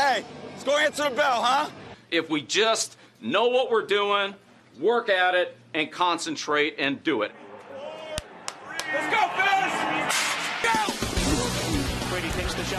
Hey, 0.00 0.24
let's 0.48 0.64
go 0.64 0.78
answer 0.78 1.10
the 1.10 1.14
bell, 1.14 1.42
huh? 1.42 1.68
If 2.10 2.30
we 2.30 2.40
just 2.40 2.96
know 3.20 3.48
what 3.48 3.70
we're 3.70 3.84
doing, 3.84 4.34
work 4.80 5.10
at 5.10 5.34
it, 5.34 5.58
and 5.74 5.92
concentrate 5.92 6.76
and 6.78 7.04
do 7.04 7.20
it. 7.20 7.32
Let's 8.94 9.14
go, 9.14 9.28
fellas! 9.36 9.74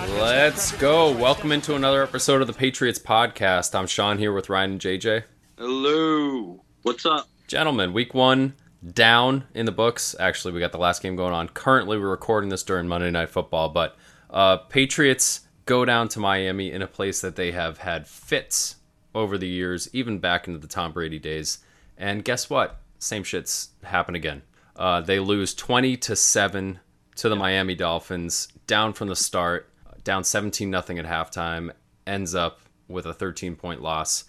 Go! 0.07 0.19
Let's 0.19 0.71
go. 0.71 1.11
Welcome 1.15 1.51
into 1.51 1.75
another 1.75 2.01
episode 2.01 2.41
of 2.41 2.47
the 2.47 2.53
Patriots 2.53 2.97
podcast. 2.97 3.75
I'm 3.75 3.85
Sean 3.85 4.17
here 4.17 4.33
with 4.33 4.49
Ryan 4.49 4.71
and 4.71 4.81
JJ. 4.81 5.25
Hello. 5.59 6.63
What's 6.81 7.05
up? 7.05 7.29
Gentlemen, 7.45 7.93
week 7.93 8.15
one 8.15 8.55
down 8.95 9.43
in 9.53 9.67
the 9.67 9.71
books. 9.71 10.15
Actually, 10.19 10.55
we 10.55 10.59
got 10.59 10.71
the 10.71 10.79
last 10.79 11.03
game 11.03 11.15
going 11.15 11.35
on. 11.35 11.49
Currently, 11.49 11.99
we're 11.99 12.09
recording 12.09 12.49
this 12.49 12.63
during 12.63 12.87
Monday 12.87 13.11
Night 13.11 13.29
Football, 13.29 13.69
but 13.69 13.95
uh, 14.31 14.57
Patriots 14.57 15.41
go 15.71 15.85
down 15.85 16.09
to 16.09 16.19
Miami 16.19 16.69
in 16.69 16.81
a 16.81 16.87
place 16.87 17.21
that 17.21 17.37
they 17.37 17.53
have 17.53 17.77
had 17.77 18.05
fits 18.05 18.75
over 19.15 19.37
the 19.37 19.47
years, 19.47 19.87
even 19.93 20.19
back 20.19 20.45
into 20.45 20.59
the 20.59 20.67
Tom 20.67 20.91
Brady 20.91 21.17
days. 21.17 21.59
And 21.97 22.25
guess 22.25 22.49
what? 22.49 22.81
Same 22.99 23.23
shit's 23.23 23.69
happen 23.81 24.13
again. 24.13 24.41
Uh, 24.75 24.99
they 24.99 25.17
lose 25.17 25.53
20 25.53 25.95
to 25.95 26.13
7 26.13 26.81
to 27.15 27.29
the 27.29 27.37
Miami 27.37 27.73
Dolphins, 27.73 28.49
down 28.67 28.91
from 28.91 29.07
the 29.07 29.15
start, 29.15 29.69
down 30.03 30.25
17 30.25 30.69
nothing 30.69 30.99
at 30.99 31.05
halftime, 31.05 31.71
ends 32.05 32.35
up 32.35 32.59
with 32.89 33.05
a 33.05 33.13
13 33.13 33.55
point 33.55 33.81
loss. 33.81 34.25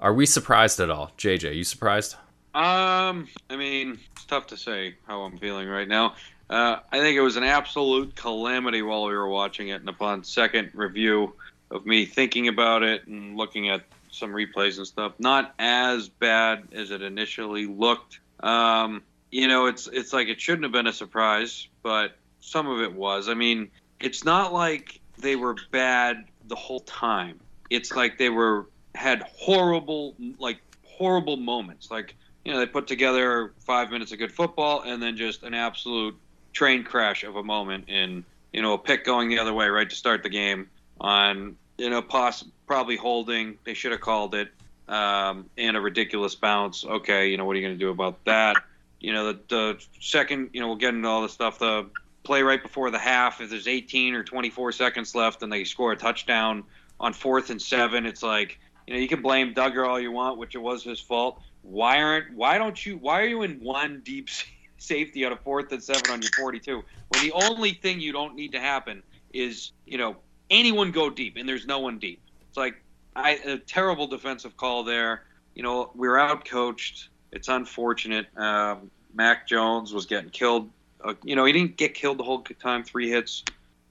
Are 0.00 0.12
we 0.12 0.26
surprised 0.26 0.80
at 0.80 0.90
all? 0.90 1.12
JJ, 1.16 1.54
you 1.54 1.62
surprised? 1.62 2.16
Um, 2.52 3.28
I 3.48 3.54
mean, 3.56 4.00
it's 4.10 4.24
tough 4.24 4.48
to 4.48 4.56
say 4.56 4.96
how 5.06 5.20
I'm 5.20 5.38
feeling 5.38 5.68
right 5.68 5.86
now. 5.86 6.14
Uh, 6.48 6.78
I 6.92 7.00
think 7.00 7.16
it 7.16 7.22
was 7.22 7.36
an 7.36 7.44
absolute 7.44 8.14
calamity 8.14 8.82
while 8.82 9.04
we 9.06 9.14
were 9.14 9.28
watching 9.28 9.68
it, 9.68 9.80
and 9.80 9.88
upon 9.88 10.24
second 10.24 10.70
review 10.74 11.34
of 11.70 11.86
me 11.86 12.04
thinking 12.06 12.48
about 12.48 12.82
it 12.82 13.06
and 13.06 13.36
looking 13.36 13.68
at 13.68 13.82
some 14.10 14.30
replays 14.30 14.78
and 14.78 14.86
stuff, 14.86 15.12
not 15.18 15.54
as 15.58 16.08
bad 16.08 16.68
as 16.72 16.90
it 16.90 17.02
initially 17.02 17.66
looked. 17.66 18.20
Um, 18.40 19.02
you 19.30 19.48
know, 19.48 19.66
it's 19.66 19.88
it's 19.88 20.12
like 20.12 20.28
it 20.28 20.40
shouldn't 20.40 20.64
have 20.64 20.72
been 20.72 20.86
a 20.86 20.92
surprise, 20.92 21.68
but 21.82 22.16
some 22.40 22.68
of 22.68 22.80
it 22.80 22.92
was. 22.92 23.28
I 23.28 23.34
mean, 23.34 23.70
it's 24.00 24.24
not 24.24 24.52
like 24.52 25.00
they 25.18 25.36
were 25.36 25.56
bad 25.70 26.24
the 26.46 26.56
whole 26.56 26.80
time. 26.80 27.40
It's 27.70 27.94
like 27.94 28.18
they 28.18 28.30
were 28.30 28.66
had 28.94 29.22
horrible 29.36 30.14
like 30.38 30.58
horrible 30.84 31.36
moments. 31.36 31.90
Like 31.90 32.14
you 32.44 32.52
know, 32.52 32.58
they 32.60 32.66
put 32.66 32.86
together 32.86 33.52
five 33.58 33.90
minutes 33.90 34.12
of 34.12 34.18
good 34.18 34.32
football 34.32 34.82
and 34.82 35.02
then 35.02 35.16
just 35.16 35.42
an 35.42 35.52
absolute 35.52 36.16
train 36.56 36.82
crash 36.82 37.22
of 37.22 37.36
a 37.36 37.42
moment 37.42 37.86
in 37.90 38.24
you 38.50 38.62
know 38.62 38.72
a 38.72 38.78
pick 38.78 39.04
going 39.04 39.28
the 39.28 39.38
other 39.38 39.52
way 39.52 39.68
right 39.68 39.90
to 39.90 39.94
start 39.94 40.22
the 40.22 40.30
game 40.30 40.70
on 40.98 41.54
you 41.76 41.90
know 41.90 42.00
poss- 42.00 42.46
probably 42.66 42.96
holding 42.96 43.58
they 43.64 43.74
should 43.74 43.92
have 43.92 44.00
called 44.00 44.34
it 44.34 44.48
um, 44.88 45.50
and 45.58 45.76
a 45.76 45.80
ridiculous 45.80 46.34
bounce. 46.34 46.82
Okay, 46.82 47.28
you 47.28 47.36
know 47.36 47.44
what 47.44 47.52
are 47.52 47.58
you 47.58 47.66
going 47.66 47.78
to 47.78 47.84
do 47.84 47.90
about 47.90 48.24
that? 48.24 48.56
You 49.00 49.12
know 49.12 49.34
the, 49.34 49.40
the 49.48 49.84
second 50.00 50.48
you 50.54 50.60
know 50.60 50.68
we'll 50.68 50.76
get 50.76 50.94
into 50.94 51.06
all 51.06 51.20
the 51.20 51.28
stuff 51.28 51.58
the 51.58 51.90
play 52.24 52.40
right 52.42 52.62
before 52.62 52.90
the 52.90 52.98
half 52.98 53.42
if 53.42 53.50
there's 53.50 53.68
18 53.68 54.14
or 54.14 54.24
24 54.24 54.72
seconds 54.72 55.14
left 55.14 55.42
and 55.42 55.52
they 55.52 55.62
score 55.64 55.92
a 55.92 55.96
touchdown 55.96 56.64
on 56.98 57.12
fourth 57.12 57.50
and 57.50 57.62
seven 57.62 58.04
it's 58.04 58.22
like 58.22 58.58
you 58.86 58.94
know 58.94 58.98
you 58.98 59.06
can 59.06 59.22
blame 59.22 59.54
Dugger 59.54 59.86
all 59.86 60.00
you 60.00 60.10
want 60.10 60.36
which 60.36 60.56
it 60.56 60.58
was 60.58 60.82
his 60.82 60.98
fault 60.98 61.40
why 61.62 62.02
aren't 62.02 62.34
why 62.34 62.58
don't 62.58 62.84
you 62.84 62.96
why 62.96 63.20
are 63.20 63.26
you 63.26 63.42
in 63.42 63.60
one 63.60 64.00
deep 64.04 64.28
safety 64.78 65.24
on 65.24 65.32
a 65.32 65.36
fourth 65.36 65.72
and 65.72 65.82
seven 65.82 66.10
on 66.10 66.20
your 66.20 66.30
42 66.36 66.82
when 67.08 67.22
the 67.22 67.32
only 67.32 67.72
thing 67.72 68.00
you 68.00 68.12
don't 68.12 68.34
need 68.34 68.52
to 68.52 68.60
happen 68.60 69.02
is 69.32 69.72
you 69.86 69.98
know 69.98 70.16
anyone 70.50 70.90
go 70.90 71.10
deep 71.10 71.36
and 71.36 71.48
there's 71.48 71.66
no 71.66 71.78
one 71.78 71.98
deep. 71.98 72.20
It's 72.48 72.56
like 72.56 72.82
I, 73.14 73.32
a 73.44 73.58
terrible 73.58 74.06
defensive 74.06 74.56
call 74.56 74.84
there. 74.84 75.24
You 75.54 75.62
know 75.62 75.90
we're 75.94 76.18
out 76.18 76.44
coached 76.44 77.08
it's 77.32 77.48
unfortunate. 77.48 78.26
Um, 78.36 78.90
Mac 79.14 79.46
Jones 79.46 79.92
was 79.92 80.06
getting 80.06 80.30
killed. 80.30 80.70
Uh, 81.04 81.14
you 81.22 81.36
know 81.36 81.44
he 81.44 81.52
didn't 81.52 81.76
get 81.76 81.94
killed 81.94 82.18
the 82.18 82.24
whole 82.24 82.42
time 82.42 82.82
three 82.82 83.10
hits. 83.10 83.44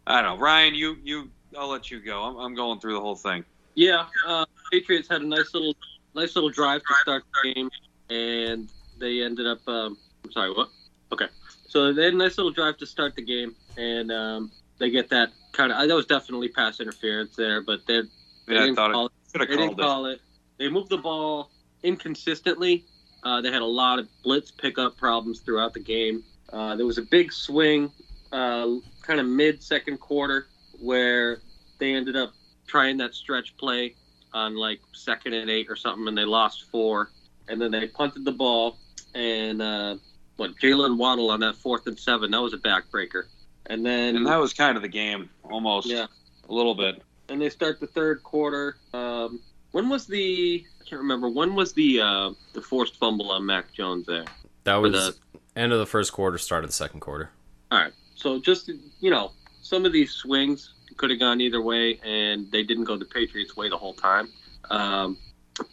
I 0.08 0.22
don't 0.22 0.38
know. 0.38 0.44
Ryan 0.44 0.74
you 0.76 0.98
you 1.04 1.30
I'll 1.58 1.70
let 1.70 1.92
you 1.92 2.00
go. 2.00 2.24
I'm, 2.24 2.38
I'm 2.38 2.56
going 2.56 2.80
through 2.80 2.94
the 2.94 3.02
whole 3.02 3.16
thing. 3.16 3.46
Yeah, 3.76 4.06
uh, 4.26 4.46
Patriots 4.72 5.08
had 5.08 5.22
a 5.22 5.28
nice 5.28 5.54
little 5.54 5.76
nice 6.16 6.36
little 6.36 6.50
drive 6.50 6.82
to 6.82 6.94
start 7.02 7.24
the 7.44 7.54
game, 7.54 7.70
and 8.10 8.70
they 8.98 9.22
ended 9.22 9.48
up. 9.48 9.68
Um, 9.68 9.98
sorry, 10.32 10.52
what? 10.52 10.70
Okay, 11.12 11.28
so 11.68 11.94
they 11.94 12.06
had 12.06 12.14
a 12.14 12.18
nice 12.18 12.38
little 12.38 12.52
drive 12.52 12.78
to 12.78 12.86
start 12.86 13.16
the 13.16 13.22
game, 13.22 13.56
and 13.78 14.12
um, 14.12 14.52
they 14.80 14.90
get 14.90 15.10
that 15.10 15.32
kind 15.52 15.72
of. 15.72 15.88
That 15.88 15.96
was 15.96 16.06
definitely 16.06 16.50
pass 16.50 16.80
interference 16.80 17.36
there, 17.36 17.62
but 17.62 17.86
they 17.88 17.96
yeah, 17.96 18.02
they 18.48 18.56
I 18.56 18.60
didn't 18.60 18.76
thought 18.76 18.92
call 18.92 19.06
it 19.08 19.12
have 19.40 19.48
They 19.48 19.56
didn't 19.56 19.80
it 19.80 19.82
call 19.82 20.06
it. 20.06 20.22
They 20.58 20.70
moved 20.70 20.90
the 20.90 20.98
ball 20.98 21.52
inconsistently. 21.84 22.86
Uh, 23.24 23.42
they 23.42 23.52
had 23.52 23.62
a 23.62 23.66
lot 23.66 24.00
of 24.00 24.08
blitz 24.24 24.52
pickup 24.52 24.98
problems 24.98 25.40
throughout 25.40 25.74
the 25.74 25.80
game. 25.80 26.24
Uh, 26.54 26.76
there 26.76 26.86
was 26.86 26.98
a 26.98 27.02
big 27.04 27.34
swing, 27.34 27.92
uh, 28.32 28.68
kind 29.02 29.20
of 29.20 29.26
mid 29.26 29.62
second 29.62 30.00
quarter, 30.00 30.48
where 30.80 31.40
they 31.80 31.94
ended 31.94 32.16
up 32.16 32.34
trying 32.68 32.98
that 32.98 33.14
stretch 33.14 33.56
play 33.58 33.96
on 34.34 34.56
like 34.56 34.80
second 34.94 35.34
and 35.34 35.50
eight 35.50 35.68
or 35.70 35.76
something, 35.76 36.08
and 36.08 36.18
they 36.18 36.26
lost 36.26 36.70
four. 36.70 37.10
And 37.48 37.62
then 37.62 37.72
they 37.72 37.88
punted 37.88 38.26
the 38.26 38.32
ball, 38.32 38.78
and 39.14 39.62
uh, 39.62 39.98
what 40.38 40.56
Jaylen 40.58 40.98
Waddle 40.98 41.32
on 41.32 41.40
that 41.42 41.56
fourth 41.56 41.88
and 41.88 41.98
seven, 41.98 42.32
that 42.32 42.42
was 42.42 42.54
a 42.54 42.58
backbreaker. 42.58 43.24
And 43.68 43.86
then 43.86 44.16
and 44.16 44.28
that 44.28 44.38
was 44.38 44.54
kind 44.54 44.76
of 44.76 44.84
the 44.84 44.90
game 44.90 45.30
almost 45.44 45.88
yeah, 45.88 46.06
a 46.48 46.54
little 46.54 46.76
bit 46.76 47.02
and 47.30 47.42
they 47.42 47.50
start 47.50 47.80
the 47.80 47.88
third 47.88 48.24
quarter. 48.24 48.78
Um, 48.94 49.40
when 49.72 49.90
was 49.90 50.08
the 50.08 50.66
I 50.82 50.84
can't 50.84 51.02
remember 51.02 51.30
when 51.30 51.56
was 51.56 51.74
the 51.74 52.02
uh, 52.02 52.32
the 52.54 52.62
forced 52.62 52.98
fumble 52.98 53.32
on 53.32 53.46
Mac 53.46 53.74
Jones 53.74 54.06
there? 54.06 54.26
That 54.64 54.76
For 54.76 54.82
was 54.82 55.20
end 55.56 55.74
of 55.74 55.80
the 55.80 55.86
first 55.86 56.14
quarter, 56.14 56.38
start 56.38 56.64
of 56.64 56.70
the 56.70 56.76
second 56.76 57.00
quarter. 57.00 57.30
All 57.72 57.80
right, 57.80 57.94
so 58.16 58.40
just 58.40 58.70
you 59.00 59.12
know 59.12 59.32
some 59.62 59.86
of 59.86 59.92
these 59.92 60.12
swings 60.12 60.74
could 60.98 61.10
have 61.10 61.20
gone 61.20 61.42
either 61.42 61.62
way, 61.62 62.00
and 62.04 62.50
they 62.52 62.64
didn't 62.64 62.86
go 62.86 62.96
the 62.96 63.06
Patriots' 63.06 63.58
way 63.58 63.70
the 63.70 63.78
whole 63.78 63.94
time. 63.94 64.30
Um, 64.70 65.18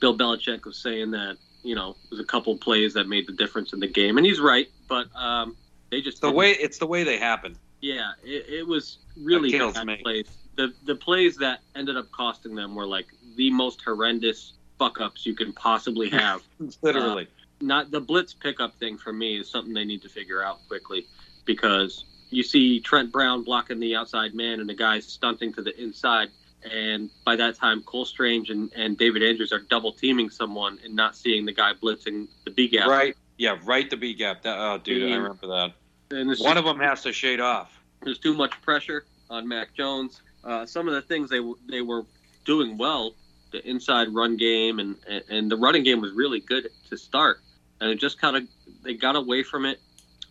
Bill 0.00 0.16
Belichick 0.16 0.64
was 0.64 0.78
saying 0.78 1.10
that 1.12 1.36
you 1.62 1.74
know 1.74 1.96
there's 2.10 2.20
a 2.20 2.24
couple 2.24 2.56
plays 2.56 2.94
that 2.94 3.08
made 3.08 3.26
the 3.26 3.32
difference 3.32 3.72
in 3.72 3.80
the 3.80 3.86
game, 3.86 4.16
and 4.18 4.26
he's 4.26 4.40
right, 4.40 4.68
but 4.88 5.06
um, 5.16 5.56
they 5.90 6.00
just 6.00 6.20
the 6.20 6.28
didn't- 6.28 6.36
way 6.38 6.50
it's 6.52 6.78
the 6.78 6.86
way 6.86 7.04
they 7.04 7.18
happen 7.18 7.56
Yeah, 7.80 8.12
it, 8.24 8.46
it 8.48 8.66
was 8.66 8.98
really 9.16 9.50
bad 9.56 9.86
me. 9.86 9.96
plays. 10.02 10.26
The 10.56 10.72
the 10.84 10.94
plays 10.96 11.36
that 11.38 11.60
ended 11.74 11.96
up 11.96 12.10
costing 12.12 12.54
them 12.54 12.74
were 12.74 12.86
like 12.86 13.06
the 13.36 13.50
most 13.50 13.80
horrendous 13.82 14.54
fuck 14.78 15.00
ups 15.00 15.24
you 15.24 15.34
can 15.34 15.52
possibly 15.52 16.08
have. 16.22 16.42
literally 16.82 17.26
Not 17.60 17.90
the 17.90 18.00
blitz 18.00 18.34
pickup 18.34 18.74
thing 18.78 18.98
for 18.98 19.12
me 19.12 19.38
is 19.38 19.48
something 19.48 19.72
they 19.72 19.84
need 19.84 20.02
to 20.02 20.08
figure 20.08 20.42
out 20.42 20.58
quickly 20.68 21.06
because 21.44 22.04
you 22.30 22.42
see 22.42 22.80
Trent 22.80 23.12
Brown 23.12 23.44
blocking 23.44 23.78
the 23.80 23.94
outside 23.94 24.34
man 24.34 24.60
and 24.60 24.68
the 24.68 24.74
guy's 24.74 25.06
stunting 25.06 25.52
to 25.54 25.62
the 25.62 25.78
inside. 25.80 26.28
And 26.70 27.10
by 27.24 27.36
that 27.36 27.56
time, 27.56 27.82
Cole 27.82 28.04
Strange 28.04 28.50
and, 28.50 28.70
and 28.74 28.96
David 28.96 29.22
Andrews 29.22 29.52
are 29.52 29.58
double 29.58 29.92
teaming 29.92 30.30
someone 30.30 30.78
and 30.84 30.94
not 30.94 31.16
seeing 31.16 31.44
the 31.44 31.52
guy 31.52 31.72
blitzing 31.74 32.28
the 32.44 32.50
B 32.50 32.68
gap. 32.68 32.88
right 32.88 33.16
yeah 33.38 33.58
right 33.64 33.88
the 33.90 33.96
B 33.96 34.14
gap 34.14 34.42
that, 34.42 34.56
oh 34.58 34.78
dude 34.78 35.10
I 35.10 35.16
remember 35.16 35.46
that 35.48 35.72
And 36.16 36.28
one 36.28 36.36
just- 36.36 36.56
of 36.56 36.64
them 36.64 36.78
has 36.78 37.02
to 37.02 37.12
shade 37.12 37.40
off 37.40 37.76
There's 38.02 38.18
too 38.18 38.34
much 38.34 38.52
pressure 38.62 39.04
on 39.30 39.48
Mac 39.48 39.74
Jones. 39.74 40.20
Uh, 40.44 40.66
some 40.66 40.86
of 40.88 40.94
the 40.94 41.02
things 41.02 41.30
they 41.30 41.40
they 41.68 41.80
were 41.82 42.04
doing 42.44 42.76
well, 42.76 43.14
the 43.52 43.66
inside 43.68 44.08
run 44.08 44.36
game 44.36 44.78
and 44.78 44.96
and 45.30 45.50
the 45.50 45.56
running 45.56 45.82
game 45.82 46.00
was 46.00 46.12
really 46.12 46.40
good 46.40 46.68
to 46.90 46.96
start, 46.96 47.38
and 47.80 47.90
it 47.90 47.96
just 48.00 48.20
kind 48.20 48.36
of 48.36 48.42
they 48.82 48.94
got 48.94 49.16
away 49.16 49.42
from 49.42 49.64
it. 49.64 49.80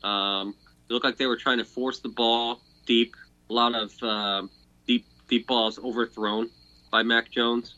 Um, 0.03 0.53
it 0.89 0.93
looked 0.93 1.05
like 1.05 1.17
they 1.17 1.27
were 1.27 1.37
trying 1.37 1.57
to 1.59 1.65
force 1.65 1.99
the 1.99 2.09
ball 2.09 2.61
deep. 2.85 3.15
A 3.49 3.53
lot 3.53 3.73
of 3.73 3.91
um 4.03 4.49
deep 4.85 5.05
deep 5.31 5.47
balls 5.47 5.79
overthrown 5.79 6.49
by 6.91 7.01
Mac 7.01 7.31
Jones. 7.31 7.75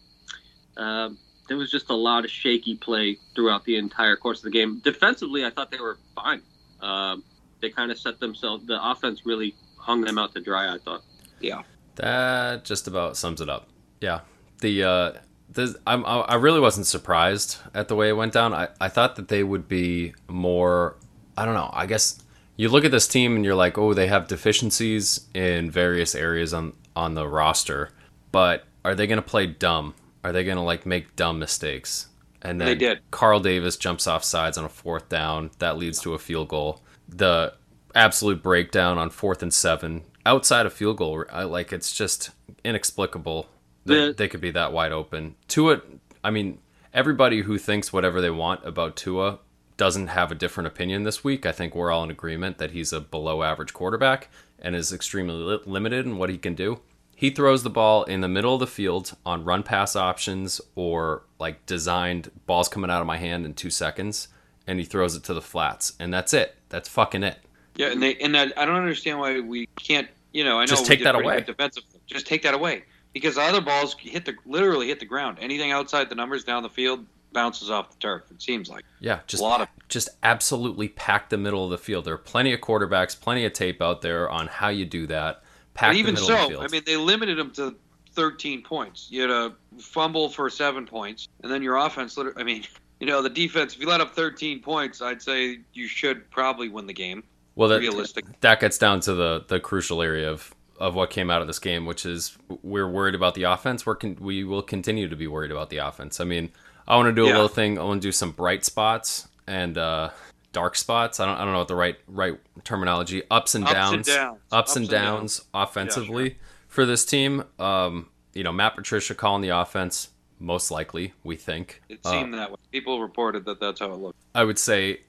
Um, 0.75 1.17
there 1.47 1.55
was 1.55 1.71
just 1.71 1.89
a 1.89 1.95
lot 1.95 2.25
of 2.25 2.31
shaky 2.31 2.75
play 2.75 3.17
throughout 3.35 3.63
the 3.63 3.77
entire 3.77 4.17
course 4.17 4.39
of 4.39 4.45
the 4.45 4.49
game. 4.49 4.81
Defensively, 4.83 5.45
I 5.45 5.51
thought 5.51 5.71
they 5.71 5.79
were 5.79 5.99
fine. 6.15 6.41
Um, 6.81 7.23
they 7.61 7.69
kind 7.69 7.91
of 7.91 7.99
set 7.99 8.19
themselves. 8.19 8.65
The 8.65 8.83
offense 8.83 9.25
really 9.25 9.55
hung 9.77 10.01
them 10.01 10.17
out 10.17 10.33
to 10.33 10.41
dry. 10.41 10.73
I 10.73 10.79
thought. 10.79 11.03
Yeah. 11.39 11.61
That 11.95 12.65
just 12.65 12.87
about 12.87 13.15
sums 13.15 13.39
it 13.39 13.49
up. 13.49 13.69
Yeah. 14.01 14.21
The 14.59 14.83
uh 14.83 15.11
the 15.49 15.79
I'm 15.85 16.05
I 16.05 16.21
I 16.21 16.35
really 16.35 16.59
wasn't 16.59 16.87
surprised 16.87 17.57
at 17.73 17.87
the 17.87 17.95
way 17.95 18.09
it 18.09 18.13
went 18.13 18.33
down. 18.33 18.53
I 18.53 18.69
I 18.81 18.89
thought 18.89 19.15
that 19.17 19.27
they 19.27 19.43
would 19.43 19.67
be 19.67 20.13
more 20.27 20.95
I 21.37 21.45
don't 21.45 21.53
know. 21.53 21.69
I 21.71 21.85
guess 21.85 22.21
you 22.55 22.69
look 22.69 22.85
at 22.85 22.91
this 22.91 23.07
team 23.07 23.35
and 23.35 23.45
you're 23.45 23.55
like, 23.55 23.77
"Oh, 23.77 23.93
they 23.93 24.07
have 24.07 24.27
deficiencies 24.27 25.27
in 25.33 25.71
various 25.71 26.15
areas 26.15 26.53
on 26.53 26.73
on 26.95 27.13
the 27.15 27.27
roster." 27.27 27.89
But 28.31 28.65
are 28.83 28.95
they 28.95 29.07
going 29.07 29.17
to 29.21 29.21
play 29.27 29.47
dumb? 29.47 29.93
Are 30.23 30.31
they 30.31 30.43
going 30.43 30.57
to 30.57 30.63
like 30.63 30.85
make 30.85 31.15
dumb 31.15 31.39
mistakes? 31.39 32.07
And 32.41 32.59
then 32.59 32.67
They 32.67 32.75
did. 32.75 32.99
Carl 33.11 33.39
Davis 33.39 33.77
jumps 33.77 34.05
off 34.07 34.23
sides 34.23 34.57
on 34.57 34.65
a 34.65 34.69
fourth 34.69 35.07
down. 35.09 35.51
That 35.59 35.77
leads 35.77 36.01
to 36.01 36.13
a 36.13 36.19
field 36.19 36.49
goal. 36.49 36.81
The 37.07 37.53
absolute 37.95 38.41
breakdown 38.43 38.97
on 38.97 39.09
fourth 39.09 39.41
and 39.43 39.53
seven 39.53 40.03
outside 40.25 40.65
of 40.65 40.73
field 40.73 40.97
goal. 40.97 41.25
I, 41.31 41.43
like 41.43 41.71
it's 41.71 41.93
just 41.93 42.31
inexplicable 42.63 43.47
They, 43.85 44.07
The- 44.07 44.13
they 44.13 44.27
could 44.27 44.41
be 44.41 44.51
that 44.51 44.73
wide 44.73 44.91
open. 44.91 45.35
Tua, 45.47 45.81
I 46.23 46.31
mean, 46.31 46.59
everybody 46.93 47.41
who 47.41 47.57
thinks 47.57 47.93
whatever 47.93 48.19
they 48.21 48.29
want 48.29 48.65
about 48.65 48.95
Tua 48.95 49.39
doesn't 49.77 50.07
have 50.07 50.31
a 50.31 50.35
different 50.35 50.67
opinion 50.67 51.03
this 51.03 51.23
week. 51.23 51.45
I 51.45 51.51
think 51.51 51.75
we're 51.75 51.91
all 51.91 52.03
in 52.03 52.11
agreement 52.11 52.57
that 52.57 52.71
he's 52.71 52.93
a 52.93 53.01
below 53.01 53.43
average 53.43 53.73
quarterback 53.73 54.29
and 54.59 54.75
is 54.75 54.93
extremely 54.93 55.35
li- 55.35 55.59
limited 55.65 56.05
in 56.05 56.17
what 56.17 56.29
he 56.29 56.37
can 56.37 56.55
do. 56.55 56.79
He 57.15 57.29
throws 57.29 57.63
the 57.63 57.69
ball 57.69 58.03
in 58.03 58.21
the 58.21 58.27
middle 58.27 58.55
of 58.55 58.59
the 58.59 58.67
field 58.67 59.15
on 59.25 59.45
run 59.45 59.63
pass 59.63 59.95
options 59.95 60.59
or 60.75 61.23
like 61.39 61.65
designed 61.65 62.31
balls 62.45 62.67
coming 62.67 62.89
out 62.89 63.01
of 63.01 63.07
my 63.07 63.17
hand 63.17 63.45
in 63.45 63.53
two 63.53 63.69
seconds, 63.69 64.27
and 64.67 64.79
he 64.79 64.85
throws 64.85 65.15
it 65.15 65.23
to 65.25 65.33
the 65.33 65.41
flats, 65.41 65.93
and 65.99 66.13
that's 66.13 66.33
it. 66.33 66.55
That's 66.69 66.89
fucking 66.89 67.23
it. 67.23 67.37
Yeah, 67.75 67.91
and 67.91 68.01
they 68.01 68.15
and 68.15 68.35
I, 68.35 68.51
I 68.57 68.65
don't 68.65 68.75
understand 68.75 69.19
why 69.19 69.39
we 69.39 69.67
can't. 69.79 70.07
You 70.31 70.43
know, 70.43 70.57
I 70.57 70.63
know 70.63 70.67
Just 70.67 70.85
take 70.85 71.03
that 71.03 71.15
away. 71.15 71.41
Defensive, 71.41 71.83
just 72.07 72.25
take 72.25 72.41
that 72.41 72.55
away 72.55 72.83
because 73.13 73.35
the 73.35 73.41
other 73.41 73.61
balls 73.61 73.95
hit 73.99 74.25
the 74.25 74.35
literally 74.45 74.87
hit 74.87 74.99
the 74.99 75.05
ground. 75.05 75.37
Anything 75.39 75.71
outside 75.71 76.09
the 76.09 76.15
numbers 76.15 76.43
down 76.43 76.63
the 76.63 76.69
field 76.69 77.05
bounces 77.33 77.69
off 77.69 77.89
the 77.89 77.97
turf. 77.97 78.23
It 78.31 78.41
seems 78.41 78.69
like. 78.69 78.85
Yeah, 78.99 79.19
just 79.27 79.41
a 79.41 79.45
lot 79.45 79.61
of- 79.61 79.67
just 79.89 80.09
absolutely 80.23 80.87
pack 80.87 81.29
the 81.29 81.37
middle 81.37 81.63
of 81.65 81.71
the 81.71 81.77
field. 81.77 82.05
There 82.05 82.13
are 82.13 82.17
plenty 82.17 82.53
of 82.53 82.61
quarterbacks, 82.61 83.19
plenty 83.19 83.45
of 83.45 83.53
tape 83.53 83.81
out 83.81 84.01
there 84.01 84.29
on 84.29 84.47
how 84.47 84.69
you 84.69 84.85
do 84.85 85.07
that. 85.07 85.43
Pack 85.73 85.95
even 85.95 86.13
middle 86.13 86.27
so, 86.27 86.35
of 86.35 86.41
the 86.41 86.47
field. 86.49 86.63
I 86.63 86.67
mean, 86.67 86.83
they 86.85 86.97
limited 86.97 87.37
them 87.37 87.51
to 87.51 87.75
13 88.13 88.61
points. 88.61 89.07
You 89.09 89.21
had 89.21 89.31
a 89.31 89.53
fumble 89.79 90.29
for 90.29 90.49
seven 90.49 90.85
points, 90.85 91.27
and 91.41 91.51
then 91.51 91.61
your 91.61 91.77
offense. 91.77 92.17
I 92.17 92.43
mean, 92.43 92.63
you 92.99 93.07
know, 93.07 93.21
the 93.21 93.29
defense. 93.29 93.75
If 93.75 93.81
you 93.81 93.87
let 93.87 94.01
up 94.01 94.15
13 94.15 94.61
points, 94.61 95.01
I'd 95.01 95.21
say 95.21 95.59
you 95.73 95.87
should 95.87 96.29
probably 96.29 96.69
win 96.69 96.87
the 96.87 96.93
game. 96.93 97.23
well, 97.55 97.69
that 97.69 97.79
realistic. 97.79 98.25
that 98.41 98.59
gets 98.59 98.77
down 98.77 98.99
to 99.01 99.13
the 99.13 99.45
the 99.47 99.59
crucial 99.59 100.01
area 100.01 100.29
of 100.31 100.53
of 100.79 100.95
what 100.95 101.09
came 101.09 101.29
out 101.29 101.41
of 101.41 101.47
this 101.47 101.59
game, 101.59 101.85
which 101.85 102.05
is 102.05 102.37
we're 102.61 102.89
worried 102.89 103.15
about 103.15 103.35
the 103.35 103.43
offense. 103.43 103.85
We're 103.85 103.95
con- 103.95 104.17
we 104.19 104.43
will 104.43 104.63
continue 104.63 105.07
to 105.07 105.15
be 105.15 105.27
worried 105.27 105.51
about 105.51 105.69
the 105.69 105.77
offense. 105.77 106.19
I 106.19 106.23
mean, 106.23 106.51
I 106.87 106.95
want 106.97 107.07
to 107.07 107.11
do 107.13 107.25
a 107.25 107.27
Yeah. 107.27 107.33
little 107.33 107.47
thing. 107.47 107.77
I 107.79 107.83
want 107.83 108.01
to 108.01 108.07
do 108.07 108.11
some 108.11 108.31
bright 108.31 108.65
spots 108.65 109.27
and 109.47 109.77
uh, 109.77 110.09
dark 110.51 110.75
spots. 110.75 111.19
I 111.19 111.25
don't 111.25 111.35
I 111.35 111.43
don't 111.43 111.53
know 111.53 111.59
what 111.59 111.67
the 111.67 111.75
right 111.75 111.97
right 112.07 112.39
terminology. 112.63 113.23
Ups 113.31 113.55
and 113.55 113.65
downs, 113.65 114.07
Ups 114.07 114.07
downs. 114.07 114.09
and 114.09 114.39
downs. 114.39 114.41
Ups, 114.51 114.75
and 114.75 114.89
downs 114.89 115.41
offensively 115.53 116.37
for 116.67 116.85
this 116.85 117.05
team. 117.05 117.43
Um, 117.59 118.09
you 118.33 118.43
know, 118.43 118.51
Matt 118.51 118.75
Patricia 118.75 119.15
calling 119.15 119.41
the 119.41 119.49
offense 119.49 120.09
most 120.39 120.71
likely. 120.71 121.13
We 121.23 121.35
think 121.35 121.81
It 121.89 121.99
Uh, 122.03 122.09
seemed 122.11 122.33
that 122.33 122.51
way. 122.51 122.57
People 122.71 123.01
reported 123.01 123.45
that 123.45 123.59
that's 123.59 123.79
how 123.79 123.91
it 123.91 123.97
looked. 123.99 124.19
I 124.35 124.43
would 124.43 124.59
say 124.59 125.01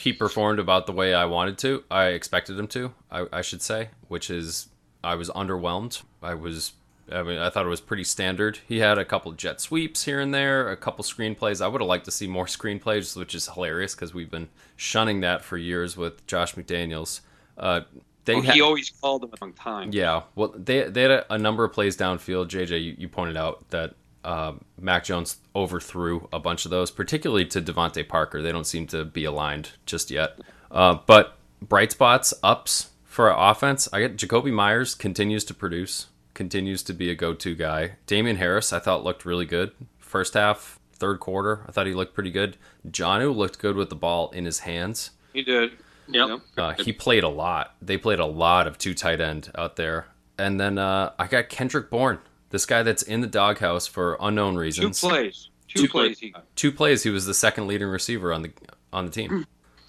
he 0.00 0.12
performed 0.12 0.58
about 0.58 0.86
the 0.86 0.92
way 0.92 1.14
I 1.14 1.24
wanted 1.24 1.58
to. 1.58 1.84
I 1.90 2.06
expected 2.08 2.58
him 2.58 2.66
to. 2.68 2.92
I, 3.10 3.26
I 3.32 3.40
should 3.42 3.62
say, 3.62 3.90
which 4.08 4.28
is 4.30 4.68
I 5.02 5.14
was 5.14 5.30
underwhelmed. 5.30 6.02
I 6.22 6.34
was. 6.34 6.72
I 7.12 7.22
mean, 7.22 7.38
I 7.38 7.50
thought 7.50 7.64
it 7.66 7.68
was 7.70 7.80
pretty 7.80 8.04
standard. 8.04 8.58
He 8.66 8.78
had 8.78 8.98
a 8.98 9.04
couple 9.04 9.32
jet 9.32 9.60
sweeps 9.60 10.04
here 10.04 10.20
and 10.20 10.32
there, 10.34 10.70
a 10.70 10.76
couple 10.76 11.04
screenplays. 11.04 11.60
I 11.64 11.68
would 11.68 11.80
have 11.80 11.88
liked 11.88 12.04
to 12.06 12.10
see 12.10 12.26
more 12.26 12.46
screenplays, 12.46 13.16
which 13.16 13.34
is 13.34 13.48
hilarious 13.48 13.94
because 13.94 14.12
we've 14.14 14.30
been 14.30 14.48
shunning 14.76 15.20
that 15.20 15.44
for 15.44 15.56
years 15.56 15.96
with 15.96 16.26
Josh 16.26 16.54
McDaniels. 16.54 17.20
Uh, 17.56 17.80
they 18.24 18.40
had- 18.40 18.54
he 18.54 18.60
always 18.60 18.90
called 18.90 19.22
them 19.22 19.30
a 19.40 19.44
long 19.44 19.52
time. 19.54 19.90
yeah, 19.92 20.22
well, 20.34 20.52
they 20.56 20.82
they 20.84 21.02
had 21.02 21.10
a, 21.10 21.34
a 21.34 21.38
number 21.38 21.64
of 21.64 21.72
plays 21.72 21.96
downfield. 21.96 22.48
JJ, 22.48 22.82
you, 22.84 22.94
you 22.98 23.08
pointed 23.08 23.36
out 23.38 23.68
that 23.70 23.94
um, 24.24 24.60
Mac 24.78 25.04
Jones 25.04 25.38
overthrew 25.56 26.28
a 26.32 26.38
bunch 26.38 26.64
of 26.66 26.70
those, 26.70 26.90
particularly 26.90 27.46
to 27.46 27.62
DeVante 27.62 28.06
Parker. 28.06 28.42
They 28.42 28.52
don't 28.52 28.66
seem 28.66 28.86
to 28.88 29.04
be 29.04 29.24
aligned 29.24 29.70
just 29.86 30.10
yet. 30.10 30.38
Uh, 30.70 30.98
but 31.06 31.38
bright 31.62 31.92
spots, 31.92 32.34
ups 32.42 32.90
for 33.04 33.32
our 33.32 33.50
offense. 33.50 33.88
I 33.92 34.00
get 34.00 34.16
Jakobi 34.16 34.52
Meyers 34.52 34.94
continues 34.94 35.44
to 35.44 35.54
produce, 35.54 36.08
continues 36.38 36.84
to 36.84 36.94
be 36.94 37.10
a 37.10 37.14
go-to 37.16 37.54
guy. 37.56 37.96
Damien 38.06 38.36
Harris, 38.36 38.72
I 38.72 38.78
thought 38.78 39.02
looked 39.02 39.24
really 39.26 39.44
good 39.44 39.72
first 39.98 40.34
half, 40.34 40.78
third 40.94 41.18
quarter. 41.18 41.64
I 41.68 41.72
thought 41.72 41.86
he 41.86 41.92
looked 41.94 42.14
pretty 42.14 42.30
good. 42.30 42.56
Jonnu 42.88 43.34
looked 43.34 43.58
good 43.58 43.74
with 43.76 43.90
the 43.90 43.96
ball 43.96 44.30
in 44.30 44.44
his 44.44 44.60
hands. 44.60 45.10
He 45.32 45.42
did. 45.42 45.72
Yep. 46.06 46.40
Uh, 46.56 46.72
he 46.74 46.92
played 46.92 47.24
a 47.24 47.28
lot. 47.28 47.74
They 47.82 47.98
played 47.98 48.20
a 48.20 48.24
lot 48.24 48.66
of 48.68 48.78
two 48.78 48.94
tight 48.94 49.20
end 49.20 49.50
out 49.58 49.74
there. 49.76 50.06
And 50.38 50.58
then 50.60 50.78
uh, 50.78 51.12
I 51.18 51.26
got 51.26 51.48
Kendrick 51.48 51.90
Bourne, 51.90 52.20
this 52.50 52.64
guy 52.64 52.82
that's 52.84 53.02
in 53.02 53.20
the 53.20 53.26
doghouse 53.26 53.86
for 53.88 54.16
unknown 54.20 54.54
reasons. 54.56 55.00
Two 55.00 55.08
reasons. 55.08 55.10
plays. 55.10 55.48
Two, 55.66 55.82
Two 55.82 55.88
plays. 55.88 56.18
He. 56.20 56.34
Two 56.54 56.72
plays, 56.72 57.02
he 57.02 57.10
was 57.10 57.26
the 57.26 57.34
second 57.34 57.66
leading 57.66 57.88
receiver 57.88 58.32
on 58.32 58.42
the 58.42 58.52
on 58.92 59.04
the 59.04 59.10
team. 59.10 59.44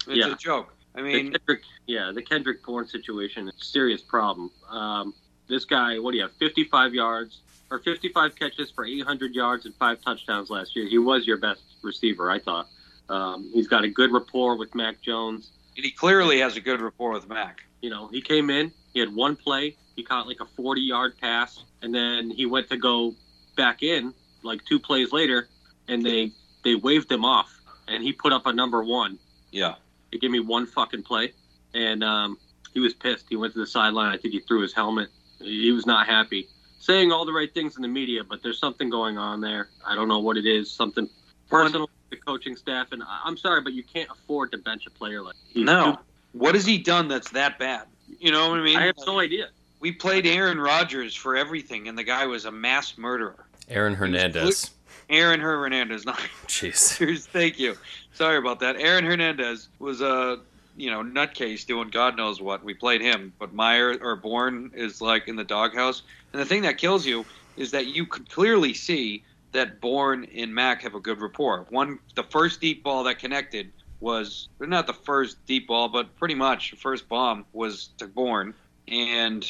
It's 0.08 0.16
Yeah. 0.18 0.32
a 0.32 0.36
joke. 0.36 0.74
I 0.94 0.98
The 1.00 1.06
mean, 1.06 1.30
Kendrick, 1.32 1.62
yeah, 1.86 2.10
the 2.12 2.20
Kendrick 2.20 2.64
Bourne 2.64 2.88
situation 2.88 3.48
is 3.48 3.54
a 3.58 3.64
serious 3.64 4.02
problem. 4.02 4.50
Um, 4.68 5.14
this 5.50 5.64
guy, 5.64 5.98
what 5.98 6.12
do 6.12 6.16
you 6.16 6.22
have? 6.22 6.32
55 6.32 6.94
yards 6.94 7.40
or 7.70 7.78
55 7.78 8.36
catches 8.36 8.70
for 8.70 8.84
800 8.84 9.34
yards 9.34 9.66
and 9.66 9.74
five 9.74 10.00
touchdowns 10.02 10.50
last 10.50 10.74
year. 10.74 10.88
He 10.88 10.98
was 10.98 11.26
your 11.26 11.36
best 11.36 11.62
receiver, 11.82 12.30
I 12.30 12.38
thought. 12.38 12.68
Um, 13.08 13.50
he's 13.52 13.68
got 13.68 13.84
a 13.84 13.88
good 13.88 14.12
rapport 14.12 14.56
with 14.56 14.74
Mac 14.74 15.00
Jones. 15.02 15.50
he 15.74 15.90
clearly 15.90 16.40
has 16.40 16.56
a 16.56 16.60
good 16.60 16.80
rapport 16.80 17.12
with 17.12 17.28
Mac. 17.28 17.62
You 17.80 17.90
know, 17.90 18.08
he 18.08 18.20
came 18.20 18.50
in, 18.50 18.72
he 18.92 19.00
had 19.00 19.14
one 19.14 19.36
play, 19.36 19.76
he 19.96 20.02
caught 20.02 20.26
like 20.26 20.40
a 20.40 20.46
40 20.46 20.80
yard 20.80 21.14
pass, 21.20 21.62
and 21.82 21.94
then 21.94 22.30
he 22.30 22.46
went 22.46 22.68
to 22.70 22.76
go 22.76 23.14
back 23.56 23.82
in 23.82 24.14
like 24.42 24.64
two 24.64 24.78
plays 24.78 25.12
later, 25.12 25.48
and 25.88 26.04
they 26.04 26.32
they 26.64 26.74
waved 26.74 27.10
him 27.10 27.24
off, 27.24 27.50
and 27.88 28.02
he 28.02 28.12
put 28.12 28.32
up 28.32 28.46
a 28.46 28.52
number 28.52 28.82
one. 28.82 29.18
Yeah. 29.50 29.74
He 30.10 30.18
gave 30.18 30.30
me 30.30 30.40
one 30.40 30.66
fucking 30.66 31.02
play, 31.02 31.32
and 31.74 32.02
um, 32.04 32.38
he 32.72 32.80
was 32.80 32.94
pissed. 32.94 33.26
He 33.28 33.36
went 33.36 33.52
to 33.54 33.60
the 33.60 33.66
sideline. 33.66 34.12
I 34.12 34.16
think 34.16 34.34
he 34.34 34.40
threw 34.40 34.60
his 34.62 34.72
helmet. 34.72 35.08
He 35.40 35.72
was 35.72 35.86
not 35.86 36.06
happy. 36.06 36.48
Saying 36.78 37.12
all 37.12 37.24
the 37.24 37.32
right 37.32 37.52
things 37.52 37.76
in 37.76 37.82
the 37.82 37.88
media, 37.88 38.24
but 38.24 38.42
there's 38.42 38.58
something 38.58 38.88
going 38.88 39.18
on 39.18 39.40
there. 39.40 39.68
I 39.86 39.94
don't 39.94 40.08
know 40.08 40.18
what 40.20 40.36
it 40.36 40.46
is. 40.46 40.70
Something 40.70 41.08
personal 41.50 41.82
with 41.82 41.90
the 42.10 42.16
coaching 42.16 42.56
staff. 42.56 42.92
And 42.92 43.02
I- 43.02 43.20
I'm 43.24 43.36
sorry, 43.36 43.60
but 43.60 43.72
you 43.74 43.82
can't 43.82 44.08
afford 44.10 44.52
to 44.52 44.58
bench 44.58 44.86
a 44.86 44.90
player 44.90 45.22
like 45.22 45.36
he's 45.52 45.64
No. 45.64 45.92
too- 45.92 45.98
What 46.32 46.54
has 46.54 46.64
he 46.64 46.78
done 46.78 47.08
that's 47.08 47.30
that 47.30 47.58
bad? 47.58 47.86
You 48.18 48.30
know 48.32 48.48
what 48.50 48.60
I 48.60 48.62
mean? 48.62 48.76
I 48.78 48.86
have 48.86 48.96
no 49.06 49.18
idea. 49.20 49.50
we 49.80 49.90
played 49.92 50.26
Aaron 50.26 50.58
Rodgers 50.60 51.14
for 51.14 51.36
everything, 51.36 51.88
and 51.88 51.96
the 51.96 52.02
guy 52.04 52.26
was 52.26 52.44
a 52.44 52.50
mass 52.52 52.98
murderer. 52.98 53.46
Aaron 53.68 53.94
Hernandez. 53.94 54.70
Aaron 55.08 55.40
Hernandez, 55.40 56.04
not 56.04 56.18
Jeez. 56.46 57.26
Thank 57.26 57.58
you. 57.58 57.76
Sorry 58.12 58.36
about 58.36 58.60
that. 58.60 58.76
Aaron 58.76 59.04
Hernandez 59.06 59.68
was 59.78 60.00
a 60.02 60.40
you 60.80 60.90
know 60.90 61.02
nutcase 61.02 61.66
doing 61.66 61.90
God 61.90 62.16
knows 62.16 62.40
what. 62.40 62.64
We 62.64 62.74
played 62.74 63.02
him, 63.02 63.32
but 63.38 63.52
Meyer 63.52 63.96
or 64.00 64.16
Bourne 64.16 64.70
is 64.74 65.00
like 65.00 65.28
in 65.28 65.36
the 65.36 65.44
doghouse. 65.44 66.02
And 66.32 66.40
the 66.40 66.46
thing 66.46 66.62
that 66.62 66.78
kills 66.78 67.06
you 67.06 67.24
is 67.56 67.70
that 67.72 67.86
you 67.86 68.06
could 68.06 68.28
clearly 68.30 68.72
see 68.72 69.22
that 69.52 69.80
Bourne 69.80 70.26
and 70.34 70.54
Mac 70.54 70.82
have 70.82 70.94
a 70.94 71.00
good 71.00 71.20
rapport. 71.20 71.66
One, 71.68 71.98
the 72.14 72.22
first 72.22 72.60
deep 72.60 72.82
ball 72.82 73.04
that 73.04 73.18
connected 73.18 73.72
was 73.98 74.48
not 74.58 74.86
the 74.86 74.94
first 74.94 75.44
deep 75.46 75.66
ball, 75.66 75.88
but 75.88 76.16
pretty 76.16 76.34
much 76.34 76.70
the 76.70 76.76
first 76.76 77.08
bomb 77.08 77.44
was 77.52 77.90
to 77.98 78.06
Bourne, 78.06 78.54
and 78.88 79.44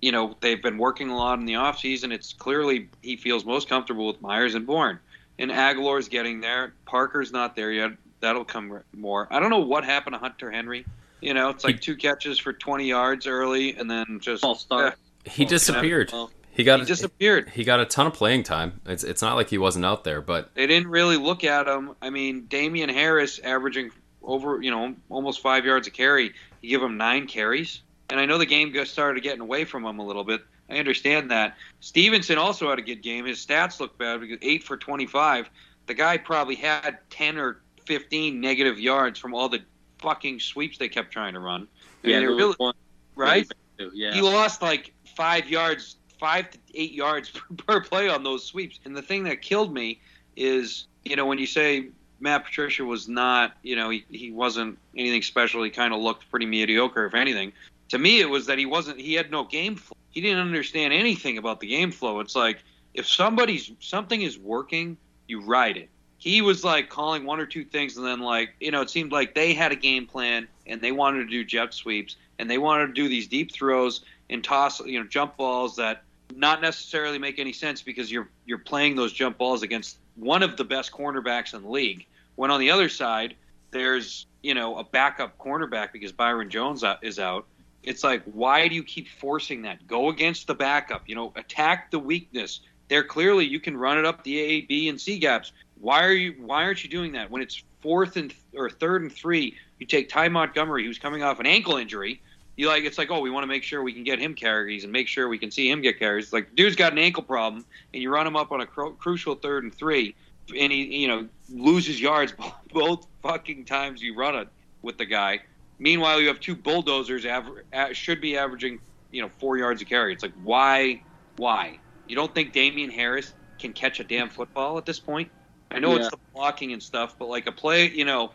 you 0.00 0.12
know 0.12 0.36
they've 0.40 0.62
been 0.62 0.78
working 0.78 1.10
a 1.10 1.16
lot 1.16 1.40
in 1.40 1.46
the 1.46 1.54
offseason. 1.54 2.12
It's 2.12 2.32
clearly 2.32 2.88
he 3.02 3.16
feels 3.16 3.44
most 3.44 3.68
comfortable 3.68 4.06
with 4.06 4.22
Meyers 4.22 4.54
and 4.54 4.66
Bourne 4.66 5.00
and 5.38 5.50
Agholor's 5.50 6.08
getting 6.08 6.40
there. 6.40 6.74
Parker's 6.86 7.32
not 7.32 7.56
there 7.56 7.72
yet. 7.72 7.92
That'll 8.26 8.44
come 8.44 8.80
more. 8.92 9.28
I 9.30 9.38
don't 9.38 9.50
know 9.50 9.60
what 9.60 9.84
happened 9.84 10.14
to 10.14 10.18
Hunter 10.18 10.50
Henry. 10.50 10.84
You 11.20 11.32
know, 11.32 11.48
it's 11.48 11.62
like 11.62 11.80
two 11.80 11.94
catches 11.94 12.40
for 12.40 12.52
20 12.52 12.84
yards 12.84 13.28
early, 13.28 13.76
and 13.76 13.88
then 13.88 14.18
just 14.20 14.42
False 14.42 14.62
start. 14.62 14.96
He 15.24 15.44
disappeared. 15.44 16.10
Well, 16.12 16.32
He 16.50 16.64
got 16.64 16.80
he 16.80 16.86
disappeared. 16.86 17.50
he 17.50 17.62
got 17.62 17.78
a 17.78 17.84
ton 17.86 18.08
of 18.08 18.14
playing 18.14 18.42
time. 18.42 18.80
It's 18.84 19.04
it's 19.04 19.22
not 19.22 19.36
like 19.36 19.48
he 19.48 19.58
wasn't 19.58 19.84
out 19.84 20.02
there, 20.02 20.20
but 20.20 20.52
They 20.56 20.66
didn't 20.66 20.88
really 20.88 21.16
look 21.16 21.44
at 21.44 21.68
him. 21.68 21.94
I 22.02 22.10
mean, 22.10 22.46
Damien 22.46 22.88
Harris 22.88 23.38
averaging 23.38 23.92
over, 24.24 24.60
you 24.60 24.72
know, 24.72 24.96
almost 25.08 25.40
five 25.40 25.64
yards 25.64 25.86
a 25.86 25.92
carry. 25.92 26.32
You 26.62 26.68
give 26.70 26.82
him 26.82 26.96
nine 26.96 27.28
carries, 27.28 27.80
and 28.10 28.18
I 28.18 28.26
know 28.26 28.38
the 28.38 28.46
game 28.46 28.72
got 28.72 28.88
started 28.88 29.22
getting 29.22 29.40
away 29.40 29.64
from 29.64 29.84
him 29.86 30.00
a 30.00 30.04
little 30.04 30.24
bit. 30.24 30.42
I 30.68 30.78
understand 30.78 31.30
that. 31.30 31.56
Stevenson 31.78 32.38
also 32.38 32.68
had 32.70 32.80
a 32.80 32.82
good 32.82 33.02
game. 33.02 33.24
His 33.24 33.38
stats 33.46 33.78
look 33.78 33.96
bad 33.96 34.20
because 34.20 34.38
eight 34.42 34.64
for 34.64 34.76
25. 34.76 35.48
The 35.86 35.94
guy 35.94 36.16
probably 36.16 36.56
had 36.56 36.98
10 37.10 37.38
or 37.38 37.60
15 37.86 38.40
negative 38.40 38.78
yards 38.78 39.18
from 39.18 39.34
all 39.34 39.48
the 39.48 39.62
fucking 39.98 40.40
sweeps 40.40 40.78
they 40.78 40.88
kept 40.88 41.12
trying 41.12 41.34
to 41.34 41.40
run. 41.40 41.68
I 42.04 42.08
yeah, 42.08 42.20
mean, 42.20 42.24
it 42.24 42.26
there 42.26 42.36
really- 42.36 42.72
right? 43.14 43.50
Yeah. 43.92 44.12
He 44.12 44.20
lost 44.20 44.62
like 44.62 44.92
five 45.16 45.48
yards, 45.48 45.96
five 46.18 46.50
to 46.50 46.58
eight 46.74 46.92
yards 46.92 47.30
per 47.56 47.80
play 47.80 48.08
on 48.08 48.22
those 48.22 48.44
sweeps. 48.44 48.80
And 48.84 48.96
the 48.96 49.02
thing 49.02 49.24
that 49.24 49.42
killed 49.42 49.72
me 49.72 50.00
is, 50.36 50.86
you 51.04 51.16
know, 51.16 51.26
when 51.26 51.38
you 51.38 51.46
say 51.46 51.88
Matt 52.20 52.44
Patricia 52.44 52.84
was 52.84 53.08
not, 53.08 53.56
you 53.62 53.76
know, 53.76 53.90
he, 53.90 54.04
he 54.10 54.32
wasn't 54.32 54.78
anything 54.96 55.22
special. 55.22 55.62
He 55.62 55.70
kind 55.70 55.92
of 55.92 56.00
looked 56.00 56.30
pretty 56.30 56.46
mediocre, 56.46 57.06
if 57.06 57.14
anything. 57.14 57.52
To 57.90 57.98
me, 57.98 58.20
it 58.20 58.28
was 58.28 58.46
that 58.46 58.58
he 58.58 58.66
wasn't. 58.66 59.00
He 59.00 59.14
had 59.14 59.30
no 59.30 59.44
game 59.44 59.76
flow. 59.76 59.96
He 60.10 60.20
didn't 60.20 60.40
understand 60.40 60.92
anything 60.92 61.38
about 61.38 61.60
the 61.60 61.68
game 61.68 61.92
flow. 61.92 62.20
It's 62.20 62.34
like 62.34 62.62
if 62.94 63.06
somebody's 63.06 63.70
something 63.80 64.22
is 64.22 64.38
working, 64.38 64.96
you 65.28 65.40
ride 65.40 65.76
it. 65.76 65.90
He 66.18 66.42
was 66.42 66.64
like 66.64 66.88
calling 66.88 67.24
one 67.24 67.40
or 67.40 67.46
two 67.46 67.64
things, 67.64 67.96
and 67.96 68.06
then 68.06 68.20
like 68.20 68.54
you 68.60 68.70
know, 68.70 68.80
it 68.80 68.90
seemed 68.90 69.12
like 69.12 69.34
they 69.34 69.54
had 69.54 69.72
a 69.72 69.76
game 69.76 70.06
plan 70.06 70.48
and 70.66 70.80
they 70.80 70.92
wanted 70.92 71.24
to 71.24 71.30
do 71.30 71.44
jet 71.44 71.74
sweeps 71.74 72.16
and 72.38 72.50
they 72.50 72.58
wanted 72.58 72.88
to 72.88 72.92
do 72.92 73.08
these 73.08 73.26
deep 73.26 73.52
throws 73.52 74.02
and 74.28 74.42
toss, 74.42 74.80
you 74.80 74.98
know, 74.98 75.06
jump 75.06 75.36
balls 75.36 75.76
that 75.76 76.02
not 76.34 76.60
necessarily 76.60 77.18
make 77.18 77.38
any 77.38 77.52
sense 77.52 77.82
because 77.82 78.10
you're 78.10 78.28
you're 78.44 78.58
playing 78.58 78.96
those 78.96 79.12
jump 79.12 79.38
balls 79.38 79.62
against 79.62 79.98
one 80.16 80.42
of 80.42 80.56
the 80.56 80.64
best 80.64 80.92
cornerbacks 80.92 81.54
in 81.54 81.62
the 81.62 81.70
league. 81.70 82.06
When 82.34 82.50
on 82.50 82.60
the 82.60 82.70
other 82.70 82.88
side, 82.88 83.34
there's 83.70 84.26
you 84.42 84.54
know 84.54 84.76
a 84.76 84.84
backup 84.84 85.38
cornerback 85.38 85.92
because 85.92 86.12
Byron 86.12 86.50
Jones 86.50 86.82
uh, 86.82 86.96
is 87.02 87.18
out. 87.18 87.46
It's 87.82 88.02
like 88.02 88.22
why 88.24 88.68
do 88.68 88.74
you 88.74 88.82
keep 88.82 89.08
forcing 89.08 89.62
that? 89.62 89.86
Go 89.86 90.08
against 90.08 90.46
the 90.46 90.54
backup. 90.54 91.08
You 91.08 91.14
know, 91.14 91.32
attack 91.36 91.90
the 91.90 91.98
weakness. 91.98 92.60
There 92.88 93.04
clearly 93.04 93.44
you 93.44 93.60
can 93.60 93.76
run 93.76 93.98
it 93.98 94.04
up 94.04 94.22
the 94.22 94.38
A, 94.38 94.60
B, 94.62 94.88
and 94.88 95.00
C 95.00 95.18
gaps. 95.18 95.52
Why 95.80 96.04
are 96.04 96.12
you? 96.12 96.34
Why 96.38 96.64
aren't 96.64 96.82
you 96.82 96.90
doing 96.90 97.12
that 97.12 97.30
when 97.30 97.42
it's 97.42 97.62
fourth 97.80 98.16
and 98.16 98.32
or 98.54 98.70
third 98.70 99.02
and 99.02 99.12
three? 99.12 99.56
You 99.78 99.86
take 99.86 100.08
Ty 100.08 100.28
Montgomery, 100.28 100.84
who's 100.84 100.98
coming 100.98 101.22
off 101.22 101.40
an 101.40 101.46
ankle 101.46 101.76
injury. 101.76 102.20
You 102.56 102.68
like 102.68 102.84
it's 102.84 102.96
like 102.96 103.10
oh 103.10 103.20
we 103.20 103.30
want 103.30 103.42
to 103.42 103.48
make 103.48 103.62
sure 103.62 103.82
we 103.82 103.92
can 103.92 104.04
get 104.04 104.18
him 104.18 104.34
carries 104.34 104.84
and 104.84 104.92
make 104.92 105.08
sure 105.08 105.28
we 105.28 105.38
can 105.38 105.50
see 105.50 105.70
him 105.70 105.82
get 105.82 105.98
carries. 105.98 106.24
It's 106.24 106.32
like 106.32 106.54
dude's 106.54 106.76
got 106.76 106.92
an 106.92 106.98
ankle 106.98 107.22
problem 107.22 107.66
and 107.92 108.02
you 108.02 108.10
run 108.10 108.26
him 108.26 108.36
up 108.36 108.50
on 108.50 108.62
a 108.62 108.66
cru- 108.66 108.94
crucial 108.94 109.34
third 109.34 109.64
and 109.64 109.74
three 109.74 110.14
and 110.54 110.72
he 110.72 110.84
you 111.02 111.08
know 111.08 111.28
loses 111.48 112.00
yards 112.00 112.32
both 112.72 113.06
fucking 113.22 113.64
times 113.64 114.02
you 114.02 114.16
run 114.16 114.34
it 114.34 114.48
with 114.82 114.98
the 114.98 115.04
guy. 115.04 115.40
Meanwhile, 115.78 116.22
you 116.22 116.28
have 116.28 116.40
two 116.40 116.56
bulldozers 116.56 117.26
aver- 117.26 117.64
should 117.92 118.20
be 118.20 118.36
averaging 118.36 118.78
you 119.10 119.22
know 119.22 119.28
four 119.28 119.58
yards 119.58 119.82
a 119.82 119.84
carry. 119.84 120.12
It's 120.12 120.22
like 120.22 120.34
why 120.42 121.02
why 121.36 121.78
you 122.06 122.16
don't 122.16 122.34
think 122.34 122.52
Damien 122.52 122.90
Harris 122.90 123.34
can 123.58 123.72
catch 123.72 124.00
a 124.00 124.04
damn 124.04 124.28
football 124.28 124.78
at 124.78 124.86
this 124.86 124.98
point? 124.98 125.30
I 125.70 125.78
know 125.78 125.96
it's 125.96 126.10
the 126.10 126.18
blocking 126.32 126.72
and 126.72 126.82
stuff, 126.82 127.16
but 127.18 127.28
like 127.28 127.46
a 127.46 127.52
play, 127.52 127.90
you 127.90 128.04
know, 128.04 128.32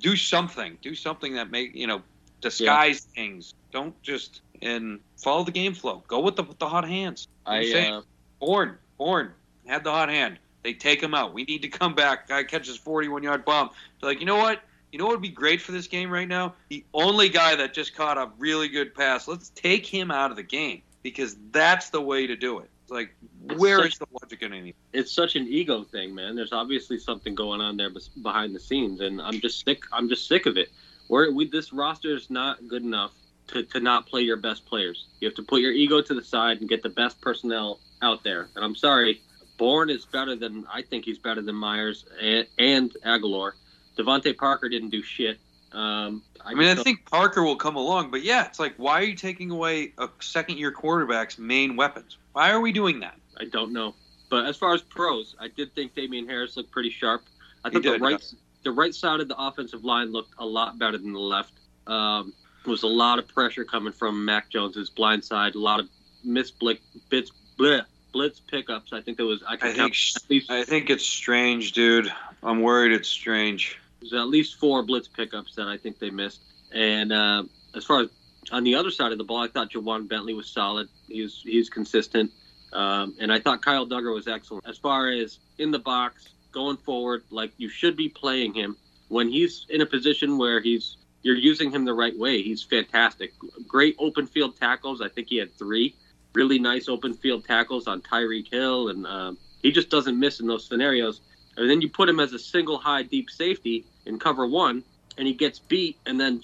do 0.00 0.16
something, 0.16 0.78
do 0.82 0.94
something 0.94 1.34
that 1.34 1.50
make 1.50 1.74
you 1.74 1.86
know 1.86 2.02
disguise 2.40 3.00
things. 3.00 3.54
Don't 3.72 4.00
just 4.02 4.40
and 4.62 5.00
follow 5.16 5.44
the 5.44 5.52
game 5.52 5.74
flow. 5.74 6.02
Go 6.08 6.20
with 6.20 6.36
the 6.36 6.42
with 6.42 6.58
the 6.58 6.68
hot 6.68 6.86
hands. 6.86 7.28
I 7.46 7.72
uh, 7.72 8.02
Bourne, 8.40 8.78
Bourne 8.98 9.32
had 9.66 9.84
the 9.84 9.90
hot 9.90 10.08
hand. 10.08 10.38
They 10.62 10.72
take 10.72 11.02
him 11.02 11.14
out. 11.14 11.34
We 11.34 11.44
need 11.44 11.62
to 11.62 11.68
come 11.68 11.94
back. 11.94 12.28
Guy 12.28 12.42
catches 12.44 12.76
41 12.76 13.22
yard 13.22 13.44
bomb. 13.44 13.70
They're 14.00 14.10
like, 14.10 14.20
you 14.20 14.26
know 14.26 14.36
what? 14.36 14.62
You 14.92 14.98
know 14.98 15.06
what 15.06 15.14
would 15.14 15.22
be 15.22 15.28
great 15.28 15.60
for 15.60 15.72
this 15.72 15.86
game 15.86 16.10
right 16.10 16.28
now? 16.28 16.54
The 16.68 16.84
only 16.94 17.28
guy 17.28 17.56
that 17.56 17.74
just 17.74 17.94
caught 17.94 18.16
a 18.16 18.30
really 18.38 18.68
good 18.68 18.94
pass. 18.94 19.28
Let's 19.28 19.50
take 19.50 19.84
him 19.84 20.10
out 20.10 20.30
of 20.30 20.36
the 20.36 20.42
game 20.42 20.82
because 21.02 21.36
that's 21.50 21.90
the 21.90 22.00
way 22.00 22.26
to 22.26 22.36
do 22.36 22.60
it. 22.60 22.70
Like, 22.94 23.14
It's 23.50 23.60
where 23.60 23.78
such- 23.78 23.92
is 23.92 23.98
the 23.98 24.06
logic 24.22 24.42
in 24.42 24.52
any? 24.54 24.74
it's 24.92 25.12
such 25.12 25.34
an 25.34 25.48
ego 25.48 25.82
thing, 25.82 26.14
man. 26.14 26.36
There's 26.36 26.52
obviously 26.52 26.96
something 26.98 27.34
going 27.34 27.60
on 27.60 27.76
there 27.76 27.90
behind 28.22 28.54
the 28.54 28.60
scenes, 28.60 29.00
and 29.00 29.20
I'm 29.20 29.40
just 29.40 29.64
sick. 29.64 29.82
I'm 29.92 30.08
just 30.08 30.28
sick 30.28 30.46
of 30.46 30.56
it. 30.56 30.70
Where 31.08 31.30
we 31.32 31.46
this 31.48 31.72
roster 31.72 32.14
is 32.14 32.30
not 32.30 32.66
good 32.68 32.82
enough 32.84 33.12
to, 33.48 33.64
to 33.64 33.80
not 33.80 34.06
play 34.06 34.22
your 34.22 34.36
best 34.38 34.64
players. 34.64 35.08
You 35.20 35.28
have 35.28 35.34
to 35.34 35.42
put 35.42 35.60
your 35.60 35.72
ego 35.72 36.00
to 36.00 36.14
the 36.14 36.22
side 36.24 36.60
and 36.60 36.68
get 36.68 36.82
the 36.82 36.88
best 36.88 37.20
personnel 37.20 37.80
out 38.00 38.22
there. 38.22 38.48
And 38.54 38.64
I'm 38.64 38.76
sorry, 38.76 39.20
Bourne 39.58 39.90
is 39.90 40.06
better 40.06 40.36
than 40.36 40.64
I 40.72 40.82
think 40.82 41.04
he's 41.04 41.18
better 41.18 41.42
than 41.42 41.56
Meyers 41.56 42.06
and, 42.20 42.46
and 42.58 42.96
Agholor. 43.04 43.52
DeVante 43.98 44.36
Parker 44.36 44.68
didn't 44.68 44.90
do 44.90 45.02
shit. 45.02 45.38
Um, 45.72 46.22
I, 46.44 46.52
I 46.52 46.54
mean, 46.54 46.68
I 46.68 46.80
think 46.82 47.04
Parker 47.10 47.42
will 47.42 47.56
come 47.56 47.74
along, 47.76 48.10
but 48.12 48.22
yeah, 48.22 48.46
it's 48.46 48.60
like, 48.60 48.74
why 48.76 49.00
are 49.00 49.04
you 49.04 49.16
taking 49.16 49.50
away 49.50 49.92
a 49.98 50.08
second 50.20 50.58
year 50.58 50.70
quarterback's 50.70 51.36
main 51.38 51.74
weapons? 51.76 52.16
Why 52.34 52.50
are 52.50 52.60
we 52.60 52.72
doing 52.72 53.00
that? 53.00 53.16
I 53.38 53.44
don't 53.44 53.72
know. 53.72 53.94
But 54.28 54.46
as 54.46 54.56
far 54.56 54.74
as 54.74 54.82
pros, 54.82 55.36
I 55.40 55.48
did 55.48 55.74
think 55.74 55.94
Damien 55.94 56.26
Harris 56.28 56.56
looked 56.56 56.72
pretty 56.72 56.90
sharp. 56.90 57.22
I 57.64 57.70
thought 57.70 57.82
the 57.82 57.98
right 57.98 58.22
the 58.64 58.72
right 58.72 58.94
side 58.94 59.20
of 59.20 59.28
the 59.28 59.40
offensive 59.40 59.84
line 59.84 60.10
looked 60.10 60.34
a 60.38 60.44
lot 60.44 60.78
better 60.78 60.98
than 60.98 61.12
the 61.12 61.20
left. 61.20 61.52
Um, 61.86 62.32
there 62.64 62.72
was 62.72 62.82
a 62.82 62.88
lot 62.88 63.18
of 63.18 63.28
pressure 63.28 63.64
coming 63.64 63.92
from 63.92 64.24
Mac 64.24 64.50
Jones's 64.50 64.90
blind 64.90 65.24
side, 65.24 65.54
a 65.54 65.60
lot 65.60 65.78
of 65.78 65.88
missed 66.24 66.58
blitz, 66.58 66.80
blitz, 67.08 67.30
bleh, 67.56 67.84
blitz 68.12 68.40
pickups. 68.40 68.92
I 68.92 69.00
think 69.00 69.16
there 69.16 69.26
was 69.26 69.42
I 69.46 69.54
I 69.54 69.72
think 69.72 69.94
least 70.28 70.50
I 70.50 70.64
think 70.64 70.90
it's 70.90 71.06
strange, 71.06 71.72
dude. 71.72 72.12
I'm 72.42 72.62
worried 72.62 72.92
it's 72.92 73.08
strange. 73.08 73.78
there's 74.00 74.12
at 74.12 74.26
least 74.26 74.58
four 74.58 74.82
blitz 74.82 75.06
pickups 75.06 75.54
that 75.54 75.68
I 75.68 75.76
think 75.76 76.00
they 76.00 76.10
missed. 76.10 76.40
And 76.72 77.12
uh, 77.12 77.44
as 77.76 77.84
far 77.84 78.00
as 78.00 78.08
on 78.52 78.64
the 78.64 78.74
other 78.74 78.90
side 78.90 79.12
of 79.12 79.18
the 79.18 79.24
ball, 79.24 79.42
I 79.42 79.48
thought 79.48 79.70
Ja'Whaun 79.70 80.08
Bentley 80.08 80.34
was 80.34 80.48
solid. 80.48 80.88
He 81.08 81.22
was 81.22 81.42
he's 81.44 81.70
consistent, 81.70 82.30
um, 82.72 83.14
and 83.20 83.32
I 83.32 83.40
thought 83.40 83.62
Kyle 83.62 83.86
Dugger 83.86 84.14
was 84.14 84.28
excellent. 84.28 84.66
As 84.66 84.78
far 84.78 85.08
as 85.10 85.38
in 85.58 85.70
the 85.70 85.78
box 85.78 86.28
going 86.52 86.76
forward, 86.76 87.22
like 87.30 87.52
you 87.56 87.68
should 87.68 87.96
be 87.96 88.08
playing 88.08 88.54
him 88.54 88.76
when 89.08 89.28
he's 89.28 89.66
in 89.68 89.80
a 89.80 89.86
position 89.86 90.38
where 90.38 90.60
he's 90.60 90.96
you're 91.22 91.36
using 91.36 91.70
him 91.70 91.84
the 91.84 91.94
right 91.94 92.16
way. 92.16 92.42
He's 92.42 92.62
fantastic. 92.62 93.32
Great 93.66 93.96
open 93.98 94.26
field 94.26 94.56
tackles. 94.58 95.00
I 95.00 95.08
think 95.08 95.28
he 95.28 95.36
had 95.36 95.56
three 95.56 95.94
really 96.34 96.58
nice 96.58 96.88
open 96.88 97.14
field 97.14 97.44
tackles 97.44 97.86
on 97.86 98.02
Tyreek 98.02 98.50
Hill, 98.50 98.88
and 98.88 99.06
um, 99.06 99.38
he 99.62 99.72
just 99.72 99.88
doesn't 99.88 100.18
miss 100.18 100.40
in 100.40 100.46
those 100.46 100.66
scenarios. 100.66 101.20
And 101.56 101.70
then 101.70 101.80
you 101.80 101.88
put 101.88 102.08
him 102.08 102.20
as 102.20 102.32
a 102.32 102.38
single 102.38 102.76
high 102.76 103.02
deep 103.02 103.30
safety 103.30 103.84
in 104.04 104.18
cover 104.18 104.46
one, 104.46 104.82
and 105.16 105.26
he 105.26 105.34
gets 105.34 105.58
beat 105.58 105.96
and 106.04 106.20
then 106.20 106.42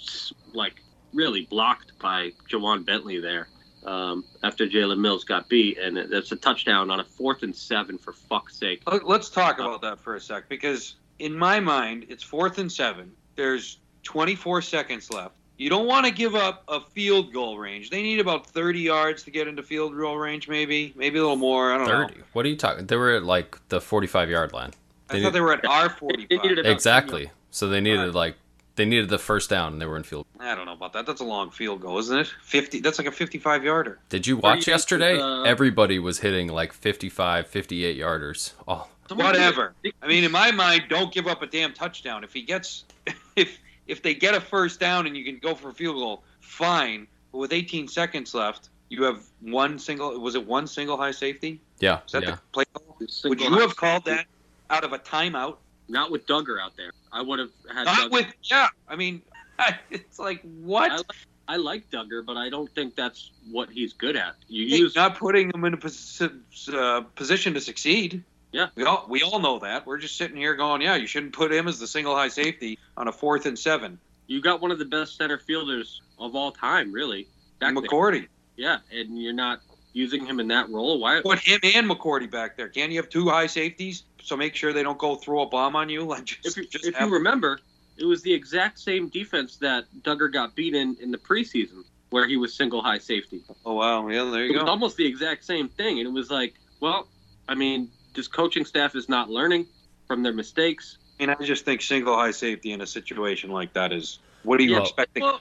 like 0.54 0.82
really 1.12 1.46
blocked 1.46 1.98
by 1.98 2.32
Ja'Whaun 2.50 2.84
Bentley 2.84 3.20
there 3.20 3.48
um, 3.84 4.24
after 4.42 4.66
Jalen 4.66 4.98
Mills 5.00 5.24
got 5.24 5.48
beat, 5.48 5.78
and 5.78 5.96
that's 6.10 6.32
a 6.32 6.36
touchdown 6.36 6.90
on 6.90 7.00
a 7.00 7.04
fourth 7.04 7.42
and 7.42 7.54
seven 7.54 7.98
for 7.98 8.12
fuck's 8.12 8.56
sake. 8.56 8.82
Let- 8.90 9.06
Let's 9.08 9.30
talk 9.30 9.58
about 9.58 9.80
that 9.82 9.98
for 10.00 10.16
a 10.16 10.20
sec 10.20 10.48
because 10.48 10.96
in 11.18 11.34
my 11.36 11.60
mind, 11.60 12.06
it's 12.08 12.22
fourth 12.22 12.58
and 12.58 12.70
seven. 12.70 13.12
There's 13.36 13.78
24 14.04 14.62
seconds 14.62 15.10
left. 15.10 15.34
You 15.56 15.68
don't 15.68 15.86
want 15.86 16.06
to 16.06 16.12
give 16.12 16.34
up 16.34 16.64
a 16.68 16.80
field 16.80 17.34
goal 17.34 17.58
range. 17.58 17.90
They 17.90 18.00
need 18.02 18.18
about 18.18 18.46
30 18.46 18.80
yards 18.80 19.22
to 19.24 19.30
get 19.30 19.46
into 19.46 19.62
field 19.62 19.94
goal 19.94 20.16
range, 20.16 20.48
maybe, 20.48 20.94
maybe 20.96 21.18
a 21.18 21.22
little 21.22 21.36
more. 21.36 21.72
I 21.72 21.76
don't 21.78 21.86
know. 21.86 22.06
Thirty. 22.08 22.20
What 22.32 22.46
are 22.46 22.48
you 22.48 22.56
talking? 22.56 22.86
They 22.86 22.96
were 22.96 23.10
at 23.16 23.24
like 23.24 23.58
the 23.68 23.78
forty-five 23.78 24.30
yard 24.30 24.54
line. 24.54 24.70
I 25.10 25.20
thought 25.22 25.34
they 25.34 25.40
were 25.42 25.52
at 25.52 25.66
R 25.66 25.90
45. 25.90 26.28
They 26.30 26.36
needed 26.38 26.60
about 26.60 26.72
Exactly. 26.72 27.30
So 27.50 27.68
they 27.68 27.80
needed 27.82 28.06
Right. 28.06 28.14
like 28.14 28.36
they 28.76 28.84
needed 28.84 29.08
the 29.08 29.18
first 29.18 29.50
down 29.50 29.72
and 29.72 29.80
they 29.82 29.86
were 29.86 29.96
in 29.96 30.02
field. 30.02 30.26
I 30.38 30.54
don't 30.54 30.66
know 30.66 30.72
about 30.72 30.92
that. 30.94 31.06
That's 31.06 31.20
a 31.20 31.24
long 31.24 31.50
field 31.50 31.80
goal, 31.80 31.98
isn't 31.98 32.16
it? 32.18 32.32
50. 32.42 32.80
That's 32.80 32.98
like 32.98 33.08
a 33.08 33.12
55 33.12 33.64
yarder. 33.64 33.98
Did 34.08 34.26
you 34.26 34.36
watch 34.38 34.66
you- 34.66 34.72
yesterday? 34.72 35.18
uh, 35.18 35.42
Everybody 35.42 35.98
was 35.98 36.20
hitting 36.20 36.48
like 36.48 36.72
55, 36.72 37.46
58 37.46 37.98
yarders. 37.98 38.52
Oh, 38.68 38.88
Whatever. 39.12 39.74
I 40.02 40.06
mean, 40.06 40.22
in 40.24 40.30
my 40.30 40.52
mind, 40.52 40.84
don't 40.88 41.12
give 41.12 41.26
up 41.26 41.42
a 41.42 41.46
damn 41.46 41.72
touchdown. 41.72 42.22
If 42.22 42.32
he 42.32 42.42
gets, 42.42 42.84
if 43.36 43.58
if 43.88 44.02
they 44.02 44.14
get 44.14 44.34
a 44.36 44.40
first 44.40 44.78
down 44.78 45.06
and 45.08 45.16
you 45.16 45.24
can 45.24 45.38
go 45.38 45.54
for 45.56 45.70
a 45.70 45.74
field 45.74 45.96
goal, 45.96 46.22
fine. 46.40 47.08
But 47.32 47.38
with 47.38 47.52
18 47.52 47.88
seconds 47.88 48.34
left, 48.34 48.68
you 48.88 49.02
have 49.02 49.24
one 49.40 49.80
single. 49.80 50.16
Was 50.20 50.36
it 50.36 50.46
one 50.46 50.66
single 50.68 50.96
high 50.96 51.10
safety? 51.10 51.60
yeah, 51.80 52.00
Is 52.06 52.12
that 52.12 52.22
yeah. 52.22 52.30
the 52.32 52.38
play 52.52 52.64
call? 52.72 52.96
Would 53.24 53.40
you 53.40 53.58
have 53.58 53.74
called 53.76 54.04
safety. 54.04 54.24
that 54.70 54.74
out 54.76 54.84
of 54.84 54.92
a 54.92 54.98
timeout? 55.00 55.56
Not 55.90 56.10
with 56.10 56.26
Dugger 56.26 56.60
out 56.62 56.76
there. 56.76 56.92
I 57.12 57.22
would 57.22 57.38
have 57.38 57.50
had. 57.74 57.84
Not 57.84 57.98
Dugger. 57.98 58.12
with. 58.12 58.26
Yeah. 58.44 58.68
I 58.88 58.96
mean, 58.96 59.22
it's 59.90 60.18
like 60.18 60.38
I, 60.44 60.48
what? 60.62 60.90
like- 60.92 61.00
I 61.48 61.56
like 61.56 61.90
Dugger, 61.90 62.24
but 62.24 62.36
I 62.36 62.48
don't 62.48 62.70
think 62.70 62.94
that's 62.94 63.32
what 63.50 63.70
he's 63.70 63.92
good 63.92 64.14
at. 64.14 64.36
You 64.46 64.66
He's 64.68 64.78
use 64.78 64.94
not 64.94 65.18
putting 65.18 65.50
him 65.52 65.64
in 65.64 65.74
a 65.74 65.76
posi- 65.76 66.30
uh, 66.72 67.00
position 67.16 67.54
to 67.54 67.60
succeed. 67.60 68.22
Yeah. 68.52 68.68
we 68.76 68.84
all 68.84 69.06
we 69.08 69.22
all 69.22 69.40
know 69.40 69.58
that. 69.58 69.84
We're 69.84 69.98
just 69.98 70.16
sitting 70.16 70.36
here 70.36 70.54
going, 70.54 70.80
yeah, 70.80 70.94
you 70.94 71.08
shouldn't 71.08 71.32
put 71.32 71.52
him 71.52 71.66
as 71.66 71.80
the 71.80 71.88
single 71.88 72.14
high 72.14 72.28
safety 72.28 72.78
on 72.96 73.08
a 73.08 73.12
fourth 73.12 73.46
and 73.46 73.58
seven. 73.58 73.98
you 74.28 74.40
got 74.40 74.60
one 74.60 74.70
of 74.70 74.78
the 74.78 74.84
best 74.84 75.16
center 75.16 75.38
fielders 75.38 76.02
of 76.20 76.36
all 76.36 76.52
time, 76.52 76.92
really. 76.92 77.26
Back 77.58 77.74
there. 77.74 77.82
McCourty, 77.82 78.28
Yeah, 78.56 78.78
and 78.92 79.20
you're 79.20 79.32
not 79.32 79.60
using 79.92 80.24
him 80.24 80.40
in 80.40 80.48
that 80.48 80.70
role. 80.70 81.00
Why? 81.00 81.20
put 81.22 81.38
him 81.40 81.60
and 81.62 81.88
McCourty 81.90 82.30
back 82.30 82.56
there. 82.56 82.68
Can 82.68 82.90
you 82.90 82.98
have 82.98 83.08
two 83.08 83.28
high 83.28 83.46
safeties? 83.46 84.04
So 84.22 84.36
make 84.36 84.54
sure 84.54 84.72
they 84.72 84.82
don't 84.82 84.98
go 84.98 85.16
throw 85.16 85.40
a 85.42 85.46
bomb 85.46 85.74
on 85.76 85.88
you. 85.88 86.04
Like 86.10 86.24
just, 86.24 86.46
If 86.46 86.56
you, 86.56 86.66
just 86.68 86.86
if 86.86 86.98
you 87.00 87.08
remember, 87.08 87.58
it 87.96 88.04
was 88.04 88.22
the 88.22 88.32
exact 88.32 88.78
same 88.78 89.08
defense 89.08 89.56
that 89.56 89.84
Dugger 90.02 90.32
got 90.32 90.54
beat 90.54 90.74
in 90.74 90.96
in 91.00 91.10
the 91.10 91.18
preseason, 91.18 91.84
where 92.10 92.26
he 92.26 92.36
was 92.36 92.54
single 92.54 92.82
high 92.82 92.98
safety. 92.98 93.42
Oh 93.64 93.74
wow, 93.74 94.06
yeah, 94.08 94.24
there 94.24 94.44
It 94.44 94.48
you 94.48 94.52
was 94.54 94.62
go. 94.64 94.68
almost 94.70 94.96
the 94.96 95.06
exact 95.06 95.44
same 95.44 95.68
thing, 95.68 95.98
and 95.98 96.06
it 96.06 96.12
was 96.12 96.30
like, 96.30 96.54
well, 96.80 97.08
I 97.48 97.54
mean, 97.54 97.90
this 98.14 98.28
coaching 98.28 98.64
staff 98.64 98.94
is 98.94 99.08
not 99.08 99.28
learning 99.30 99.66
from 100.06 100.22
their 100.22 100.32
mistakes. 100.32 100.98
And 101.18 101.30
I 101.30 101.34
just 101.42 101.64
think 101.66 101.82
single 101.82 102.14
high 102.16 102.30
safety 102.30 102.72
in 102.72 102.80
a 102.80 102.86
situation 102.86 103.50
like 103.50 103.72
that 103.74 103.92
is 103.92 104.20
what 104.42 104.58
are 104.60 104.62
you 104.62 104.72
Yeah. 104.76 104.82
expecting? 104.82 105.22
Well- 105.22 105.40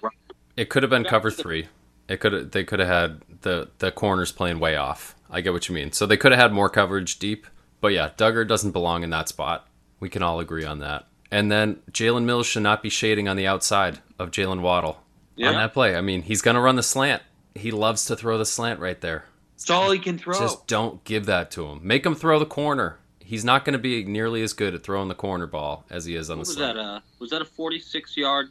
It 0.58 0.70
could 0.70 0.84
have 0.84 0.90
been 0.90 1.06
cover 1.06 1.30
to 1.32 1.38
the- 1.38 1.42
three. 1.44 1.68
It 2.10 2.20
could 2.20 2.52
they 2.52 2.64
could 2.64 2.80
have 2.80 2.88
had 2.90 3.22
the 3.42 3.70
the 3.80 3.92
corners 3.92 4.32
playing 4.32 4.60
way 4.60 4.76
off. 4.76 5.16
I 5.30 5.42
get 5.42 5.54
what 5.54 5.70
you 5.70 5.76
mean. 5.76 5.92
So 5.92 6.06
they 6.06 6.18
could 6.18 6.32
have 6.32 6.42
had 6.42 6.52
more 6.52 6.70
coverage 6.70 7.20
deep. 7.20 7.46
But 7.82 7.90
yeah, 7.94 8.10
Dugger 8.18 8.46
doesn't 8.48 8.72
belong 8.72 9.04
in 9.04 9.10
that 9.12 9.30
spot. 9.30 9.68
We 10.00 10.10
can 10.10 10.24
all 10.24 10.40
agree 10.40 10.66
on 10.66 10.80
that. 10.80 11.06
And 11.32 11.52
then 11.52 11.76
Jalen 11.92 12.24
Mills 12.26 12.48
should 12.48 12.64
not 12.64 12.82
be 12.82 12.90
shading 12.90 13.28
on 13.30 13.38
the 13.38 13.46
outside 13.48 14.00
of 14.18 14.32
Jaylen 14.32 14.62
Waddle 14.62 15.02
Yeah. 15.36 15.50
on 15.50 15.54
that 15.56 15.74
play. 15.74 15.96
I 15.96 16.02
mean, 16.02 16.24
he's 16.24 16.42
gonna 16.42 16.60
run 16.62 16.76
the 16.76 16.84
slant. 16.84 17.22
He 17.56 17.72
loves 17.72 18.06
to 18.06 18.16
throw 18.16 18.38
the 18.38 18.46
slant 18.46 18.80
right 18.80 19.00
there. 19.00 19.26
It's 19.56 19.70
all 19.70 19.92
he 19.92 20.00
can 20.00 20.18
throw. 20.18 20.38
Just 20.40 20.68
don't 20.68 21.04
give 21.04 21.26
that 21.28 21.52
to 21.52 21.66
him. 21.68 21.80
Make 21.84 22.06
him 22.06 22.16
throw 22.16 22.40
the 22.40 22.46
corner. 22.46 22.98
He's 23.20 23.44
not 23.46 23.64
going 23.66 23.74
to 23.74 23.80
be 23.80 24.04
nearly 24.06 24.42
as 24.42 24.54
good 24.54 24.74
at 24.74 24.82
throwing 24.84 25.08
the 25.10 25.14
corner 25.16 25.46
ball 25.46 25.86
as 25.90 26.06
he 26.06 26.16
is 26.16 26.30
on 26.32 26.38
What 26.40 26.46
the 26.46 26.50
was 26.52 26.56
slant. 26.56 26.78
that? 26.78 26.82
Uh, 26.84 27.00
was 27.20 27.30
that 27.32 27.42
a 27.42 27.46
46 27.46 28.16
yard 28.18 28.48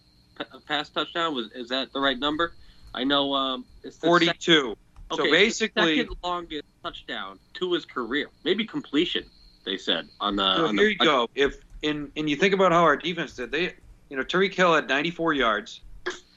pass 0.69 0.88
touchdown? 0.91 1.35
Was 1.35 1.50
is 1.53 1.69
that 1.71 1.93
the 1.93 1.99
right 2.00 2.19
number? 2.19 2.53
I 2.95 3.04
know 3.04 3.35
um, 3.35 3.64
it's 3.83 3.97
the 3.97 4.07
second- 4.07 4.09
Forty-two. 4.09 4.76
So 5.11 5.23
Okay, 5.23 5.30
basically- 5.30 5.99
second 5.99 6.16
longest 6.23 6.64
touchdown 6.83 7.38
to 7.54 7.73
his 7.73 7.85
career, 7.87 8.28
maybe 8.45 8.64
completion. 8.64 9.25
They 9.64 9.76
said 9.78 10.09
on 10.21 10.37
the. 10.37 10.57
So 10.57 10.66
on 10.66 10.76
here 10.76 10.87
the, 10.87 10.92
you 10.92 10.99
go. 10.99 11.30
If 11.35 11.59
and 11.83 12.11
and 12.16 12.28
you 12.28 12.37
think 12.37 12.54
about 12.54 12.73
how 12.73 12.83
our 12.83 12.97
defense 12.97 13.35
did, 13.35 13.50
they 13.50 13.75
you 14.11 14.16
know 14.16 14.23
Tyreek 14.25 14.54
Hill 14.54 14.75
had 14.75 14.88
94 14.88 15.35
yards 15.35 15.80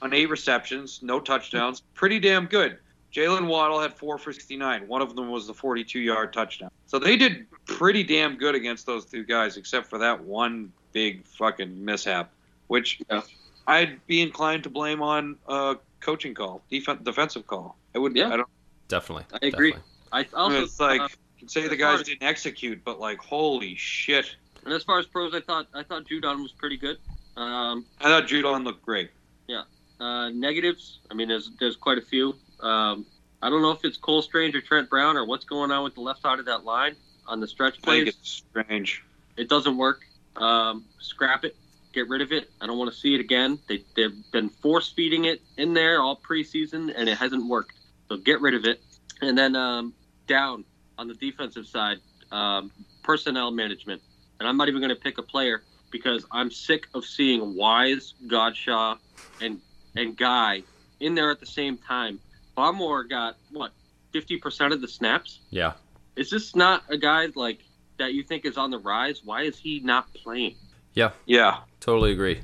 on 0.02 0.14
eight 0.14 0.30
receptions, 0.30 1.00
no 1.02 1.20
touchdowns, 1.20 1.82
pretty 1.94 2.20
damn 2.20 2.46
good. 2.46 2.78
Jaylen 3.14 3.48
Waddle 3.48 3.80
had 3.80 3.94
four 3.94 4.18
for 4.18 4.32
69. 4.32 4.88
One 4.88 5.02
of 5.02 5.16
them 5.16 5.30
was 5.30 5.46
the 5.48 5.54
42 5.54 6.00
yard 6.00 6.32
touchdown. 6.34 6.72
So 6.88 6.98
they 6.98 7.18
did 7.18 7.46
pretty 7.66 8.04
damn 8.04 8.38
good 8.38 8.56
against 8.56 8.86
those 8.86 9.06
two 9.06 9.24
guys, 9.24 9.58
except 9.58 9.88
for 9.90 9.98
that 9.98 10.24
one 10.24 10.72
big 10.94 11.26
fucking 11.26 11.84
mishap, 11.84 12.32
which 12.68 13.02
Yeah. 13.10 13.22
I'd 13.68 14.06
be 14.08 14.22
inclined 14.22 14.64
to 14.64 14.70
blame 14.70 15.02
on 15.02 15.36
a 15.48 15.76
coaching 16.02 16.34
call, 16.34 16.62
defen 16.72 17.04
defensive 17.04 17.48
call. 17.48 17.78
I 17.96 18.00
would. 18.00 18.16
Yeah. 18.16 18.30
I 18.30 18.38
don't. 18.38 18.50
Definitely. 18.88 19.26
I 19.34 19.48
agree. 19.48 19.72
definitely. 19.72 19.92
I 20.12 20.26
also 20.34 20.64
it's 20.64 20.80
like 20.80 21.02
uh, 21.02 21.08
say 21.48 21.68
the 21.68 21.76
guys 21.76 22.02
as- 22.02 22.08
didn't 22.08 22.24
execute, 22.24 22.84
but 22.84 23.00
like 23.00 23.20
holy 23.20 23.76
shit. 23.76 24.36
and 24.66 24.74
as 24.74 24.84
far 24.84 25.00
as 25.00 25.06
pros, 25.06 25.34
I 25.34 25.40
thought 25.42 25.68
I 25.74 25.84
thought 25.84 26.06
Judon 26.06 26.42
was 26.42 26.52
pretty 26.52 26.78
good. 26.78 26.98
Um, 27.38 27.86
I 28.02 28.06
thought 28.06 28.26
Judon 28.28 28.64
looked 28.66 28.84
great. 28.84 29.12
Yeah. 29.48 29.64
Uh, 30.00 30.30
negatives, 30.30 31.00
I 31.10 31.14
mean, 31.14 31.28
there's 31.30 31.52
there's 31.60 31.78
quite 31.78 31.98
a 31.98 32.02
few. 32.02 32.36
Um, 32.60 33.06
I 33.42 33.50
don't 33.50 33.62
know 33.62 33.72
if 33.72 33.84
it's 33.86 33.98
Cole 33.98 34.22
Strange 34.22 34.56
or 34.56 34.62
Trent 34.62 34.90
Brown 34.90 35.16
or 35.18 35.26
what's 35.26 35.46
going 35.46 35.72
on 35.72 35.84
with 35.84 35.96
the 35.96 36.02
left 36.02 36.22
side 36.22 36.40
of 36.40 36.46
that 36.46 36.64
line 36.64 36.96
on 37.28 37.40
the 37.40 37.48
stretch 37.48 37.76
I 37.84 37.92
think 37.92 38.04
plays. 38.06 38.08
it's 38.08 38.30
strange. 38.30 39.04
It 39.38 39.48
doesn't 39.50 39.78
work. 39.78 40.02
Um, 40.36 40.86
scrap 41.00 41.46
it. 41.46 41.56
Get 41.94 42.08
rid 42.08 42.22
of 42.22 42.32
it. 42.32 42.50
I 42.62 42.68
don't 42.68 42.78
want 42.78 42.92
to 42.92 42.98
see 42.98 43.14
it 43.14 43.20
again. 43.20 43.60
They, 43.68 43.84
they've 43.96 44.16
been 44.32 44.50
force 44.50 44.94
feeding 44.96 45.26
it 45.26 45.42
in 45.58 45.74
there 45.74 46.02
all 46.02 46.16
preseason, 46.16 46.94
and 46.96 47.10
it 47.10 47.18
hasn't 47.18 47.48
worked. 47.48 47.74
So 48.10 48.18
get 48.18 48.42
rid 48.42 48.54
of 48.54 48.66
it. 48.66 48.82
And 49.22 49.38
then 49.38 49.56
um, 49.56 49.94
down 50.28 50.66
on 50.98 51.08
the 51.08 51.14
defensive 51.14 51.68
side, 51.68 51.98
um, 52.32 52.72
personnel 53.04 53.52
management. 53.52 54.02
And 54.40 54.48
I'm 54.48 54.58
not 54.58 54.70
even 54.70 54.82
going 54.82 54.96
to 54.96 55.02
pick 55.02 55.18
a 55.18 55.24
player 55.24 55.64
because 55.92 56.26
I'm 56.32 56.50
sick 56.50 56.88
of 56.94 57.06
seeing 57.06 57.56
Wise, 57.56 58.14
Godchaux, 58.28 58.98
and 59.42 59.60
and 59.96 60.18
Guy 60.18 60.64
in 61.00 61.16
there 61.16 61.32
at 61.32 61.40
the 61.40 61.46
same 61.46 61.78
time. 61.78 62.20
Barmore 62.58 63.10
got 63.10 63.38
what 63.52 63.72
50% 64.14 64.72
of 64.72 64.82
the 64.82 64.88
snaps. 64.88 65.40
Yeah. 65.50 65.74
Is 66.16 66.30
this 66.30 66.56
not 66.56 66.84
a 66.90 66.98
guy 66.98 67.28
like 67.36 67.60
that 67.98 68.14
you 68.14 68.24
think 68.24 68.46
is 68.46 68.58
on 68.58 68.72
the 68.72 68.80
rise? 68.80 69.22
Why 69.24 69.44
is 69.44 69.58
he 69.58 69.80
not 69.80 70.14
playing? 70.14 70.56
Yeah. 70.94 71.12
Yeah. 71.26 71.60
Totally 71.80 72.12
agree. 72.12 72.42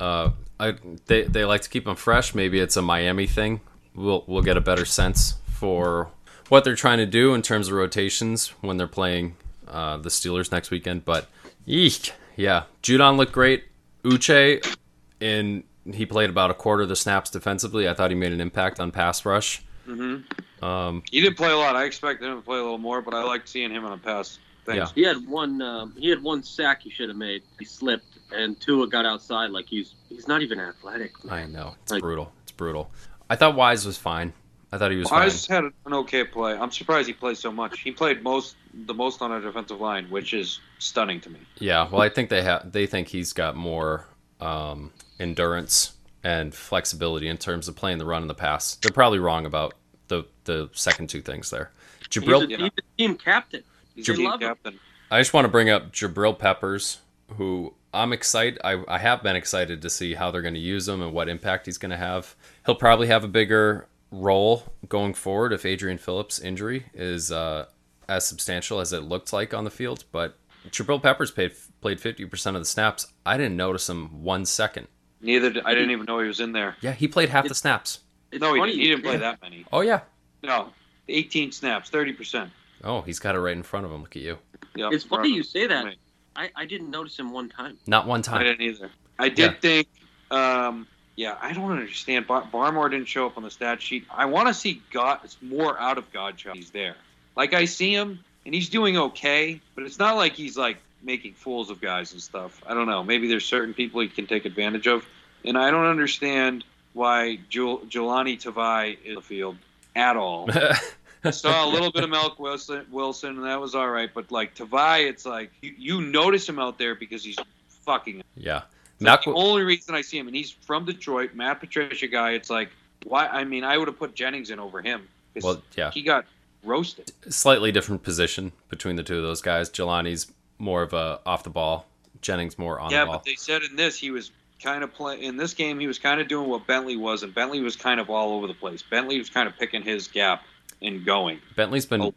Uh, 0.00 0.30
I 0.60 0.74
they 1.06 1.22
they 1.22 1.44
like 1.44 1.62
to 1.62 1.68
keep 1.68 1.84
them 1.84 1.96
fresh. 1.96 2.34
Maybe 2.34 2.58
it's 2.60 2.76
a 2.76 2.82
Miami 2.82 3.26
thing. 3.26 3.60
We'll 3.94 4.24
we'll 4.26 4.42
get 4.42 4.56
a 4.56 4.60
better 4.60 4.84
sense 4.84 5.36
for 5.46 6.10
what 6.48 6.64
they're 6.64 6.74
trying 6.74 6.98
to 6.98 7.06
do 7.06 7.34
in 7.34 7.42
terms 7.42 7.68
of 7.68 7.74
rotations 7.74 8.48
when 8.60 8.76
they're 8.76 8.86
playing 8.86 9.36
uh, 9.66 9.98
the 9.98 10.08
Steelers 10.08 10.50
next 10.50 10.70
weekend. 10.70 11.04
But 11.04 11.28
eek, 11.66 12.12
yeah, 12.36 12.64
Judon 12.82 13.16
looked 13.16 13.32
great. 13.32 13.64
Uche 14.04 14.76
in 15.20 15.64
he 15.92 16.06
played 16.06 16.30
about 16.30 16.50
a 16.50 16.54
quarter 16.54 16.82
of 16.82 16.88
the 16.88 16.96
snaps 16.96 17.30
defensively. 17.30 17.88
I 17.88 17.94
thought 17.94 18.10
he 18.10 18.16
made 18.16 18.32
an 18.32 18.40
impact 18.40 18.80
on 18.80 18.90
pass 18.90 19.24
rush. 19.24 19.62
Mm-hmm. 19.86 20.64
Um, 20.64 21.02
He 21.10 21.20
didn't 21.20 21.36
play 21.36 21.50
a 21.50 21.56
lot. 21.56 21.76
I 21.76 21.84
expected 21.84 22.28
him 22.28 22.36
to 22.36 22.42
play 22.42 22.58
a 22.58 22.62
little 22.62 22.78
more, 22.78 23.00
but 23.00 23.14
I 23.14 23.22
liked 23.22 23.48
seeing 23.48 23.70
him 23.70 23.84
on 23.84 23.92
a 23.92 23.98
pass. 23.98 24.38
Thanks. 24.76 24.92
He 24.92 25.02
had 25.02 25.26
one. 25.26 25.60
Um, 25.62 25.94
he 25.98 26.08
had 26.10 26.22
one 26.22 26.42
sack 26.42 26.82
he 26.82 26.90
should 26.90 27.08
have 27.08 27.16
made. 27.18 27.42
He 27.58 27.64
slipped, 27.64 28.18
and 28.32 28.58
Tua 28.60 28.86
got 28.88 29.06
outside 29.06 29.50
like 29.50 29.66
he's 29.66 29.94
he's 30.08 30.28
not 30.28 30.42
even 30.42 30.60
athletic. 30.60 31.12
I 31.30 31.46
know 31.46 31.74
it's 31.82 31.92
Like- 31.92 32.02
brutal. 32.02 32.32
It's 32.42 32.52
brutal. 32.52 32.90
I 33.30 33.36
thought 33.36 33.54
Wise 33.56 33.84
was 33.86 33.96
fine. 33.98 34.32
I 34.70 34.76
thought 34.78 34.90
he 34.90 34.98
was 34.98 35.10
Wise 35.10 35.46
fine. 35.46 35.64
had 35.64 35.72
an 35.86 35.94
okay 35.94 36.24
play. 36.24 36.52
I'm 36.54 36.70
surprised 36.70 37.06
he 37.08 37.14
played 37.14 37.38
so 37.38 37.50
much. 37.50 37.80
He 37.80 37.90
played 37.90 38.22
most 38.22 38.56
the 38.86 38.92
most 38.94 39.22
on 39.22 39.32
our 39.32 39.40
defensive 39.40 39.80
line, 39.80 40.06
which 40.10 40.34
is 40.34 40.60
stunning 40.78 41.20
to 41.22 41.30
me. 41.30 41.40
Yeah, 41.58 41.88
well, 41.90 42.02
I 42.02 42.10
think 42.10 42.28
they 42.28 42.42
have. 42.42 42.70
They 42.70 42.86
think 42.86 43.08
he's 43.08 43.32
got 43.32 43.56
more 43.56 44.06
um, 44.40 44.92
endurance 45.18 45.94
and 46.24 46.54
flexibility 46.54 47.28
in 47.28 47.38
terms 47.38 47.68
of 47.68 47.76
playing 47.76 47.98
the 47.98 48.04
run 48.04 48.22
and 48.22 48.28
the 48.30 48.34
pass. 48.34 48.74
They're 48.76 48.92
probably 48.92 49.18
wrong 49.18 49.46
about 49.46 49.74
the 50.08 50.24
the 50.44 50.68
second 50.72 51.08
two 51.08 51.22
things 51.22 51.48
there. 51.50 51.70
He's, 52.00 52.22
Jabril, 52.22 52.44
a, 52.44 52.56
he's 52.56 52.70
a 52.78 52.96
team 52.98 53.16
captain. 53.16 53.62
He's 53.98 54.06
They 54.06 54.12
a 54.12 54.16
team 54.16 54.38
captain. 54.38 54.78
I 55.10 55.20
just 55.20 55.32
want 55.34 55.44
to 55.44 55.48
bring 55.48 55.70
up 55.70 55.92
Jabril 55.92 56.38
Peppers, 56.38 56.98
who 57.36 57.74
I'm 57.92 58.12
excited. 58.12 58.60
I, 58.62 58.82
I 58.86 58.98
have 58.98 59.22
been 59.22 59.36
excited 59.36 59.82
to 59.82 59.90
see 59.90 60.14
how 60.14 60.30
they're 60.30 60.42
going 60.42 60.54
to 60.54 60.60
use 60.60 60.86
him 60.86 61.02
and 61.02 61.12
what 61.12 61.28
impact 61.28 61.66
he's 61.66 61.78
going 61.78 61.90
to 61.90 61.96
have. 61.96 62.36
He'll 62.64 62.74
probably 62.74 63.08
have 63.08 63.24
a 63.24 63.28
bigger 63.28 63.88
role 64.10 64.64
going 64.88 65.14
forward 65.14 65.52
if 65.52 65.66
Adrian 65.66 65.98
Phillips' 65.98 66.38
injury 66.38 66.86
is 66.94 67.32
uh, 67.32 67.66
as 68.08 68.26
substantial 68.26 68.80
as 68.80 68.92
it 68.92 69.02
looked 69.02 69.32
like 69.32 69.52
on 69.52 69.64
the 69.64 69.70
field. 69.70 70.04
But 70.12 70.36
Jabril 70.70 71.02
Peppers 71.02 71.30
played 71.30 71.52
played 71.80 71.98
50% 71.98 72.46
of 72.54 72.60
the 72.60 72.64
snaps. 72.64 73.06
I 73.26 73.36
didn't 73.36 73.56
notice 73.56 73.88
him 73.88 74.22
one 74.22 74.44
second. 74.44 74.86
Neither 75.20 75.50
did, 75.50 75.64
I 75.64 75.74
didn't 75.74 75.90
even 75.90 76.06
know 76.06 76.20
he 76.20 76.28
was 76.28 76.40
in 76.40 76.52
there. 76.52 76.76
Yeah, 76.80 76.92
he 76.92 77.08
played 77.08 77.28
half 77.28 77.48
the 77.48 77.54
snaps. 77.54 78.00
No, 78.32 78.54
he 78.54 78.60
didn't. 78.60 78.80
He 78.80 78.88
didn't 78.88 79.02
play 79.02 79.16
that 79.16 79.40
many. 79.42 79.64
Oh 79.72 79.80
yeah. 79.80 80.02
No, 80.42 80.68
18 81.08 81.50
snaps, 81.50 81.90
30 81.90 82.12
percent. 82.12 82.50
Oh, 82.84 83.02
he's 83.02 83.18
got 83.18 83.34
it 83.34 83.40
right 83.40 83.56
in 83.56 83.62
front 83.62 83.86
of 83.86 83.92
him. 83.92 84.00
Look 84.02 84.16
at 84.16 84.22
you. 84.22 84.38
Yeah, 84.76 84.90
It's 84.92 85.04
funny 85.04 85.30
you 85.34 85.42
say 85.42 85.66
that. 85.66 85.94
I, 86.36 86.50
I 86.54 86.64
didn't 86.66 86.90
notice 86.90 87.18
him 87.18 87.32
one 87.32 87.48
time. 87.48 87.78
Not 87.86 88.06
one 88.06 88.22
time. 88.22 88.40
I 88.40 88.44
didn't 88.44 88.60
either. 88.62 88.90
I 89.18 89.28
did 89.28 89.38
Yeah. 89.52 89.58
think. 89.60 89.88
Um, 90.30 90.86
yeah, 91.16 91.36
I 91.40 91.52
don't 91.52 91.72
understand. 91.72 92.26
Bar- 92.28 92.46
Barmore 92.52 92.90
didn't 92.90 93.08
show 93.08 93.26
up 93.26 93.36
on 93.36 93.42
the 93.42 93.50
stat 93.50 93.82
sheet. 93.82 94.06
I 94.10 94.26
want 94.26 94.46
to 94.48 94.54
see 94.54 94.80
God 94.92 95.18
more 95.42 95.78
out 95.80 95.98
of 95.98 96.12
Godchild. 96.12 96.56
He's 96.56 96.70
there. 96.70 96.94
Like 97.34 97.54
I 97.54 97.64
see 97.64 97.92
him, 97.92 98.20
and 98.46 98.54
he's 98.54 98.68
doing 98.68 98.96
okay, 98.96 99.60
but 99.74 99.82
it's 99.84 99.98
not 99.98 100.16
like 100.16 100.34
he's 100.34 100.56
like 100.56 100.76
making 101.02 101.32
fools 101.34 101.70
of 101.70 101.80
guys 101.80 102.12
and 102.12 102.22
stuff. 102.22 102.62
I 102.66 102.74
don't 102.74 102.86
know. 102.86 103.02
Maybe 103.02 103.26
there's 103.28 103.44
certain 103.44 103.74
people 103.74 104.00
he 104.00 104.08
can 104.08 104.26
take 104.28 104.44
advantage 104.44 104.86
of, 104.86 105.04
and 105.44 105.58
I 105.58 105.70
don't 105.72 105.86
understand 105.86 106.64
why 106.92 107.40
Jul- 107.48 107.80
Jahlani 107.80 108.40
Tavai 108.40 108.92
is 108.92 108.98
in 109.08 109.14
the 109.16 109.20
field 109.22 109.56
at 109.96 110.16
all. 110.16 110.48
Saw 111.32 111.64
a 111.64 111.70
little 111.70 111.90
bit 111.90 112.04
of 112.04 112.10
Mack 112.10 112.38
Wilson, 112.38 112.86
Wilson, 112.90 113.36
and 113.36 113.44
that 113.44 113.60
was 113.60 113.74
all 113.74 113.88
right. 113.90 114.10
But 114.12 114.30
like 114.30 114.54
Tavai, 114.54 115.08
it's 115.08 115.26
like 115.26 115.50
you, 115.62 115.74
you 115.76 116.00
notice 116.00 116.48
him 116.48 116.58
out 116.58 116.78
there 116.78 116.94
because 116.94 117.24
he's 117.24 117.36
fucking. 117.68 118.22
yeah. 118.36 118.62
Like 119.00 119.22
the 119.22 119.32
only 119.32 119.62
reason 119.62 119.94
I 119.94 120.00
see 120.00 120.18
him, 120.18 120.26
and 120.26 120.34
he's 120.34 120.50
from 120.50 120.84
Detroit, 120.84 121.34
Matt 121.34 121.60
Patricia 121.60 122.08
guy. 122.08 122.32
It's 122.32 122.50
like 122.50 122.70
why? 123.04 123.26
I 123.26 123.44
mean, 123.44 123.64
I 123.64 123.78
would 123.78 123.88
have 123.88 123.98
put 123.98 124.14
Jennings 124.14 124.50
in 124.50 124.58
over 124.58 124.82
him. 124.82 125.08
well, 125.42 125.62
yeah. 125.76 125.90
he 125.90 126.02
got 126.02 126.24
roasted. 126.64 127.12
Slightly 127.28 127.72
different 127.72 128.02
position 128.02 128.52
between 128.68 128.96
the 128.96 129.02
two 129.02 129.16
of 129.16 129.22
those 129.22 129.40
guys. 129.40 129.70
Jahlani's 129.70 130.32
more 130.58 130.82
of 130.82 130.92
a 130.92 131.20
off 131.24 131.44
the 131.44 131.50
ball. 131.50 131.86
Jennings 132.20 132.58
more 132.58 132.80
on 132.80 132.90
yeah, 132.90 133.00
the 133.00 133.06
ball. 133.06 133.14
Yeah, 133.14 133.18
but 133.18 133.24
they 133.24 133.34
said 133.36 133.62
in 133.62 133.76
this 133.76 133.96
he 133.96 134.10
was 134.10 134.32
kind 134.62 134.82
of 134.82 134.92
play 134.92 135.22
in 135.22 135.36
this 135.36 135.54
game. 135.54 135.78
He 135.78 135.86
was 135.86 135.98
kind 135.98 136.20
of 136.20 136.28
doing 136.28 136.48
what 136.48 136.66
Bentley 136.66 136.96
was, 136.96 137.22
and 137.22 137.32
Bentley 137.34 137.60
was 137.60 137.76
kind 137.76 138.00
of 138.00 138.10
all 138.10 138.32
over 138.32 138.46
the 138.46 138.54
place. 138.54 138.82
Bentley 138.82 139.18
was 139.18 139.30
kind 139.30 139.48
of 139.48 139.56
picking 139.56 139.82
his 139.82 140.08
gap 140.08 140.42
and 140.82 141.04
going. 141.04 141.40
Bentley's 141.56 141.86
been. 141.86 142.12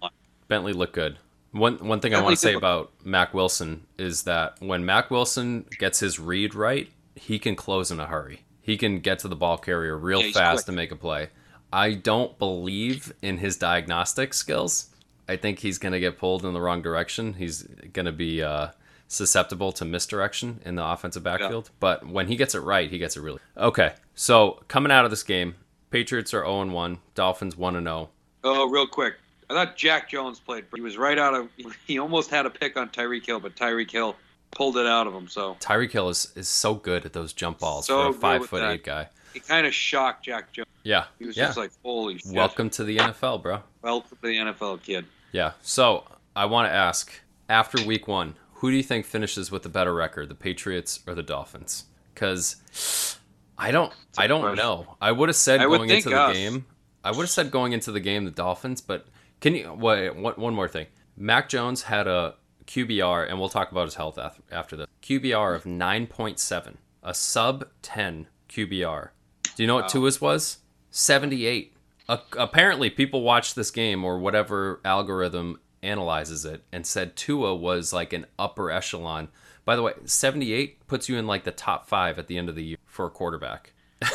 Bentley 0.48 0.74
looked 0.74 0.94
good. 0.94 1.18
One 1.52 1.76
one 1.86 2.00
thing 2.00 2.16
I 2.16 2.22
want 2.22 2.34
to 2.34 2.40
say 2.42 2.54
about 2.54 2.92
Mack 3.04 3.34
Wilson 3.34 3.86
is 3.98 4.24
that 4.24 4.56
when 4.62 4.86
Mack 4.86 5.12
Wilson 5.12 5.66
gets 5.80 6.00
his 6.00 6.20
read 6.20 6.56
right, 6.56 6.90
he 7.16 7.40
can 7.40 7.56
close 7.56 7.92
in 7.92 8.00
a 8.00 8.06
hurry. 8.08 8.44
He 8.62 8.78
can 8.78 9.00
get 9.00 9.20
to 9.20 9.28
the 9.28 9.36
ball 9.36 9.58
carrier 9.58 9.98
real 9.98 10.22
Yeah, 10.22 10.32
fast 10.32 10.66
quick. 10.66 10.68
and 10.70 10.76
make 10.78 10.92
a 10.92 10.96
play. 10.96 11.30
I 11.74 11.94
don't 11.94 12.38
believe 12.38 13.14
in 13.22 13.38
his 13.38 13.58
diagnostic 13.58 14.34
skills. 14.34 14.90
I 15.28 15.36
think 15.38 15.60
he's 15.60 15.78
going 15.78 15.94
to 15.94 16.00
get 16.00 16.18
pulled 16.18 16.46
in 16.46 16.54
the 16.54 16.62
wrong 16.62 16.82
direction. 16.82 17.34
He's 17.34 17.64
going 17.64 18.06
to 18.06 18.12
be 18.12 18.42
uh, 18.44 18.68
susceptible 19.08 19.72
to 19.74 19.86
misdirection 19.86 20.60
in 20.66 20.76
the 20.76 20.86
offensive 20.86 21.24
backfield. 21.24 21.70
But 21.80 22.06
when 22.08 22.28
he 22.28 22.36
gets 22.36 22.56
it 22.56 22.60
right, 22.60 22.90
he 22.90 22.98
gets 22.98 23.18
it 23.18 23.22
really. 23.22 23.40
Okay, 23.58 23.94
so 24.16 24.62
coming 24.68 24.92
out 24.92 25.06
of 25.06 25.12
this 25.12 25.24
game, 25.24 25.56
Patriots 25.90 26.34
are 26.34 26.44
0 26.44 26.68
1, 26.72 26.98
Dolphins 27.16 27.58
1 27.58 27.74
0. 27.84 28.10
Oh, 28.44 28.70
real 28.70 28.88
quick. 28.88 29.16
I 29.50 29.54
thought 29.54 29.76
Jack 29.76 30.10
Jones 30.10 30.40
played. 30.40 30.66
He 30.74 30.82
was 30.82 30.98
right 30.98 31.18
out 31.20 31.34
of. 31.34 31.50
He 31.88 32.00
almost 32.00 32.30
had 32.30 32.46
a 32.46 32.50
pick 32.50 32.78
on 32.78 32.90
Tyreek 32.90 33.26
Hill, 33.26 33.40
but 33.40 33.56
Tyreek 33.56 33.92
Hill 33.92 34.16
pulled 34.52 34.78
it 34.78 34.86
out 34.86 35.08
of 35.08 35.14
him. 35.14 35.28
So 35.28 35.56
Tyreek 35.60 35.92
Hill 35.92 36.10
is, 36.10 36.32
is 36.36 36.48
so 36.48 36.74
good 36.76 37.06
at 37.06 37.14
those 37.14 37.34
jump 37.34 37.60
balls 37.60 37.88
So 37.88 38.12
for 38.12 38.18
a 38.18 38.20
five 38.20 38.46
foot 38.46 38.62
that. 38.62 38.72
eight 38.72 38.84
guy. 38.84 39.08
he 39.34 39.40
kind 39.42 39.68
of 39.68 39.74
shocked 39.74 40.26
Jack 40.26 40.52
Jones. 40.54 40.68
Yeah, 40.84 41.06
He 41.20 41.26
was 41.26 41.38
yeah. 41.38 41.46
just 41.48 41.58
like, 41.58 41.72
"Holy 41.84 42.18
shit!" 42.18 42.34
Welcome 42.34 42.70
to 42.72 42.84
the 42.84 42.98
NFL, 42.98 43.44
bro. 43.44 43.60
welcome 43.82 44.18
to 44.22 44.28
the 44.28 44.36
NFL, 44.38 44.82
kid. 44.82 45.06
Yeah. 45.32 45.52
So 45.62 46.06
I 46.36 46.46
want 46.46 46.68
to 46.70 46.74
ask, 46.74 47.12
after 47.50 47.86
Week 47.86 48.08
One, 48.08 48.36
who 48.56 48.72
do 48.72 48.78
you 48.78 48.84
think 48.84 49.06
finishes 49.06 49.52
with 49.52 49.64
the 49.64 49.70
better 49.70 49.94
record, 49.94 50.30
the 50.30 50.36
Patriots 50.36 51.02
or 51.06 51.14
the 51.14 51.24
Dolphins? 51.24 51.86
Because 52.14 53.18
I 53.58 53.72
don't, 53.72 53.94
I 54.18 54.28
don't 54.28 54.42
question. 54.42 54.58
know. 54.58 54.96
I 55.02 55.12
would 55.12 55.30
have 55.30 55.36
said 55.36 55.60
I 55.62 55.66
going 55.66 55.90
into 55.90 56.10
the 56.10 56.20
us. 56.20 56.34
game. 56.36 56.66
I 57.04 57.12
would 57.12 57.24
have 57.24 57.30
said 57.30 57.52
going 57.52 57.74
into 57.74 57.92
the 57.92 58.00
game 58.00 58.26
the 58.26 58.32
Dolphins, 58.32 58.82
but 58.82 59.08
can 59.40 59.56
you 59.56 59.74
wait? 59.74 60.16
One, 60.16 60.34
one 60.34 60.54
more 60.54 60.68
thing. 60.68 60.88
Mac 61.18 61.50
Jones 61.50 61.84
had 61.84 62.08
a 62.08 62.36
QBR, 62.68 63.30
and 63.30 63.40
we'll 63.40 63.50
talk 63.50 63.72
about 63.72 63.86
his 63.86 63.96
health 63.96 64.20
after 64.52 64.76
this. 64.76 64.88
QBR 65.02 65.56
of 65.56 65.66
nine 65.66 66.08
point 66.08 66.40
seven, 66.40 66.78
a 67.04 67.14
sub 67.14 67.68
ten 67.82 68.28
QBR. 68.50 69.10
Do 69.56 69.64
you 69.64 69.68
know 69.68 69.76
what 69.76 69.90
Tua's 69.90 70.22
was? 70.22 70.60
Seventy 70.90 71.46
eight. 71.46 71.74
Uh, 72.08 72.18
apparently, 72.38 72.90
people 72.90 73.22
watched 73.22 73.56
this 73.56 73.72
game 73.72 74.04
or 74.04 74.20
whatever 74.20 74.80
algorithm 74.84 75.60
analyzes 75.84 76.46
it 76.46 76.64
and 76.72 76.86
said 76.86 77.16
Tua 77.16 77.56
was 77.56 77.94
like 77.94 78.14
an 78.14 78.26
upper 78.38 78.70
echelon. 78.70 79.30
By 79.64 79.76
the 79.76 79.82
way, 79.82 79.94
78 80.06 80.88
puts 80.88 81.08
you 81.08 81.18
in 81.18 81.28
like 81.28 81.44
the 81.44 81.52
top 81.52 81.88
five 81.88 82.20
at 82.20 82.28
the 82.28 82.38
end 82.38 82.50
of 82.50 82.56
the 82.56 82.64
year 82.64 82.78
for 82.86 83.06
a 83.06 83.10
quarterback. 83.10 83.74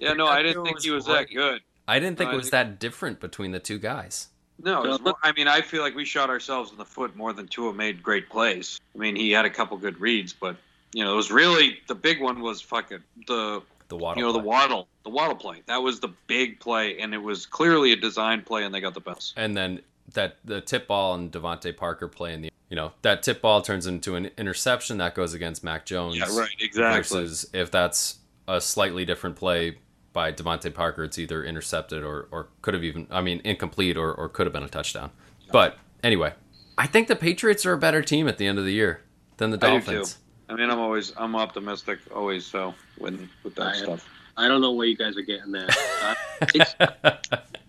Yeah, 0.00 0.14
no, 0.14 0.26
I 0.26 0.42
didn't 0.42 0.64
think 0.64 0.80
he 0.80 0.90
was 0.90 1.04
that 1.06 1.28
good. 1.32 1.60
I 1.90 1.98
didn't 1.98 2.18
think 2.18 2.30
No, 2.30 2.34
it 2.34 2.38
was 2.38 2.50
that 2.50 2.78
different 2.78 3.18
between 3.20 3.50
the 3.50 3.58
two 3.58 3.78
guys. 3.78 4.28
No, 4.62 4.84
it's 4.84 5.02
more, 5.02 5.16
I 5.22 5.32
mean, 5.32 5.48
I 5.48 5.60
feel 5.60 5.82
like 5.82 5.94
we 5.94 6.04
shot 6.04 6.28
ourselves 6.30 6.70
in 6.70 6.76
the 6.76 6.84
foot 6.84 7.16
more 7.16 7.32
than 7.32 7.48
Tua 7.48 7.72
made 7.72 8.02
great 8.02 8.28
plays. 8.28 8.78
I 8.94 8.98
mean, 8.98 9.16
he 9.16 9.30
had 9.30 9.44
a 9.44 9.50
couple 9.50 9.76
good 9.78 10.00
reads, 10.00 10.32
but 10.32 10.56
you 10.92 11.02
know, 11.02 11.12
it 11.12 11.16
was 11.16 11.30
really 11.30 11.78
the 11.88 11.94
big 11.94 12.20
one 12.20 12.40
was 12.40 12.60
fucking 12.60 13.02
the 13.26 13.62
The 13.88 13.96
Waddle. 13.96 14.20
you 14.20 14.26
know 14.26 14.32
the 14.32 14.38
waddle 14.38 14.86
the 15.02 15.10
waddle 15.10 15.34
play. 15.34 15.62
That 15.66 15.82
was 15.82 15.98
the 15.98 16.10
big 16.26 16.60
play, 16.60 16.98
and 16.98 17.12
it 17.14 17.18
was 17.18 17.46
clearly 17.46 17.92
a 17.92 17.96
design 17.96 18.42
play, 18.42 18.64
and 18.64 18.72
they 18.74 18.80
got 18.80 18.94
the 18.94 19.00
best. 19.00 19.34
and 19.36 19.56
then 19.56 19.80
that 20.14 20.36
the 20.44 20.60
tip 20.60 20.86
ball 20.88 21.14
and 21.14 21.32
DeVante 21.32 21.76
Parker 21.76 22.06
play 22.08 22.34
in 22.34 22.42
the 22.42 22.50
you 22.68 22.76
know 22.76 22.92
that 23.02 23.22
tip 23.22 23.40
ball 23.40 23.62
turns 23.62 23.86
into 23.86 24.14
an 24.14 24.30
interception 24.36 24.98
that 24.98 25.14
goes 25.14 25.34
against 25.34 25.64
Mac 25.64 25.86
Jones. 25.86 26.16
Yeah, 26.18 26.26
right, 26.38 26.50
exactly. 26.60 26.98
Versus 27.20 27.48
if 27.52 27.70
that's 27.70 28.18
a 28.46 28.60
slightly 28.60 29.04
different 29.04 29.36
play 29.36 29.78
by 30.12 30.32
DeVante 30.32 30.72
Parker, 30.74 31.04
it's 31.04 31.18
either 31.18 31.44
intercepted 31.44 32.02
or 32.02 32.28
or 32.30 32.48
could 32.62 32.74
have 32.74 32.84
even 32.84 33.06
I 33.10 33.20
mean 33.20 33.40
incomplete 33.44 33.96
or 33.96 34.12
or 34.12 34.28
could 34.28 34.46
have 34.46 34.52
been 34.52 34.62
a 34.62 34.68
touchdown. 34.68 35.10
But 35.52 35.78
anyway, 36.02 36.34
I 36.78 36.86
think 36.86 37.08
the 37.08 37.16
Patriots 37.16 37.66
are 37.66 37.72
a 37.72 37.78
better 37.78 38.02
team 38.02 38.28
at 38.28 38.38
the 38.38 38.46
end 38.46 38.58
of 38.58 38.64
the 38.64 38.72
year 38.72 39.02
than 39.36 39.50
the 39.50 39.56
I 39.56 39.78
do 39.78 39.80
too. 39.80 39.86
Dolphins. 39.92 40.18
I 40.48 40.54
mean, 40.54 40.70
I'm 40.70 40.80
always 40.80 41.12
I'm 41.16 41.36
optimistic 41.36 42.00
always. 42.14 42.44
So 42.44 42.74
when 42.98 43.28
with 43.44 43.54
that 43.56 43.66
I 43.66 43.70
am. 43.70 43.84
stuff, 43.84 44.08
I 44.36 44.48
don't 44.48 44.60
know 44.60 44.72
where 44.72 44.86
you 44.86 44.96
guys 44.96 45.16
are 45.16 45.22
getting 45.22 45.52
that. 45.52 46.16
Uh, 46.40 47.16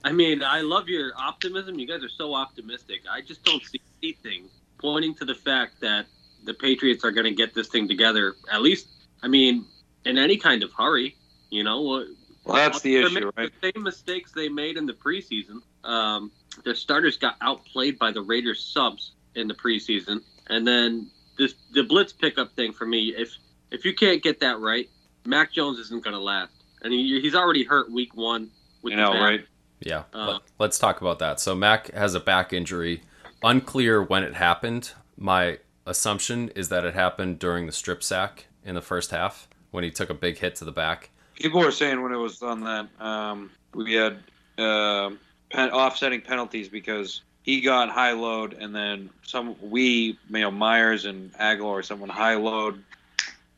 I 0.06 0.14
mean, 0.14 0.42
I 0.42 0.62
love 0.62 0.88
your 0.88 1.12
optimism. 1.18 1.78
You 1.78 1.86
guys 1.86 2.06
are 2.06 2.10
so 2.10 2.34
optimistic. 2.34 3.02
I 3.12 3.20
just 3.20 3.44
don't 3.44 3.62
see 3.62 3.82
anything 4.02 4.46
pointing 4.78 5.14
to 5.16 5.26
the 5.26 5.36
fact 5.36 5.82
that 5.82 6.06
the 6.46 6.54
Patriots 6.54 7.04
are 7.04 7.12
going 7.12 7.26
to 7.26 7.34
get 7.34 7.54
this 7.54 7.68
thing 7.68 7.90
together. 7.90 8.36
At 8.50 8.62
least, 8.62 8.88
I 9.22 9.28
mean, 9.28 9.66
in 10.06 10.18
any 10.18 10.38
kind 10.38 10.64
of 10.64 10.72
hurry. 10.72 11.16
You 11.50 11.66
know, 11.66 12.06
well, 12.44 12.56
that's 12.56 12.82
the 12.82 12.98
issue, 12.98 13.32
right? 13.38 13.52
The 13.62 13.72
same 13.74 13.84
mistakes 13.84 14.32
they 14.32 14.50
made 14.50 14.78
in 14.78 14.86
the 14.86 14.94
preseason. 14.94 15.62
Um, 15.84 16.32
their 16.64 16.76
starters 16.76 17.18
got 17.18 17.36
outplayed 17.42 17.98
by 18.00 18.12
the 18.12 18.22
Raiders 18.22 18.64
subs 18.64 19.14
in 19.36 19.48
the 19.48 19.54
preseason, 19.54 20.22
and 20.48 20.68
then 20.68 21.10
this 21.38 21.56
the 21.74 21.84
blitz 21.84 22.14
pickup 22.14 22.52
thing 22.56 22.74
for 22.74 22.86
me. 22.86 23.14
If 23.18 23.36
if 23.72 23.86
you 23.86 23.94
can't 23.94 24.22
get 24.22 24.40
that 24.42 24.60
right, 24.60 24.90
Mac 25.26 25.54
Jones 25.54 25.80
isn't 25.80 26.04
going 26.04 26.14
to 26.16 26.20
last, 26.20 26.52
and 26.84 26.92
he, 26.92 27.22
he's 27.22 27.36
already 27.36 27.64
hurt 27.64 27.92
week 27.92 28.16
one. 28.16 28.50
With 28.82 28.92
You 28.92 28.98
know, 28.98 29.12
back. 29.14 29.22
right? 29.22 29.46
Yeah, 29.80 30.04
Uh, 30.14 30.40
let's 30.60 30.78
talk 30.78 31.02
about 31.02 31.20
that. 31.20 31.40
So 31.40 31.56
Mac 31.56 31.92
has 31.94 32.14
a 32.14 32.20
back 32.20 32.54
injury. 32.54 33.02
Unclear 33.44 34.02
when 34.04 34.24
it 34.24 34.36
happened. 34.36 34.92
My 35.18 35.58
assumption 35.88 36.50
is 36.50 36.70
that 36.70 36.86
it 36.86 36.94
happened 36.94 37.40
during 37.40 37.66
the 37.66 37.72
strip 37.72 38.04
sack 38.04 38.46
in 38.64 38.76
the 38.76 38.82
first 38.82 39.10
half 39.12 39.48
when 39.72 39.84
he 39.84 39.90
took 39.90 40.10
a 40.12 40.14
big 40.14 40.38
hit 40.38 40.56
to 40.58 40.66
the 40.66 40.72
back. 40.72 41.10
People 41.42 41.62
were 41.62 41.72
saying 41.72 42.02
when 42.02 42.12
it 42.12 42.18
was 42.18 42.42
on 42.44 42.62
that 42.62 42.88
um, 43.00 43.50
we 43.74 43.94
had 43.94 44.20
uh, 44.58 45.10
pen- 45.50 45.72
offsetting 45.72 46.22
penalties 46.22 46.70
because 46.70 47.22
he 47.42 47.62
got 47.62 47.90
high 47.90 48.12
load 48.12 48.54
and 48.54 48.76
then 48.76 49.10
some 49.24 49.56
we 49.62 50.20
you 50.30 50.40
know 50.40 50.52
Meyers 50.52 51.06
and 51.06 51.34
Agholor 51.34 51.64
or 51.64 51.84
someone 51.84 52.10
high 52.10 52.36
load 52.36 52.84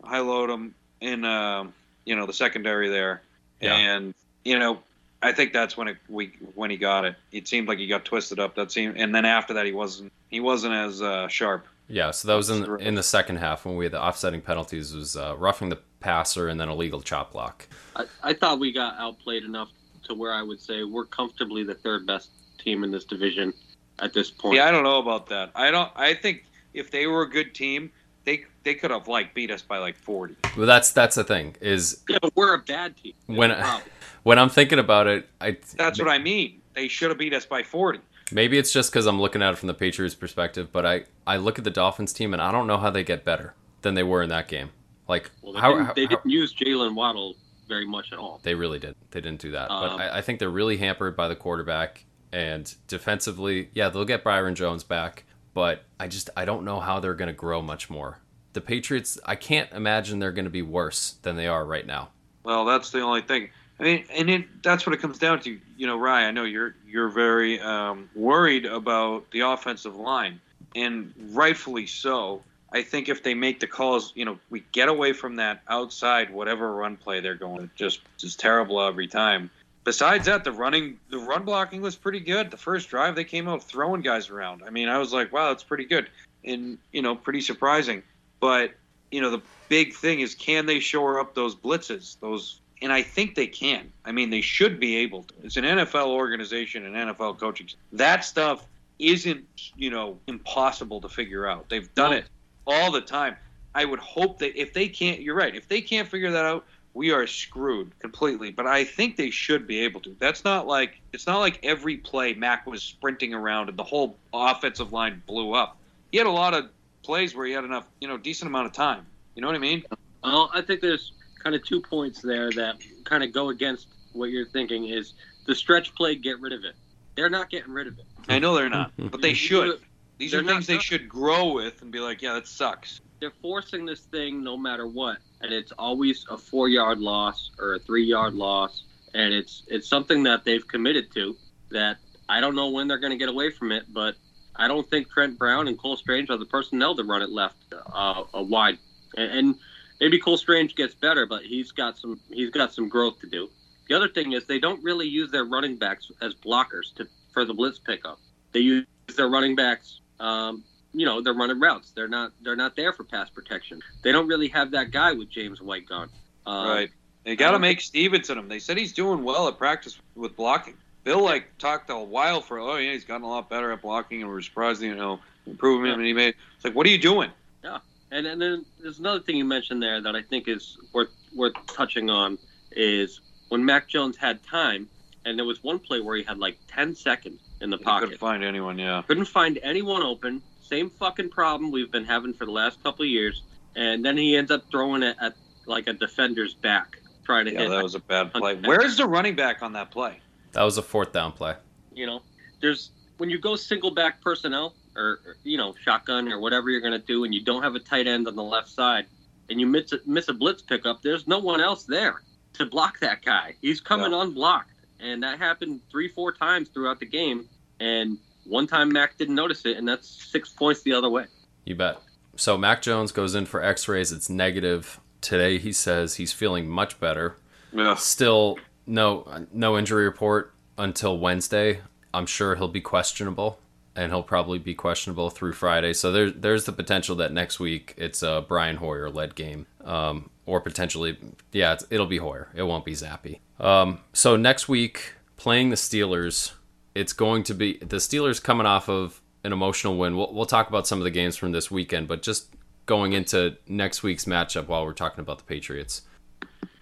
high 0.03 0.19
load 0.19 0.49
him 0.49 0.73
in 1.01 1.25
uh, 1.25 1.65
you 2.05 2.15
know 2.15 2.25
the 2.25 2.33
secondary 2.33 2.89
there. 2.89 3.21
Yeah. 3.59 3.75
and 3.75 4.13
you 4.43 4.59
know 4.59 4.79
I 5.21 5.31
think 5.31 5.53
that's 5.53 5.77
when 5.77 5.87
it 5.87 5.97
we 6.09 6.33
when 6.55 6.69
he 6.69 6.77
got 6.77 7.05
it. 7.05 7.15
It 7.31 7.47
seemed 7.47 7.67
like 7.67 7.79
he 7.79 7.87
got 7.87 8.05
twisted 8.05 8.39
up. 8.39 8.55
That 8.55 8.71
seemed 8.71 8.97
and 8.97 9.13
then 9.13 9.25
after 9.25 9.53
that 9.55 9.65
he 9.65 9.71
wasn't 9.71 10.11
he 10.29 10.39
wasn't 10.39 10.73
as 10.73 11.01
uh, 11.01 11.27
sharp. 11.27 11.65
Yeah, 11.87 12.11
so 12.11 12.29
that 12.29 12.35
was 12.35 12.49
in 12.49 12.79
in 12.79 12.95
the 12.95 13.03
second 13.03 13.37
half 13.37 13.65
when 13.65 13.75
we 13.75 13.85
had 13.85 13.91
the 13.93 14.01
offsetting 14.01 14.41
penalties 14.41 14.93
was 14.93 15.17
uh, 15.17 15.35
roughing 15.37 15.69
the 15.69 15.79
passer 16.03 16.49
and 16.49 16.59
then 16.59 16.67
a 16.67 16.75
legal 16.75 17.01
chop 17.01 17.31
block. 17.31 17.67
I, 17.95 18.05
I 18.23 18.33
thought 18.33 18.59
we 18.59 18.71
got 18.71 18.97
outplayed 18.99 19.43
enough 19.43 19.69
to 20.03 20.13
where 20.13 20.33
I 20.33 20.43
would 20.43 20.59
say 20.59 20.83
we're 20.83 21.05
comfortably 21.05 21.63
the 21.63 21.73
third 21.73 22.05
best 22.05 22.29
team 22.59 22.83
in 22.83 22.91
this 22.91 23.05
division 23.05 23.53
at 23.99 24.13
this 24.13 24.29
point. 24.29 24.57
Yeah, 24.57 24.67
I 24.67 24.71
don't 24.71 24.83
know 24.83 24.99
about 24.99 25.27
that. 25.27 25.51
I 25.55 25.71
don't. 25.71 25.91
I 25.95 26.13
think 26.13 26.45
if 26.73 26.91
they 26.91 27.07
were 27.07 27.23
a 27.23 27.29
good 27.29 27.55
team, 27.55 27.91
they 28.25 28.45
they 28.63 28.75
could 28.75 28.91
have 28.91 29.07
like 29.07 29.33
beat 29.33 29.49
us 29.49 29.61
by 29.61 29.77
like 29.77 29.95
forty. 29.95 30.35
Well, 30.57 30.67
that's 30.67 30.91
that's 30.91 31.15
the 31.15 31.23
thing 31.23 31.55
is 31.61 32.03
Yeah, 32.09 32.19
but 32.21 32.35
we're 32.35 32.53
a 32.53 32.59
bad 32.59 32.95
team. 32.97 33.13
When 33.27 33.49
the 33.49 33.81
when 34.23 34.37
I'm 34.37 34.49
thinking 34.49 34.79
about 34.79 35.07
it, 35.07 35.27
I 35.41 35.57
That's 35.77 35.99
what 35.99 36.09
I 36.09 36.19
mean. 36.19 36.61
They 36.73 36.87
should 36.87 37.09
have 37.09 37.17
beat 37.17 37.33
us 37.33 37.45
by 37.45 37.63
forty. 37.63 37.99
Maybe 38.31 38.57
it's 38.57 38.71
just 38.71 38.91
because 38.91 39.05
I'm 39.05 39.21
looking 39.21 39.43
at 39.43 39.53
it 39.53 39.57
from 39.57 39.67
the 39.67 39.73
Patriots' 39.73 40.15
perspective, 40.15 40.69
but 40.71 40.85
I, 40.85 41.03
I 41.27 41.37
look 41.37 41.59
at 41.59 41.65
the 41.65 41.69
Dolphins 41.69 42.13
team 42.13 42.33
and 42.33 42.41
I 42.41 42.51
don't 42.51 42.65
know 42.65 42.77
how 42.77 42.89
they 42.89 43.03
get 43.03 43.23
better 43.23 43.53
than 43.81 43.93
they 43.93 44.01
were 44.01 44.23
in 44.23 44.29
that 44.29 44.47
game. 44.47 44.69
Like 45.07 45.31
Well, 45.41 45.53
they, 45.53 45.59
how, 45.59 45.71
didn't, 45.71 45.85
how- 45.85 45.93
they 45.93 46.03
how- 46.05 46.09
didn't 46.09 46.29
use 46.31 46.53
Jaylen 46.53 46.95
Waddle 46.95 47.35
very 47.67 47.85
much 47.85 48.11
at 48.11 48.19
all. 48.19 48.39
they 48.43 48.55
really 48.55 48.79
did. 48.79 48.95
They 49.11 49.21
didn't 49.21 49.41
do 49.41 49.51
that. 49.51 49.71
Um, 49.71 49.97
but 49.97 50.01
I, 50.01 50.17
I 50.17 50.21
think 50.21 50.39
they're 50.39 50.49
really 50.49 50.77
hampered 50.77 51.15
by 51.15 51.27
the 51.27 51.35
quarterback 51.35 52.05
and 52.31 52.73
defensively. 52.87 53.69
Yeah, 53.73 53.89
they'll 53.89 54.05
get 54.05 54.23
Byron 54.23 54.55
Jones 54.55 54.83
back, 54.83 55.23
but 55.53 55.83
I 55.99 56.07
just 56.07 56.29
I 56.35 56.45
don't 56.45 56.65
know 56.65 56.79
how 56.79 56.99
they're 56.99 57.13
going 57.13 57.27
to 57.27 57.33
grow 57.33 57.61
much 57.61 57.89
more. 57.89 58.19
The 58.53 58.61
Patriots, 58.61 59.17
I 59.25 59.35
can't 59.35 59.71
imagine 59.71 60.19
they're 60.19 60.31
going 60.31 60.45
to 60.45 60.51
be 60.51 60.61
worse 60.61 61.15
than 61.23 61.35
they 61.37 61.47
are 61.47 61.65
right 61.65 61.85
now. 61.87 62.09
Well, 62.43 62.65
that's 62.65 62.91
the 62.91 63.01
only 63.01 63.21
thing. 63.21 63.49
I 63.79 63.83
mean, 63.83 64.05
and 64.13 64.29
it, 64.29 64.61
that's 64.61 64.85
what 64.85 64.93
it 64.93 65.01
comes 65.01 65.17
down 65.17 65.39
to. 65.41 65.59
You 65.77 65.87
know, 65.87 65.97
Rye, 65.97 66.25
I 66.25 66.31
know 66.31 66.43
you're 66.43 66.75
you're 66.87 67.09
very 67.09 67.59
um, 67.61 68.09
worried 68.13 68.65
about 68.65 69.29
the 69.31 69.39
offensive 69.41 69.95
line, 69.95 70.39
and 70.75 71.13
rightfully 71.31 71.87
so. 71.87 72.43
I 72.73 72.81
think 72.81 73.07
if 73.07 73.21
they 73.21 73.35
make 73.35 73.59
the 73.59 73.67
calls, 73.67 74.11
you 74.15 74.25
know, 74.25 74.39
we 74.49 74.63
get 74.71 74.89
away 74.89 75.13
from 75.13 75.35
that 75.35 75.61
outside 75.67 76.33
whatever 76.33 76.73
run 76.73 76.97
play 76.97 77.19
they're 77.19 77.35
going, 77.35 77.69
just 77.75 78.01
just 78.17 78.39
terrible 78.39 78.81
every 78.81 79.07
time. 79.07 79.51
Besides 79.83 80.25
that, 80.25 80.43
the 80.43 80.51
running, 80.51 80.97
the 81.09 81.19
run 81.19 81.43
blocking 81.43 81.81
was 81.81 81.95
pretty 81.95 82.21
good. 82.21 82.49
The 82.49 82.57
first 82.57 82.89
drive, 82.89 83.15
they 83.15 83.25
came 83.25 83.47
out 83.47 83.63
throwing 83.63 84.01
guys 84.01 84.29
around. 84.29 84.63
I 84.65 84.69
mean, 84.71 84.87
I 84.89 84.97
was 84.97 85.13
like, 85.13 85.31
wow, 85.31 85.49
that's 85.49 85.63
pretty 85.63 85.85
good, 85.85 86.09
and 86.43 86.79
you 86.91 87.03
know, 87.03 87.15
pretty 87.15 87.41
surprising. 87.41 88.01
But 88.39 88.73
you 89.11 89.21
know, 89.21 89.29
the 89.29 89.41
big 89.69 89.93
thing 89.93 90.21
is 90.21 90.33
can 90.33 90.65
they 90.65 90.79
shore 90.79 91.19
up 91.19 91.35
those 91.35 91.55
blitzes? 91.55 92.19
Those 92.21 92.59
and 92.81 92.91
I 92.91 93.03
think 93.03 93.35
they 93.35 93.47
can. 93.47 93.91
I 94.03 94.11
mean, 94.11 94.31
they 94.31 94.41
should 94.41 94.79
be 94.79 94.97
able 94.97 95.23
to. 95.23 95.33
It's 95.43 95.57
an 95.57 95.63
NFL 95.63 96.07
organization 96.07 96.85
and 96.85 96.95
NFL 96.95 97.39
coaching. 97.39 97.67
That 97.91 98.25
stuff 98.25 98.65
isn't, 98.97 99.45
you 99.75 99.89
know, 99.89 100.17
impossible 100.27 101.01
to 101.01 101.09
figure 101.09 101.47
out. 101.47 101.69
They've 101.69 101.93
done 101.93 102.13
it 102.13 102.25
all 102.65 102.91
the 102.91 103.01
time. 103.01 103.35
I 103.75 103.85
would 103.85 103.99
hope 103.99 104.39
that 104.39 104.59
if 104.59 104.73
they 104.73 104.87
can't, 104.87 105.21
you're 105.21 105.35
right. 105.35 105.55
If 105.55 105.67
they 105.67 105.81
can't 105.81 106.07
figure 106.07 106.31
that 106.31 106.45
out, 106.45 106.65
we 106.93 107.11
are 107.11 107.25
screwed 107.25 107.97
completely. 107.99 108.51
But 108.51 108.67
I 108.67 108.83
think 108.83 109.15
they 109.15 109.31
should 109.31 109.65
be 109.65 109.79
able 109.79 109.99
to. 110.01 110.15
That's 110.19 110.43
not 110.43 110.67
like 110.67 111.01
it's 111.11 111.25
not 111.25 111.39
like 111.39 111.59
every 111.63 111.97
play 111.97 112.33
Mac 112.33 112.67
was 112.67 112.83
sprinting 112.83 113.33
around 113.33 113.69
and 113.69 113.77
the 113.77 113.83
whole 113.83 114.15
offensive 114.33 114.93
line 114.93 115.21
blew 115.25 115.53
up. 115.53 115.77
He 116.11 116.17
had 116.17 116.27
a 116.27 116.31
lot 116.31 116.53
of 116.53 116.69
plays 117.01 117.35
where 117.35 117.45
he 117.45 117.53
had 117.53 117.63
enough, 117.63 117.85
you 117.99 118.07
know, 118.07 118.17
decent 118.17 118.47
amount 118.49 118.67
of 118.67 118.73
time. 118.73 119.05
You 119.35 119.41
know 119.41 119.47
what 119.47 119.55
I 119.55 119.59
mean? 119.59 119.83
Well, 120.23 120.51
I 120.53 120.61
think 120.61 120.81
there's 120.81 121.13
kind 121.41 121.55
of 121.55 121.65
two 121.65 121.81
points 121.81 122.21
there 122.21 122.51
that 122.51 122.77
kind 123.03 123.23
of 123.23 123.33
go 123.33 123.49
against 123.49 123.87
what 124.13 124.29
you're 124.29 124.45
thinking 124.45 124.85
is 124.85 125.13
the 125.45 125.55
stretch 125.55 125.93
play, 125.95 126.15
get 126.15 126.39
rid 126.39 126.53
of 126.53 126.63
it. 126.63 126.75
They're 127.15 127.29
not 127.29 127.49
getting 127.49 127.73
rid 127.73 127.87
of 127.87 127.97
it. 127.97 128.05
I 128.29 128.39
know 128.39 128.55
they're 128.55 128.69
not, 128.69 128.91
but 128.97 129.21
they 129.21 129.33
should. 129.33 129.79
These 130.23 130.31
They're 130.31 130.39
are 130.39 130.45
things 130.45 130.67
they 130.67 130.79
should 130.79 131.09
grow 131.09 131.51
with 131.51 131.81
and 131.81 131.91
be 131.91 131.99
like, 131.99 132.21
yeah, 132.21 132.35
that 132.35 132.47
sucks. 132.47 133.01
They're 133.19 133.33
forcing 133.41 133.85
this 133.85 133.99
thing 133.99 134.41
no 134.41 134.55
matter 134.55 134.87
what, 134.87 135.17
and 135.41 135.51
it's 135.51 135.73
always 135.73 136.25
a 136.29 136.37
four 136.37 136.69
yard 136.69 136.99
loss 136.99 137.51
or 137.59 137.73
a 137.73 137.79
three 137.79 138.05
yard 138.05 138.33
loss, 138.33 138.85
and 139.13 139.33
it's 139.33 139.63
it's 139.67 139.89
something 139.89 140.23
that 140.23 140.45
they've 140.45 140.65
committed 140.65 141.11
to. 141.15 141.35
That 141.71 141.97
I 142.29 142.39
don't 142.39 142.55
know 142.55 142.69
when 142.69 142.87
they're 142.87 142.99
going 142.99 143.11
to 143.11 143.17
get 143.17 143.27
away 143.27 143.51
from 143.51 143.73
it, 143.73 143.83
but 143.91 144.15
I 144.55 144.69
don't 144.69 144.89
think 144.89 145.09
Trent 145.09 145.37
Brown 145.37 145.67
and 145.67 145.77
Cole 145.77 145.97
Strange 145.97 146.29
are 146.29 146.37
the 146.37 146.45
personnel 146.45 146.95
to 146.95 147.03
run 147.03 147.21
it 147.21 147.29
left 147.29 147.57
uh, 147.73 148.23
a 148.33 148.41
wide, 148.41 148.77
and, 149.17 149.31
and 149.31 149.55
maybe 149.99 150.19
Cole 150.19 150.37
Strange 150.37 150.73
gets 150.75 150.95
better, 150.95 151.25
but 151.25 151.41
he's 151.41 151.73
got 151.73 151.97
some 151.97 152.17
he's 152.29 152.49
got 152.49 152.73
some 152.73 152.87
growth 152.87 153.19
to 153.19 153.27
do. 153.27 153.49
The 153.89 153.95
other 153.95 154.07
thing 154.07 154.31
is 154.31 154.45
they 154.45 154.59
don't 154.59 154.81
really 154.85 155.07
use 155.07 155.31
their 155.31 155.43
running 155.43 155.75
backs 155.75 156.09
as 156.21 156.33
blockers 156.33 156.95
to 156.95 157.09
for 157.33 157.43
the 157.43 157.53
blitz 157.53 157.77
pickup. 157.77 158.19
They 158.53 158.61
use 158.61 158.85
their 159.17 159.27
running 159.27 159.55
backs. 159.55 159.99
Um, 160.19 160.63
you 160.93 161.05
know, 161.05 161.21
they're 161.21 161.33
running 161.33 161.59
routes. 161.59 161.91
They're 161.91 162.07
not 162.07 162.31
they're 162.41 162.55
not 162.55 162.75
there 162.75 162.93
for 162.93 163.03
pass 163.03 163.29
protection. 163.29 163.81
They 164.03 164.11
don't 164.11 164.27
really 164.27 164.47
have 164.49 164.71
that 164.71 164.91
guy 164.91 165.13
with 165.13 165.29
James 165.29 165.61
White 165.61 165.87
gone. 165.87 166.09
Um, 166.45 166.67
right. 166.67 166.89
They 167.23 167.35
got 167.35 167.51
to 167.51 167.59
make 167.59 167.79
Stevenson 167.79 168.37
him. 168.37 168.49
They 168.49 168.59
said 168.59 168.77
he's 168.77 168.91
doing 168.91 169.23
well 169.23 169.47
at 169.47 169.57
practice 169.57 169.97
with 170.15 170.35
blocking. 170.35 170.75
Bill 171.03 171.23
like 171.23 171.57
talked 171.57 171.89
a 171.89 171.97
while 171.97 172.41
for, 172.41 172.59
oh 172.59 172.75
yeah, 172.77 172.91
he's 172.91 173.05
gotten 173.05 173.23
a 173.23 173.29
lot 173.29 173.49
better 173.49 173.71
at 173.71 173.81
blocking, 173.81 174.21
and 174.21 174.29
we're 174.29 174.41
surprised, 174.41 174.81
you 174.81 174.95
know, 174.95 175.19
improving 175.45 175.91
him. 175.91 175.99
And 175.99 176.07
he 176.07 176.13
made. 176.13 176.35
It's 176.55 176.65
like, 176.65 176.75
what 176.75 176.85
are 176.85 176.89
you 176.89 176.97
doing? 176.97 177.29
Yeah. 177.63 177.79
And, 178.11 178.27
and 178.27 178.41
then 178.41 178.65
there's 178.81 178.99
another 178.99 179.19
thing 179.19 179.37
you 179.37 179.45
mentioned 179.45 179.81
there 179.81 180.01
that 180.01 180.15
I 180.15 180.21
think 180.21 180.47
is 180.47 180.77
worth 180.93 181.09
worth 181.35 181.53
touching 181.67 182.09
on 182.09 182.37
is 182.71 183.21
when 183.49 183.63
Mac 183.63 183.87
Jones 183.87 184.17
had 184.17 184.43
time, 184.43 184.87
and 185.25 185.37
there 185.37 185.45
was 185.45 185.63
one 185.63 185.79
play 185.79 185.99
where 185.99 186.15
he 186.15 186.23
had 186.23 186.39
like 186.39 186.57
10 186.67 186.95
seconds 186.95 187.39
in 187.63 187.69
the 187.69 187.77
pocket. 187.77 188.05
couldn't 188.05 188.19
find 188.19 188.43
anyone. 188.43 188.77
Yeah. 188.77 189.01
Couldn't 189.07 189.25
find 189.25 189.57
anyone 189.63 190.03
open. 190.03 190.41
Same 190.61 190.89
fucking 190.91 191.29
problem 191.29 191.71
we've 191.71 191.91
been 191.91 192.05
having 192.05 192.33
for 192.33 192.45
the 192.45 192.51
last 192.51 192.83
couple 192.83 193.03
of 193.03 193.09
years. 193.09 193.41
And 193.75 194.03
then 194.05 194.17
he 194.17 194.35
ends 194.35 194.51
up 194.51 194.63
throwing 194.69 195.01
it 195.01 195.15
at 195.19 195.33
like 195.65 195.87
a 195.87 195.93
defender's 195.93 196.53
back, 196.53 196.97
trying 197.23 197.45
to 197.45 197.51
hit. 197.51 197.59
Yeah, 197.61 197.67
hit. 197.67 197.71
that 197.71 197.83
was 197.83 197.95
a 197.95 197.99
bad 197.99 198.33
play. 198.33 198.55
Where's 198.63 198.97
the 198.97 199.07
running 199.07 199.35
back 199.35 199.63
on 199.63 199.73
that 199.73 199.89
play? 199.91 200.19
That 200.51 200.63
was 200.63 200.77
a 200.77 200.83
fourth 200.83 201.11
down 201.11 201.31
play. 201.31 201.55
you 201.93 202.05
know, 202.05 202.21
there's 202.61 202.91
when 203.17 203.29
you 203.29 203.39
go 203.39 203.55
single 203.55 203.91
back 203.91 204.21
personnel 204.21 204.75
or, 204.95 205.19
or, 205.25 205.37
you 205.43 205.57
know 205.57 205.73
shotgun 205.83 206.31
or 206.31 206.39
whatever 206.39 206.69
you're 206.69 206.81
gonna 206.81 206.99
do, 206.99 207.23
and 207.23 207.33
you 207.33 207.43
don't 207.43 207.63
have 207.63 207.75
a 207.75 207.79
tight 207.79 208.05
end 208.07 208.27
on 208.27 208.35
the 208.35 208.43
left 208.43 208.69
side, 208.69 209.05
and 209.49 209.59
you 209.59 209.65
miss 209.65 209.91
a, 209.93 209.99
miss 210.05 210.27
a 210.29 210.33
blitz 210.33 210.61
pickup. 210.61 211.01
There's 211.01 211.27
no 211.27 211.39
one 211.39 211.61
else 211.61 211.85
there 211.85 212.21
to 212.53 212.65
block 212.65 212.99
that 212.99 213.23
guy. 213.23 213.55
He's 213.61 213.81
coming 213.81 214.11
Yeah. 214.11 214.23
unblocked, 214.23 214.73
and 214.99 215.23
that 215.23 215.39
happened 215.39 215.81
three, 215.89 216.07
four 216.09 216.31
times 216.31 216.69
throughout 216.69 216.99
the 216.99 217.05
game. 217.07 217.47
And 217.79 218.17
one 218.45 218.67
time 218.67 218.89
Mac 218.89 219.17
didn't 219.17 219.35
notice 219.35 219.65
it, 219.65 219.77
and 219.77 219.87
that's 219.87 220.07
six 220.07 220.49
points 220.49 220.81
the 220.83 220.93
other 220.93 221.09
way. 221.09 221.25
You 221.65 221.75
bet. 221.75 221.97
So 222.35 222.57
Mac 222.57 222.81
Jones 222.81 223.11
goes 223.11 223.35
in 223.35 223.45
for 223.45 223.63
X-rays. 223.63 224.11
It's 224.11 224.29
negative. 224.29 224.99
Today 225.21 225.57
he 225.57 225.71
says 225.71 226.15
he's 226.15 226.33
feeling 226.33 226.67
much 226.67 226.99
better. 226.99 227.37
Yeah. 227.71 227.95
Still 227.95 228.59
no 228.85 229.47
no 229.53 229.77
injury 229.77 230.05
report 230.05 230.53
until 230.77 231.17
Wednesday. 231.17 231.81
I'm 232.13 232.25
sure 232.25 232.55
he'll 232.55 232.67
be 232.67 232.81
questionable, 232.81 233.59
and 233.95 234.11
he'll 234.11 234.23
probably 234.23 234.59
be 234.59 234.75
questionable 234.75 235.29
through 235.29 235.53
Friday. 235.53 235.93
So 235.93 236.11
there's 236.11 236.33
there's 236.33 236.65
the 236.65 236.73
potential 236.73 237.15
that 237.17 237.31
next 237.31 237.59
week 237.59 237.93
it's 237.97 238.21
a 238.21 238.43
Brian 238.47 238.77
Hoyer 238.77 239.09
led 239.09 239.35
game, 239.35 239.65
um, 239.83 240.29
or 240.45 240.59
potentially 240.59 241.17
yeah 241.51 241.73
it's, 241.73 241.85
it'll 241.89 242.05
be 242.05 242.17
Hoyer. 242.17 242.49
It 242.53 242.63
won't 242.63 242.85
be 242.85 242.93
Zappe. 242.93 243.39
Um, 243.59 243.99
so 244.11 244.35
next 244.35 244.67
week 244.67 245.13
playing 245.37 245.69
the 245.69 245.75
Steelers, 245.75 246.51
it's 246.95 247.13
going 247.13 247.43
to 247.43 247.53
be 247.53 247.77
the 247.77 247.97
Steelers 247.97 248.41
coming 248.41 248.65
off 248.65 248.89
of 248.89 249.21
an 249.43 249.53
emotional 249.53 249.97
win. 249.97 250.15
We'll, 250.15 250.33
we'll 250.33 250.45
talk 250.45 250.69
about 250.69 250.87
some 250.87 250.99
of 250.99 251.03
the 251.03 251.11
games 251.11 251.35
from 251.35 251.51
this 251.51 251.69
weekend, 251.69 252.07
but 252.07 252.21
just 252.21 252.55
going 252.85 253.13
into 253.13 253.57
next 253.67 254.03
week's 254.03 254.25
matchup 254.25 254.67
while 254.67 254.85
we're 254.85 254.93
talking 254.93 255.21
about 255.21 255.37
the 255.37 255.43
Patriots 255.45 256.01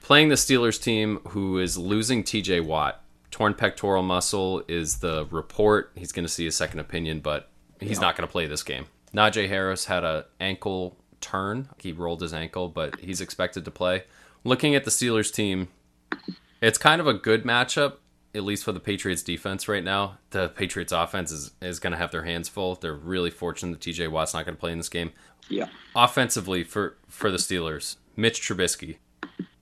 playing 0.02 0.30
the 0.30 0.36
Steelers 0.36 0.82
team 0.82 1.19
who 1.30 1.58
is 1.58 1.78
losing 1.78 2.24
TJ 2.24 2.65
Watt. 2.65 3.02
Torn 3.30 3.54
pectoral 3.54 4.04
muscle 4.04 4.62
is 4.67 4.97
the 4.97 5.26
report. 5.32 5.91
He's 5.95 6.12
going 6.12 6.26
to 6.26 6.32
see 6.32 6.47
a 6.47 6.52
second 6.52 6.80
opinion, 6.80 7.21
but 7.21 7.50
he's 7.80 8.02
not 8.02 8.17
going 8.17 8.28
to 8.28 8.32
play 8.32 8.45
this 8.45 8.62
game. 8.62 8.88
Najee 9.13 9.47
Harris 9.47 9.86
had 9.86 10.04
a 10.04 10.26
ankle 10.39 10.97
turn. 11.21 11.69
He 11.78 11.93
rolled 11.93 12.21
his 12.21 12.34
ankle, 12.34 12.67
but 12.67 13.00
he's 13.00 13.21
expected 13.21 13.63
to 13.63 13.71
play. 13.71 14.04
Looking 14.43 14.76
at 14.76 14.84
the 14.84 14.91
Steelers 14.91 15.34
team, 15.34 15.69
it's 16.62 16.78
kind 16.78 17.00
of 17.00 17.08
a 17.08 17.13
good 17.13 17.43
matchup, 17.45 17.97
at 18.34 18.44
least 18.44 18.63
for 18.63 18.72
the 18.72 18.80
Patriots 18.80 19.24
defense 19.24 19.67
right 19.67 19.84
now. 19.84 20.17
The 20.30 20.50
Patriots 20.50 20.91
offense 20.91 21.32
is, 21.32 21.52
is 21.62 21.80
going 21.80 21.91
to 21.91 21.98
have 21.98 22.12
their 22.12 22.24
hands 22.24 22.48
full. 22.48 22.76
They're 22.76 22.94
really 22.94 23.30
fortunate 23.30 23.80
that 23.80 23.91
TJ 23.91 24.10
Watt's 24.10 24.34
not 24.34 24.46
going 24.46 24.56
to 24.56 24.60
play 24.60 24.72
in 24.72 24.78
this 24.78 24.89
game. 24.89 25.12
Yeah. 25.50 25.67
Offensively 25.96 26.63
for 26.63 26.98
for 27.08 27.30
the 27.30 27.38
Steelers, 27.38 27.98
Mitch 28.15 28.41
Trubisky. 28.41 28.98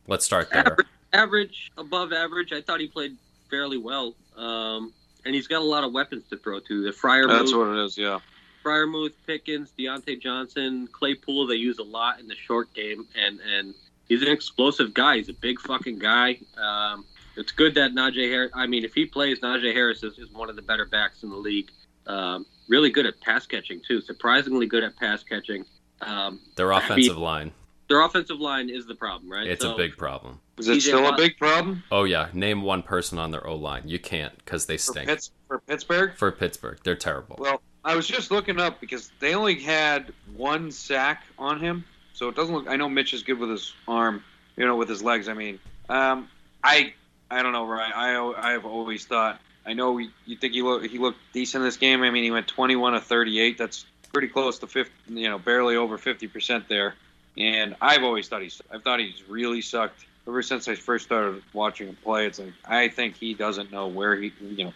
Let's 0.07 0.25
start 0.25 0.49
there. 0.51 0.77
Average, 1.13 1.71
above 1.77 2.13
average. 2.13 2.53
I 2.53 2.61
thought 2.61 2.79
he 2.79 2.87
played 2.87 3.17
fairly 3.49 3.77
well. 3.77 4.13
Um, 4.37 4.93
and 5.25 5.33
he's 5.33 5.47
got 5.47 5.61
a 5.61 5.65
lot 5.65 5.83
of 5.83 5.91
weapons 5.91 6.23
to 6.29 6.37
throw 6.37 6.59
to. 6.59 6.83
The 6.83 6.91
Fryer 6.91 7.27
That's 7.27 7.53
what 7.53 7.67
it 7.75 7.83
is. 7.83 7.97
Yeah. 7.97 8.19
Freiermuth, 8.63 9.13
Pickens, 9.25 9.71
Diontae 9.77 10.21
Johnson, 10.21 10.87
Claypool. 10.91 11.47
They 11.47 11.55
use 11.55 11.79
a 11.79 11.83
lot 11.83 12.19
in 12.19 12.27
the 12.27 12.35
short 12.35 12.73
game, 12.73 13.07
and 13.15 13.39
and 13.39 13.73
he's 14.07 14.21
an 14.21 14.27
explosive 14.27 14.93
guy. 14.93 15.17
He's 15.17 15.29
a 15.29 15.33
big 15.33 15.59
fucking 15.59 15.99
guy. 15.99 16.39
Um, 16.57 17.05
it's 17.39 17.51
good 17.51 17.75
that 17.75 17.91
Najee 17.93 18.29
Harris. 18.29 18.51
I 18.53 18.67
mean, 18.67 18.83
if 18.83 18.93
he 18.93 19.05
plays, 19.05 19.39
Najee 19.39 19.73
Harris 19.73 20.03
is, 20.03 20.17
is 20.19 20.29
one 20.31 20.49
of 20.49 20.55
the 20.55 20.61
better 20.61 20.85
backs 20.85 21.23
in 21.23 21.29
the 21.29 21.35
league. 21.37 21.69
Um, 22.07 22.45
really 22.67 22.89
good 22.89 23.05
at 23.05 23.19
pass 23.21 23.45
catching 23.45 23.81
too. 23.87 24.01
Surprisingly 24.01 24.65
good 24.65 24.83
at 24.83 24.95
pass 24.97 25.23
catching. 25.23 25.65
Um, 26.01 26.39
Their 26.55 26.71
offensive 26.71 27.17
line. 27.17 27.51
their 27.89 28.01
offensive 28.01 28.39
line 28.39 28.69
is 28.69 28.85
the 28.85 28.95
problem, 28.95 29.31
right? 29.31 29.47
It's 29.47 29.63
So- 29.63 29.73
a 29.73 29.77
big 29.77 29.97
problem. 29.97 30.39
Is 30.57 30.67
it 30.67 30.75
TJ 30.75 30.81
still 30.81 31.07
a 31.07 31.15
big 31.15 31.37
problem 31.37 31.83
Oh 31.89 32.03
yeah, 32.03 32.27
name 32.33 32.61
one 32.63 32.83
person 32.83 33.17
on 33.17 33.31
their 33.31 33.45
O 33.47 33.55
line. 33.55 33.83
You 33.87 33.97
can't 33.97 34.37
because 34.39 34.65
they 34.65 34.75
for, 34.75 34.91
stink. 34.91 35.07
Pitts, 35.07 35.31
for 35.47 35.59
Pittsburgh? 35.59 36.15
For 36.17 36.31
Pittsburgh, 36.33 36.79
they're 36.83 36.95
terrible. 36.97 37.37
Well, 37.39 37.61
I 37.85 37.95
was 37.95 38.05
just 38.07 38.29
looking 38.29 38.59
up 38.59 38.81
because 38.81 39.09
they 39.19 39.33
only 39.35 39.55
had 39.55 40.11
one 40.35 40.69
sack 40.71 41.23
on 41.37 41.59
him, 41.61 41.85
so 42.13 42.27
it 42.27 42.35
doesn't 42.35 42.53
look. 42.53 42.67
I 42.67 42.75
know 42.75 42.89
Mitch 42.89 43.13
is 43.13 43.23
good 43.23 43.39
with 43.39 43.49
his 43.49 43.73
arm, 43.87 44.21
you 44.57 44.65
know, 44.65 44.75
with 44.75 44.89
his 44.89 45.01
legs. 45.01 45.29
I 45.29 45.33
mean, 45.33 45.59
um, 45.87 46.27
I 46.61 46.93
I 47.31 47.43
don't 47.43 47.53
know, 47.53 47.65
Ryan. 47.65 47.93
I 47.95 48.53
I've 48.55 48.65
always 48.65 49.05
thought. 49.05 49.39
I 49.65 49.73
know 49.73 49.97
you 49.97 50.35
think 50.37 50.53
he 50.53 50.61
looked 50.61 50.87
he 50.87 50.97
looked 50.97 51.19
decent 51.33 51.61
in 51.61 51.67
this 51.67 51.77
game. 51.77 52.01
I 52.01 52.09
mean, 52.09 52.23
he 52.23 52.31
went 52.31 52.47
21 52.47 52.95
of 52.95 53.03
38. 53.03 53.57
That's 53.57 53.85
pretty 54.11 54.27
close 54.27 54.59
to 54.59 54.67
50, 54.67 54.91
you 55.09 55.29
know, 55.29 55.37
barely 55.37 55.75
over 55.75 55.97
50 55.97 56.27
percent 56.27 56.67
there. 56.67 56.95
And 57.37 57.75
I've 57.79 58.03
always 58.03 58.27
thought 58.27 58.41
he's 58.41 58.61
I've 58.71 58.83
thought 58.83 58.99
he's 58.99 59.23
really 59.27 59.61
sucked 59.61 60.05
ever 60.27 60.41
since 60.41 60.67
I 60.67 60.75
first 60.75 61.05
started 61.05 61.43
watching 61.53 61.87
him 61.87 61.97
play. 62.03 62.25
It's 62.25 62.39
like 62.39 62.53
I 62.65 62.87
think 62.87 63.15
he 63.15 63.33
doesn't 63.33 63.71
know 63.71 63.87
where 63.87 64.15
he 64.15 64.31
you 64.41 64.65
know 64.65 64.73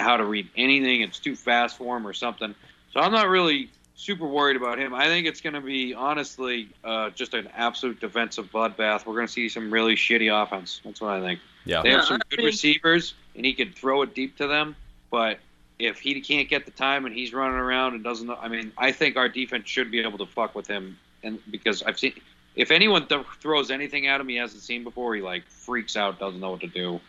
how 0.00 0.16
to 0.16 0.24
read 0.24 0.48
anything. 0.56 1.02
It's 1.02 1.18
too 1.18 1.36
fast 1.36 1.76
for 1.76 1.96
him 1.96 2.06
or 2.06 2.12
something. 2.12 2.54
So 2.92 3.00
I'm 3.00 3.12
not 3.12 3.28
really 3.28 3.70
super 3.94 4.26
worried 4.26 4.56
about 4.56 4.78
him. 4.78 4.94
I 4.94 5.06
think 5.06 5.26
it's 5.26 5.40
going 5.40 5.54
to 5.54 5.60
be 5.60 5.94
honestly 5.94 6.68
uh, 6.84 7.10
just 7.10 7.34
an 7.34 7.48
absolute 7.54 8.00
defensive 8.00 8.50
bloodbath. 8.50 9.06
We're 9.06 9.14
going 9.14 9.26
to 9.26 9.32
see 9.32 9.48
some 9.48 9.72
really 9.72 9.94
shitty 9.94 10.30
offense. 10.42 10.80
That's 10.84 11.00
what 11.00 11.10
I 11.12 11.20
think. 11.20 11.40
Yeah. 11.64 11.82
They 11.82 11.90
have 11.90 12.04
some 12.04 12.20
good 12.28 12.44
receivers, 12.44 13.14
and 13.36 13.44
he 13.44 13.54
can 13.54 13.72
throw 13.72 14.02
it 14.02 14.14
deep 14.14 14.36
to 14.38 14.46
them. 14.46 14.76
But 15.10 15.38
if 15.78 15.98
he 15.98 16.20
can't 16.20 16.48
get 16.48 16.64
the 16.64 16.70
time 16.70 17.06
and 17.06 17.14
he's 17.14 17.32
running 17.32 17.56
around 17.58 17.94
and 17.94 18.04
doesn't, 18.04 18.30
I 18.30 18.48
mean, 18.48 18.72
I 18.78 18.92
think 18.92 19.16
our 19.16 19.28
defense 19.28 19.68
should 19.68 19.90
be 19.90 20.00
able 20.00 20.18
to 20.18 20.26
fuck 20.26 20.54
with 20.54 20.66
him. 20.66 20.98
And 21.22 21.38
because 21.50 21.82
I've 21.82 21.98
seen, 21.98 22.14
if 22.56 22.70
anyone 22.70 23.06
th- 23.06 23.26
throws 23.40 23.70
anything 23.70 24.06
at 24.06 24.20
him 24.20 24.28
he 24.28 24.36
hasn't 24.36 24.62
seen 24.62 24.84
before, 24.84 25.14
he 25.14 25.22
like 25.22 25.46
freaks 25.48 25.96
out, 25.96 26.18
doesn't 26.18 26.40
know 26.40 26.50
what 26.52 26.60
to 26.60 26.66
do. 26.66 27.00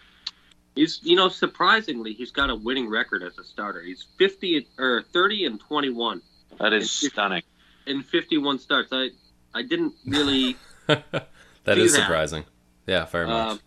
He's, 0.75 0.99
you 1.03 1.15
know, 1.15 1.29
surprisingly, 1.29 2.13
he's 2.13 2.31
got 2.31 2.49
a 2.49 2.55
winning 2.55 2.89
record 2.89 3.21
as 3.21 3.37
a 3.37 3.43
starter. 3.43 3.81
He's 3.81 4.05
50 4.17 4.67
or 4.79 5.03
30 5.13 5.45
and 5.45 5.59
21 5.59 6.21
That 6.59 6.73
is 6.73 6.83
It's- 7.03 7.11
stunning. 7.13 7.43
in 7.85 8.01
51 8.03 8.57
starts. 8.59 8.89
I, 8.91 9.09
I 9.53 9.61
didn't 9.61 9.93
really. 10.05 10.55
that 10.87 11.03
do 11.65 11.71
is 11.73 11.93
that. 11.93 12.01
surprising. 12.01 12.43
Yeah, 12.87 13.05
very 13.05 13.27
much. 13.27 13.51
um, 13.51 13.59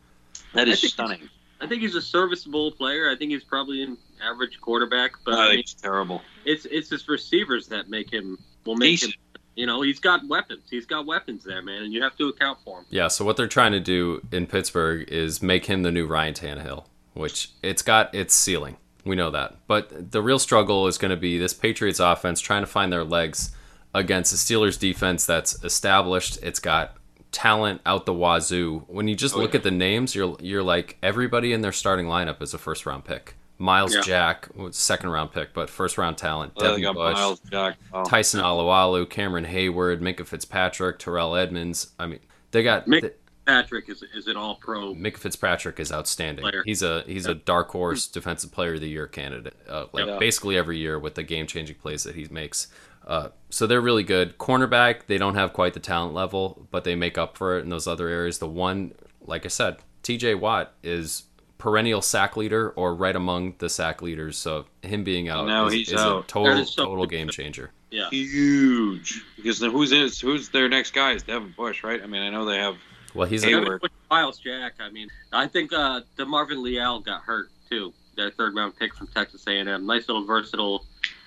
That 0.56 0.68
I 0.68 0.74
stunning. 0.74 1.28
I 1.60 1.66
think 1.66 1.82
he's 1.82 1.94
a 1.94 2.02
serviceable 2.02 2.70
player. 2.72 3.10
I 3.10 3.16
think 3.16 3.30
he's 3.30 3.44
probably 3.44 3.82
an 3.82 3.96
average 4.22 4.60
quarterback, 4.60 5.12
but 5.24 5.34
I 5.34 5.46
I 5.46 5.50
mean, 5.50 5.58
it's 5.60 5.74
terrible. 5.74 6.20
it's 6.44 6.66
it's 6.66 6.90
his 6.90 7.08
receivers 7.08 7.66
that 7.68 7.88
make 7.88 8.10
him 8.12 8.38
will 8.64 8.76
make 8.76 8.90
Decent. 9.00 9.14
him. 9.14 9.20
You 9.54 9.64
know, 9.64 9.80
he's 9.80 9.98
got 10.00 10.20
weapons. 10.28 10.64
He's 10.70 10.84
got 10.84 11.06
weapons 11.06 11.42
there, 11.42 11.62
man, 11.62 11.82
and 11.84 11.92
you 11.92 12.02
have 12.02 12.14
to 12.18 12.28
account 12.28 12.58
for 12.62 12.80
him. 12.80 12.84
yeah. 12.90 13.08
So 13.08 13.24
what 13.24 13.38
they're 13.38 13.48
trying 13.48 13.72
to 13.72 13.80
do 13.80 14.20
in 14.30 14.46
Pittsburgh 14.46 15.08
is 15.10 15.42
make 15.42 15.64
him 15.64 15.82
the 15.82 15.90
new 15.90 16.06
Ryan 16.06 16.34
Tannehill, 16.34 16.84
which 17.14 17.50
it's 17.62 17.80
got 17.80 18.14
its 18.14 18.34
ceiling. 18.34 18.76
We 19.04 19.16
know 19.16 19.30
that, 19.30 19.56
but 19.66 20.10
the 20.12 20.20
real 20.20 20.38
struggle 20.40 20.88
is 20.88 20.98
going 20.98 21.10
to 21.12 21.16
be 21.16 21.38
this 21.38 21.54
Patriots 21.54 22.00
offense 22.00 22.40
trying 22.40 22.62
to 22.62 22.66
find 22.66 22.92
their 22.92 23.04
legs 23.04 23.54
against 23.94 24.30
the 24.32 24.36
Steelers 24.36 24.78
defense 24.78 25.24
that's 25.24 25.62
established. 25.64 26.38
It's 26.42 26.58
got 26.58 26.95
talent 27.36 27.82
out 27.84 28.06
the 28.06 28.14
wazoo. 28.14 28.84
When 28.88 29.08
you 29.08 29.14
just 29.14 29.34
Oh, 29.34 29.38
look 29.38 29.52
yeah. 29.52 29.58
at 29.58 29.62
the 29.62 29.70
names, 29.70 30.14
you're 30.14 30.36
you're 30.40 30.62
like 30.62 30.96
everybody 31.02 31.52
in 31.52 31.60
their 31.60 31.72
starting 31.72 32.06
lineup 32.06 32.40
is 32.40 32.54
a 32.54 32.58
first 32.58 32.86
round 32.86 33.04
pick. 33.04 33.36
Myles 33.58 33.94
Yeah. 33.94 34.00
Jack, 34.02 34.48
was 34.54 34.76
second 34.76 35.10
round 35.10 35.32
pick, 35.32 35.52
but 35.54 35.68
first 35.70 35.98
round 35.98 36.16
talent. 36.18 36.52
Well, 36.56 36.74
they 36.76 36.80
Devin 36.82 36.94
Bush, 36.94 37.14
Myles 37.14 37.40
Jack. 37.50 37.76
Oh. 37.92 38.04
Tyson 38.04 38.40
Alualu, 38.40 39.08
Cameron 39.08 39.44
Heyward, 39.46 40.00
Minkah 40.00 40.26
Fitzpatrick, 40.26 40.98
Terrell 40.98 41.36
Edmunds. 41.36 41.92
I 41.98 42.06
mean, 42.06 42.20
they 42.52 42.62
got 42.62 42.86
Mick- 42.86 43.00
th- 43.02 43.14
Patrick 43.46 43.88
is 43.88 44.02
is 44.14 44.26
an 44.26 44.36
All 44.36 44.56
Pro. 44.56 44.94
Minkah 44.94 45.18
Fitzpatrick 45.18 45.78
is 45.78 45.92
outstanding. 45.92 46.42
Player. 46.42 46.62
He's 46.64 46.82
a 46.82 47.02
he's 47.06 47.26
a 47.26 47.34
dark 47.34 47.68
horse 47.70 48.06
defensive 48.08 48.50
player 48.50 48.74
of 48.74 48.80
the 48.80 48.88
year 48.88 49.06
candidate. 49.06 49.54
Uh, 49.68 49.86
like 49.92 50.06
Yeah. 50.06 50.18
basically 50.18 50.56
every 50.58 50.78
year 50.78 50.98
with 50.98 51.14
the 51.14 51.22
game 51.22 51.46
changing 51.46 51.76
plays 51.76 52.02
that 52.04 52.14
he 52.14 52.26
makes. 52.30 52.66
Uh, 53.06 53.28
so 53.50 53.66
they're 53.66 53.80
really 53.80 54.02
good. 54.02 54.36
Cornerback, 54.38 55.06
they 55.06 55.18
don't 55.18 55.36
have 55.36 55.52
quite 55.52 55.74
the 55.74 55.80
talent 55.80 56.14
level, 56.14 56.66
but 56.70 56.84
they 56.84 56.94
make 56.94 57.16
up 57.16 57.36
for 57.36 57.58
it 57.58 57.62
in 57.62 57.68
those 57.68 57.86
other 57.86 58.08
areas. 58.08 58.38
The 58.38 58.48
one, 58.48 58.92
like 59.24 59.44
I 59.44 59.48
said, 59.48 59.76
T.J. 60.02 60.34
Watt 60.34 60.72
is 60.82 61.24
perennial 61.58 62.02
sack 62.02 62.36
leader 62.36 62.70
or 62.70 62.94
right 62.94 63.16
among 63.16 63.54
the 63.58 63.68
sack 63.68 64.02
leaders. 64.02 64.36
So 64.36 64.66
him 64.82 65.04
being 65.04 65.28
out 65.28 65.46
Now 65.46 65.66
is, 65.66 65.72
he's 65.72 65.88
is 65.88 66.00
a 66.00 66.22
total 66.26 66.44
That 66.46 66.60
is 66.60 66.70
so 66.70 66.84
total 66.84 67.06
game 67.06 67.28
changer. 67.28 67.70
Yeah, 67.90 68.10
Huge. 68.10 69.24
Because 69.36 69.60
who's 69.60 69.92
in, 69.92 70.10
who's 70.20 70.48
their 70.48 70.68
next 70.68 70.92
guy 70.92 71.12
is 71.12 71.22
Devin 71.22 71.54
Bush, 71.56 71.84
right? 71.84 72.02
I 72.02 72.06
mean, 72.06 72.22
I 72.22 72.30
know 72.30 72.44
they 72.44 72.58
have. 72.58 72.76
Well, 73.14 73.28
he's 73.28 73.44
a, 73.44 73.46
Heyward. 73.46 73.80
Myles 74.10 74.38
Jack. 74.38 74.74
I 74.80 74.90
mean, 74.90 75.08
I 75.32 75.46
think 75.46 75.72
uh, 75.72 76.02
DeMarvin 76.18 76.62
Leal 76.62 77.00
got 77.00 77.22
hurt 77.22 77.50
too. 77.70 77.92
Their 78.16 78.30
third 78.30 78.54
round 78.54 78.76
pick 78.76 78.94
from 78.94 79.06
Texas 79.08 79.44
A&M. 79.46 79.86
Nice 79.86 80.08
little 80.08 80.24
versatile 80.24 80.84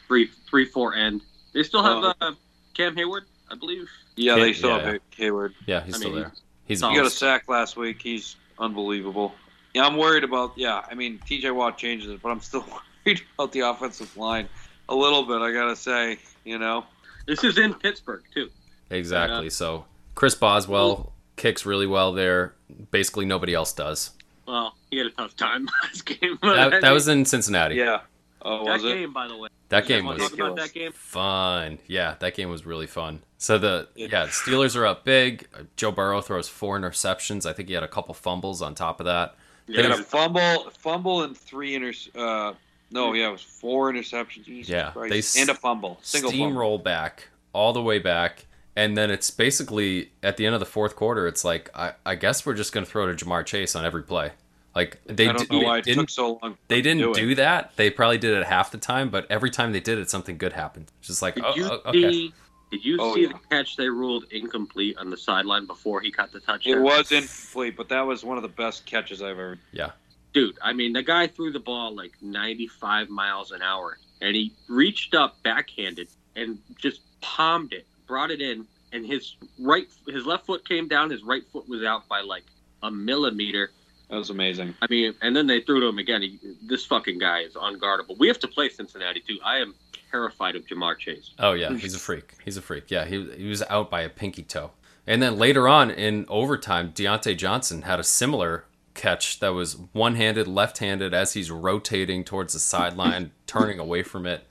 three 0.08 0.30
three 0.50 0.66
four 0.66 0.96
end. 0.96 1.22
They 1.54 1.64
still 1.64 1.84
have 1.84 2.04
Oh. 2.04 2.14
uh, 2.28 2.34
Cam 2.74 2.96
Heyward, 2.96 3.22
I 3.52 3.56
believe. 3.56 3.90
Yeah, 4.16 4.34
Can't- 4.34 4.42
they 4.46 4.54
still 4.54 4.78
yeah. 4.78 4.92
have 4.92 5.02
Heyward. 5.18 5.54
yeah, 5.66 5.84
he's 5.84 5.96
I 5.96 5.98
still 5.98 6.12
mean, 6.12 6.20
there. 6.22 6.34
He's 6.68 6.82
He 6.82 6.86
Oh. 6.88 6.94
got 6.96 7.06
a 7.06 7.10
sack 7.10 7.48
last 7.48 7.78
week. 7.78 8.02
He's 8.02 8.36
unbelievable. 8.60 9.34
Yeah, 9.74 9.86
I'm 9.86 9.98
worried 9.98 10.24
about. 10.24 10.54
Yeah, 10.56 10.84
I 10.90 10.96
mean, 10.96 11.20
T.J. 11.26 11.52
Watt 11.52 11.78
changes 11.78 12.10
it, 12.10 12.22
but 12.22 12.30
I'm 12.30 12.42
still 12.42 12.66
worried 13.06 13.22
about 13.36 13.52
the 13.52 13.62
offensive 13.62 14.16
line 14.18 14.48
a 14.90 14.96
little 14.96 15.24
bit. 15.24 15.42
I 15.42 15.52
gotta 15.52 15.76
say, 15.76 16.20
you 16.44 16.58
know. 16.58 16.86
This 17.28 17.44
is 17.44 17.58
in 17.60 17.74
Pittsburgh 17.76 18.24
too. 18.34 18.50
Exactly. 18.90 19.44
Yeah. 19.44 19.50
So 19.50 19.86
Chris 20.16 20.34
Boswell 20.36 21.14
kicks 21.36 21.66
really 21.66 21.86
well 21.88 22.12
there. 22.14 22.56
Basically, 22.92 23.26
nobody 23.26 23.54
else 23.54 23.72
does. 23.74 24.12
Well, 24.48 24.76
he 24.90 24.98
had 24.98 25.08
a 25.08 25.12
tough 25.12 25.36
time 25.36 25.70
last 25.84 26.06
game. 26.06 26.40
but 26.42 26.56
That, 26.72 26.82
that 26.82 26.92
was 26.92 27.08
in 27.08 27.24
Cincinnati. 27.26 27.76
Yeah. 27.76 28.02
Oh, 28.42 28.66
that 28.66 28.74
was 28.74 28.86
it? 28.86 28.96
game, 28.96 29.14
by 29.14 29.28
the 29.28 29.38
way. 29.38 29.50
That 29.70 29.86
game 29.88 30.06
was 30.06 30.18
that 30.32 30.72
game. 30.74 30.92
fun. 30.92 31.80
Yeah, 31.88 32.16
that 32.20 32.36
game 32.36 32.50
was 32.50 32.66
really 32.66 32.88
fun. 32.88 33.22
So 33.38 33.58
the 33.58 33.88
Yeah. 33.96 34.08
yeah, 34.12 34.26
the 34.26 34.32
Steelers 34.32 34.76
are 34.76 34.86
up 34.86 35.06
big. 35.06 35.48
Joe 35.76 35.92
Burrow 35.92 36.22
throws 36.22 36.50
four 36.50 36.78
interceptions. 36.80 37.46
I 37.46 37.54
think 37.54 37.70
he 37.70 37.76
had 37.76 37.84
a 37.84 37.88
couple 37.88 38.14
fumbles 38.14 38.62
on 38.62 38.76
top 38.76 39.00
of 39.00 39.06
that. 39.06 39.36
He 39.68 39.76
had 39.76 39.86
a 39.86 39.90
Yeah, 39.90 40.02
fumble, 40.02 40.72
fumble, 40.80 41.22
and 41.24 41.38
three 41.38 41.76
inter. 41.76 41.94
Uh, 42.16 42.54
no, 42.92 43.14
yeah, 43.14 43.30
it 43.30 43.32
was 43.32 43.44
four 43.44 43.92
interceptions. 43.94 44.46
Jesus 44.46 44.70
Yeah, 44.70 44.90
Christ. 44.92 45.10
they 45.12 45.20
s- 45.20 45.38
and 45.38 45.50
a 45.50 45.54
fumble, 45.56 46.00
single 46.02 46.32
fumble. 46.32 46.48
Steamroll 46.48 46.84
back 46.84 47.28
all 47.54 47.72
the 47.72 47.82
way 47.82 48.00
back, 48.00 48.48
and 48.76 48.98
then 48.98 49.12
it's 49.12 49.30
basically 49.30 50.12
at 50.24 50.38
the 50.38 50.48
end 50.48 50.56
of 50.56 50.60
the 50.60 50.66
fourth 50.66 50.96
quarter. 50.96 51.28
It's 51.28 51.46
like 51.46 51.70
I, 51.76 51.94
I 52.08 52.16
guess 52.16 52.44
we're 52.46 52.56
just 52.56 52.74
going 52.74 52.84
to 52.86 52.92
throw 52.92 53.14
to 53.14 53.26
Ja'Marr 53.26 53.46
Chase 53.46 53.76
on 53.76 53.86
every 53.86 54.02
play. 54.04 54.32
Like 54.80 54.98
they 55.08 55.28
I 55.28 55.34
don't 55.34 55.40
did, 55.40 55.52
know 55.52 55.60
why 55.60 55.80
it 55.80 55.84
didn't 55.84 56.04
took 56.04 56.10
so 56.10 56.40
long. 56.42 56.58
they 56.70 56.82
didn't 56.82 57.02
do 57.02 57.14
do, 57.14 57.36
that. 57.36 57.76
They 57.76 57.90
probably 57.90 58.18
did 58.18 58.34
it 58.38 58.46
half 58.46 58.72
the 58.72 58.78
time, 58.78 59.10
but 59.10 59.30
every 59.30 59.50
time 59.50 59.74
they 59.74 59.82
did 59.82 59.98
it, 60.00 60.10
something 60.10 60.38
good 60.38 60.54
happened. 60.54 60.90
Just 61.02 61.22
like 61.22 61.36
Did 61.36 61.44
oh, 61.46 61.54
you 61.58 61.66
oh, 61.66 61.82
okay. 61.88 62.12
see? 62.14 62.34
Did 62.72 62.86
you 62.86 62.98
Oh, 62.98 63.14
see 63.14 63.24
yeah. 63.24 63.28
the 63.34 63.40
catch 63.50 63.76
they 63.76 63.90
ruled 63.90 64.24
incomplete 64.32 64.98
on 64.98 65.10
the 65.10 65.18
sideline 65.18 65.66
before 65.68 66.00
he 66.00 66.12
caught 66.12 66.32
the 66.32 66.40
touchdown? 66.40 66.78
It 66.78 66.82
was 66.82 67.12
incomplete, 67.12 67.76
but 67.76 67.90
that 67.90 68.02
was 68.08 68.24
one 68.24 68.38
of 68.38 68.44
the 68.44 68.48
best 68.64 68.86
catches 68.86 69.22
I've 69.22 69.32
ever. 69.32 69.58
Yeah, 69.74 69.92
dude. 70.34 70.58
I 70.62 70.72
mean, 70.72 70.94
the 70.94 71.04
guy 71.04 71.28
threw 71.28 71.52
the 71.52 71.60
ball 71.60 71.94
like 71.94 72.14
95 72.22 73.10
miles 73.10 73.52
an 73.52 73.62
hour, 73.62 73.98
and 74.22 74.34
he 74.34 74.54
reached 74.70 75.14
up 75.14 75.44
backhanded 75.44 76.08
and 76.38 76.58
just 76.78 77.02
palmed 77.20 77.74
it, 77.74 77.86
brought 78.08 78.32
it 78.32 78.40
in, 78.40 78.66
and 78.94 79.06
his 79.06 79.36
right, 79.60 79.88
his 80.08 80.26
left 80.26 80.46
foot 80.46 80.66
came 80.66 80.88
down, 80.88 81.10
his 81.10 81.24
right 81.24 81.44
foot 81.52 81.68
was 81.68 81.84
out 81.84 82.08
by 82.08 82.22
like 82.22 82.46
a 82.82 82.90
millimeter. 82.90 83.72
That 84.10 84.18
was 84.18 84.30
amazing. 84.30 84.76
I 84.82 84.88
mean, 84.90 85.14
and 85.22 85.36
then 85.36 85.46
they 85.46 85.62
threw 85.62 85.80
to 85.82 85.86
him 85.86 86.00
again. 86.00 86.22
He, 86.22 86.40
this 86.64 86.86
fucking 86.86 87.20
guy 87.20 87.42
is 87.42 87.54
unguardable. 87.54 88.18
We 88.18 88.28
have 88.28 88.40
to 88.40 88.48
play 88.48 88.70
Cincinnati 88.70 89.20
too. 89.20 89.38
I 89.44 89.58
am 89.58 89.76
terrified 90.12 90.56
of 90.56 90.66
Ja'Marr 90.66 90.98
Chase. 90.98 91.32
Oh 91.38 91.54
yeah, 91.54 91.76
he's 91.76 91.94
a 91.94 92.00
freak. 92.00 92.34
He's 92.44 92.58
a 92.58 92.62
freak. 92.62 92.90
Yeah, 92.90 93.06
he 93.06 93.30
he 93.38 93.48
was 93.48 93.62
out 93.70 93.92
by 93.92 94.02
a 94.02 94.10
pinky 94.10 94.44
toe. 94.44 94.72
And 95.06 95.22
then 95.22 95.38
later 95.38 95.68
on 95.68 95.90
in 95.92 96.26
overtime, 96.28 96.92
Diontae 96.92 97.38
Johnson 97.38 97.84
had 97.84 98.00
a 98.00 98.04
similar 98.04 98.66
catch 98.94 99.40
that 99.40 99.50
was 99.50 99.78
one-handed, 99.94 100.48
left-handed 100.48 101.14
as 101.14 101.34
he's 101.34 101.50
rotating 101.50 102.24
towards 102.24 102.54
the 102.54 102.60
sideline, 102.60 103.32
turning 103.48 103.80
away 103.80 104.04
from 104.04 104.26
it. 104.26 104.46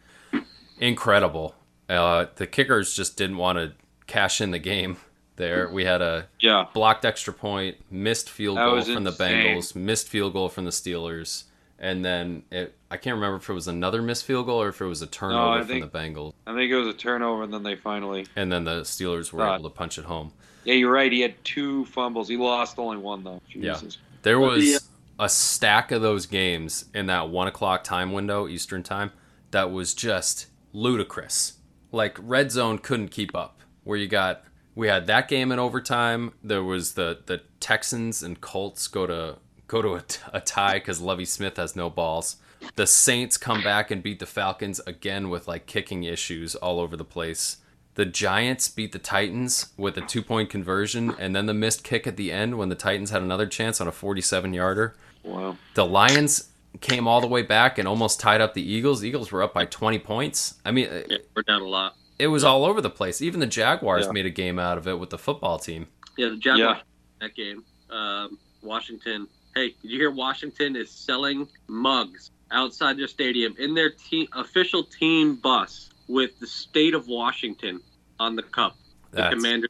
Incredible. 0.81 1.55
Uh, 1.89 2.27
the 2.37 2.47
kickers 2.47 2.95
just 2.95 3.17
didn't 3.17 3.37
want 3.37 3.59
to 3.59 3.73
cash 4.07 4.41
in 4.41 4.51
the 4.51 4.59
game. 4.59 4.97
There, 5.39 5.71
we 5.71 5.85
had 5.85 6.03
a 6.03 6.27
Yeah. 6.41 6.67
blocked 6.75 7.05
extra 7.05 7.33
point, 7.33 7.77
missed 7.91 8.29
field 8.29 8.59
That 8.59 8.67
goal 8.67 8.83
from 8.83 9.05
the. 9.05 9.13
Bengals, 9.13 9.75
missed 9.75 10.09
field 10.09 10.33
goal 10.35 10.49
from 10.49 10.65
the 10.65 10.71
Steelers, 10.71 11.45
and 11.79 12.05
then 12.05 12.43
it, 12.51 12.77
I 12.91 12.97
can't 12.97 13.15
remember 13.15 13.37
if 13.37 13.49
it 13.49 13.53
was 13.53 13.69
another 13.69 14.03
missed 14.03 14.25
field 14.25 14.47
goal 14.47 14.61
or 14.61 14.69
if 14.69 14.81
it 14.81 14.85
was 14.87 15.01
a 15.01 15.07
turnover 15.07 15.61
I 15.61 15.63
from 15.63 15.81
the 15.81 15.89
Bengals, 15.89 16.35
I 16.47 16.55
think 16.55 16.71
it 16.71 16.77
was 16.77 16.89
a 16.89 16.93
turnover, 16.93 17.45
and 17.45 17.55
then 17.55 17.63
they 17.63 17.77
finally. 17.77 18.27
and 18.37 18.51
then 18.53 18.65
the 18.65 18.81
Steelers 18.83 19.33
were 19.33 19.47
able 19.47 19.71
to 19.71 19.75
punch 19.75 19.97
it 19.97 20.05
home. 20.05 20.33
Yeah, 20.65 20.75
you're 20.75 20.93
right. 20.93 21.11
He 21.11 21.21
had 21.21 21.43
two 21.45 21.87
fumbles. 21.87 22.29
He 22.29 22.37
lost 22.37 22.79
only 22.79 22.99
one 22.99 23.25
though. 23.25 23.41
Yeah. 23.55 23.79
There 24.23 24.35
the, 24.35 24.41
was 24.41 24.77
uh, 24.77 25.25
a 25.25 25.29
stack 25.29 25.93
of 25.93 26.03
those 26.03 26.27
games 26.27 26.87
in 26.95 27.07
that 27.07 27.31
one 27.31 27.47
o'clock 27.47 27.85
time 27.85 28.13
window, 28.13 28.49
Eastern 28.49 28.83
time, 28.83 29.13
that 29.53 29.71
was 29.71 29.95
just 29.95 30.47
ludicrous. 30.73 31.55
Like 31.93 32.19
red 32.21 32.51
zone 32.53 32.79
couldn't 32.79 33.09
keep 33.09 33.35
up. 33.37 33.55
Where 33.85 33.97
you 33.97 34.09
got 34.09 34.43
we 34.79 34.87
had 34.87 35.09
that 35.09 35.27
game 35.27 35.51
in 35.51 35.59
overtime. 35.59 36.33
There 36.43 36.63
was 36.63 36.95
the 36.95 37.19
the 37.27 37.43
Texans 37.59 38.23
and 38.23 38.41
Colts 38.41 38.87
go 38.87 39.09
to 39.09 39.39
go 39.67 39.83
to 39.83 40.01
a, 40.33 40.41
tie 40.41 40.75
because 40.75 41.01
Lovie 41.01 41.25
Smith 41.25 41.57
has 41.57 41.75
no 41.75 41.91
balls. 41.91 42.37
The 42.77 42.87
Saints 42.87 43.37
come 43.37 43.63
back 43.63 43.91
and 43.91 44.05
beat 44.05 44.21
the 44.21 44.25
Falcons 44.25 44.81
again 44.87 45.31
with 45.31 45.49
like 45.49 45.67
kicking 45.67 46.05
issues 46.05 46.55
all 46.55 46.79
over 46.79 46.97
the 46.97 47.05
place. 47.05 47.57
The 47.97 48.07
Giants 48.07 48.69
beat 48.69 48.93
the 48.93 49.01
Titans 49.01 49.73
with 49.77 49.99
a 49.99 50.01
two 50.01 50.23
point 50.23 50.49
conversion 50.49 51.13
and 51.19 51.35
then 51.35 51.47
the 51.47 51.55
missed 51.55 51.83
kick 51.83 52.07
at 52.07 52.17
the 52.17 52.31
end 52.31 52.57
when 52.57 52.69
the 52.69 52.77
Titans 52.77 53.11
had 53.11 53.21
another 53.21 53.47
chance 53.47 53.81
on 53.81 53.89
a 53.89 53.93
47 53.93 54.55
yarder. 54.55 54.95
Wow. 55.25 55.57
The 55.75 55.87
Lions 55.87 56.51
came 56.81 57.09
all 57.09 57.21
the 57.21 57.27
way 57.27 57.43
back 57.43 57.79
and 57.79 57.89
almost 57.89 58.21
tied 58.21 58.41
up 58.41 58.55
the 58.55 58.63
Eagles. 58.63 59.01
The 59.01 59.09
Eagles 59.09 59.33
were 59.33 59.43
up 59.43 59.53
by 59.53 59.65
20 59.65 59.99
points. 59.99 60.55
I 60.65 60.71
mean, 60.71 60.89
uh, 60.89 61.03
Yeah, 61.09 61.19
we're 61.35 61.43
down 61.43 61.63
a 61.63 61.67
lot. 61.67 61.97
It 62.19 62.29
was 62.29 62.45
all 62.45 62.65
over 62.65 62.81
the 62.81 62.91
place. 62.91 63.21
Even 63.23 63.41
the 63.41 63.47
Jaguars 63.47 64.07
Yeah. 64.07 64.13
made 64.13 64.27
a 64.27 64.31
game 64.31 64.59
out 64.59 64.79
of 64.79 64.87
it 64.89 64.99
with 64.99 65.11
the 65.11 65.19
football 65.19 65.59
team. 65.59 65.87
Yeah, 66.17 66.29
the 66.31 66.37
Jaguars 66.37 66.79
Yeah. 66.79 66.83
that 67.21 67.35
game. 67.35 67.65
Um, 67.91 68.39
Washington. 68.63 69.29
Hey, 69.55 69.75
did 69.83 69.91
you 69.91 69.99
hear 69.99 70.11
Washington 70.11 70.77
is 70.77 70.91
selling 70.91 71.49
mugs 71.69 72.31
outside 72.51 72.97
their 72.99 73.09
stadium 73.09 73.55
in 73.59 73.75
their 73.75 73.91
team 73.91 74.27
official 74.33 74.83
team 74.85 75.37
bus 75.37 75.91
with 76.09 76.39
the 76.41 76.47
state 76.47 76.95
of 76.95 77.07
Washington 77.09 77.81
on 78.19 78.37
the 78.37 78.43
cup? 78.43 78.77
The 79.11 79.17
That's- 79.19 79.35
commander. 79.35 79.69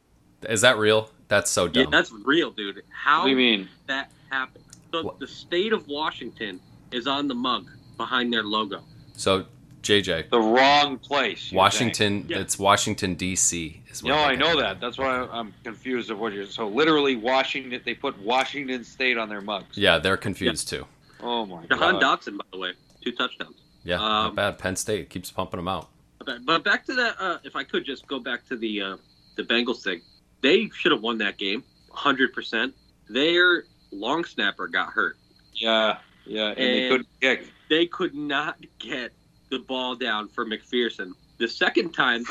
Is 0.48 0.60
that 0.62 0.78
real? 0.78 1.10
That's 1.28 1.50
so 1.50 1.64
Yeah, 1.66 1.82
dumb. 1.82 1.90
that's 1.90 2.10
real, 2.12 2.50
dude. 2.50 2.82
How 2.90 3.24
do 3.24 3.30
you 3.30 3.36
mean? 3.36 3.68
that 3.86 4.10
happened? 4.30 4.64
So 4.92 5.02
What? 5.02 5.18
the 5.20 5.26
state 5.26 5.72
of 5.72 5.86
Washington 5.88 6.60
is 6.92 7.06
on 7.06 7.28
the 7.28 7.34
mug 7.34 7.68
behind 7.98 8.32
their 8.32 8.42
logo. 8.44 8.82
so, 9.14 9.44
JJ, 9.88 10.28
The 10.30 10.38
wrong 10.40 10.98
place. 10.98 11.50
you're 11.50 11.56
Washington, 11.58 12.26
Yeah. 12.28 12.38
it's 12.40 12.58
Washington, 12.58 13.14
D.C. 13.14 13.80
is 13.90 13.98
saying. 13.98 14.12
where 14.12 14.20
No, 14.20 14.22
I 14.22 14.34
know 14.34 14.60
that. 14.60 14.80
That's 14.80 14.98
why 14.98 15.26
I'm 15.32 15.54
confused 15.64 16.10
of 16.10 16.18
what 16.18 16.32
you're. 16.34 16.46
So 16.46 16.68
literally, 16.68 17.16
Washington. 17.16 17.80
They 17.84 17.94
put 17.94 18.18
Washington 18.18 18.84
State 18.84 19.16
on 19.16 19.28
their 19.28 19.40
mugs. 19.40 19.76
Yeah, 19.78 19.98
they're 19.98 20.16
confused 20.18 20.68
too. 20.68 20.86
Oh 21.22 21.46
my 21.46 21.64
Jahan 21.66 21.98
god. 21.98 22.20
Dotson, 22.20 22.36
by 22.36 22.44
the 22.52 22.58
way, 22.58 22.72
two 23.02 23.12
touchdowns. 23.12 23.56
Yeah, 23.84 23.96
not 23.96 24.26
Um, 24.30 24.34
bad. 24.34 24.58
Penn 24.58 24.76
State 24.76 25.08
keeps 25.08 25.30
pumping 25.30 25.58
them 25.58 25.68
out. 25.68 25.88
But, 26.24 26.44
but 26.44 26.62
back 26.64 26.84
to 26.86 26.94
that, 26.94 27.16
uh, 27.18 27.38
if 27.44 27.56
I 27.56 27.64
could 27.64 27.84
just 27.86 28.06
go 28.06 28.18
back 28.20 28.46
to 28.48 28.56
the 28.56 28.82
uh, 28.82 28.96
the 29.36 29.44
Bengals 29.44 29.82
thing, 29.82 30.02
they 30.42 30.68
should 30.74 30.92
have 30.92 31.00
won 31.00 31.16
that 31.18 31.38
game, 31.38 31.64
hundred 31.90 32.34
percent. 32.34 32.74
Their 33.08 33.64
long 33.90 34.24
snapper 34.24 34.68
got 34.68 34.90
hurt. 34.90 35.16
Yeah, 35.54 35.98
yeah, 36.26 36.48
and, 36.48 36.56
they 36.58 36.88
couldn't 36.88 37.08
kick. 37.20 37.46
They 37.70 37.86
could 37.86 38.14
not 38.14 38.58
get 38.78 39.12
the 39.50 39.60
ball 39.60 39.94
down 39.94 40.28
for 40.28 40.44
McPherson. 40.46 41.12
The 41.38 41.48
second 41.48 41.92
time, 41.92 42.24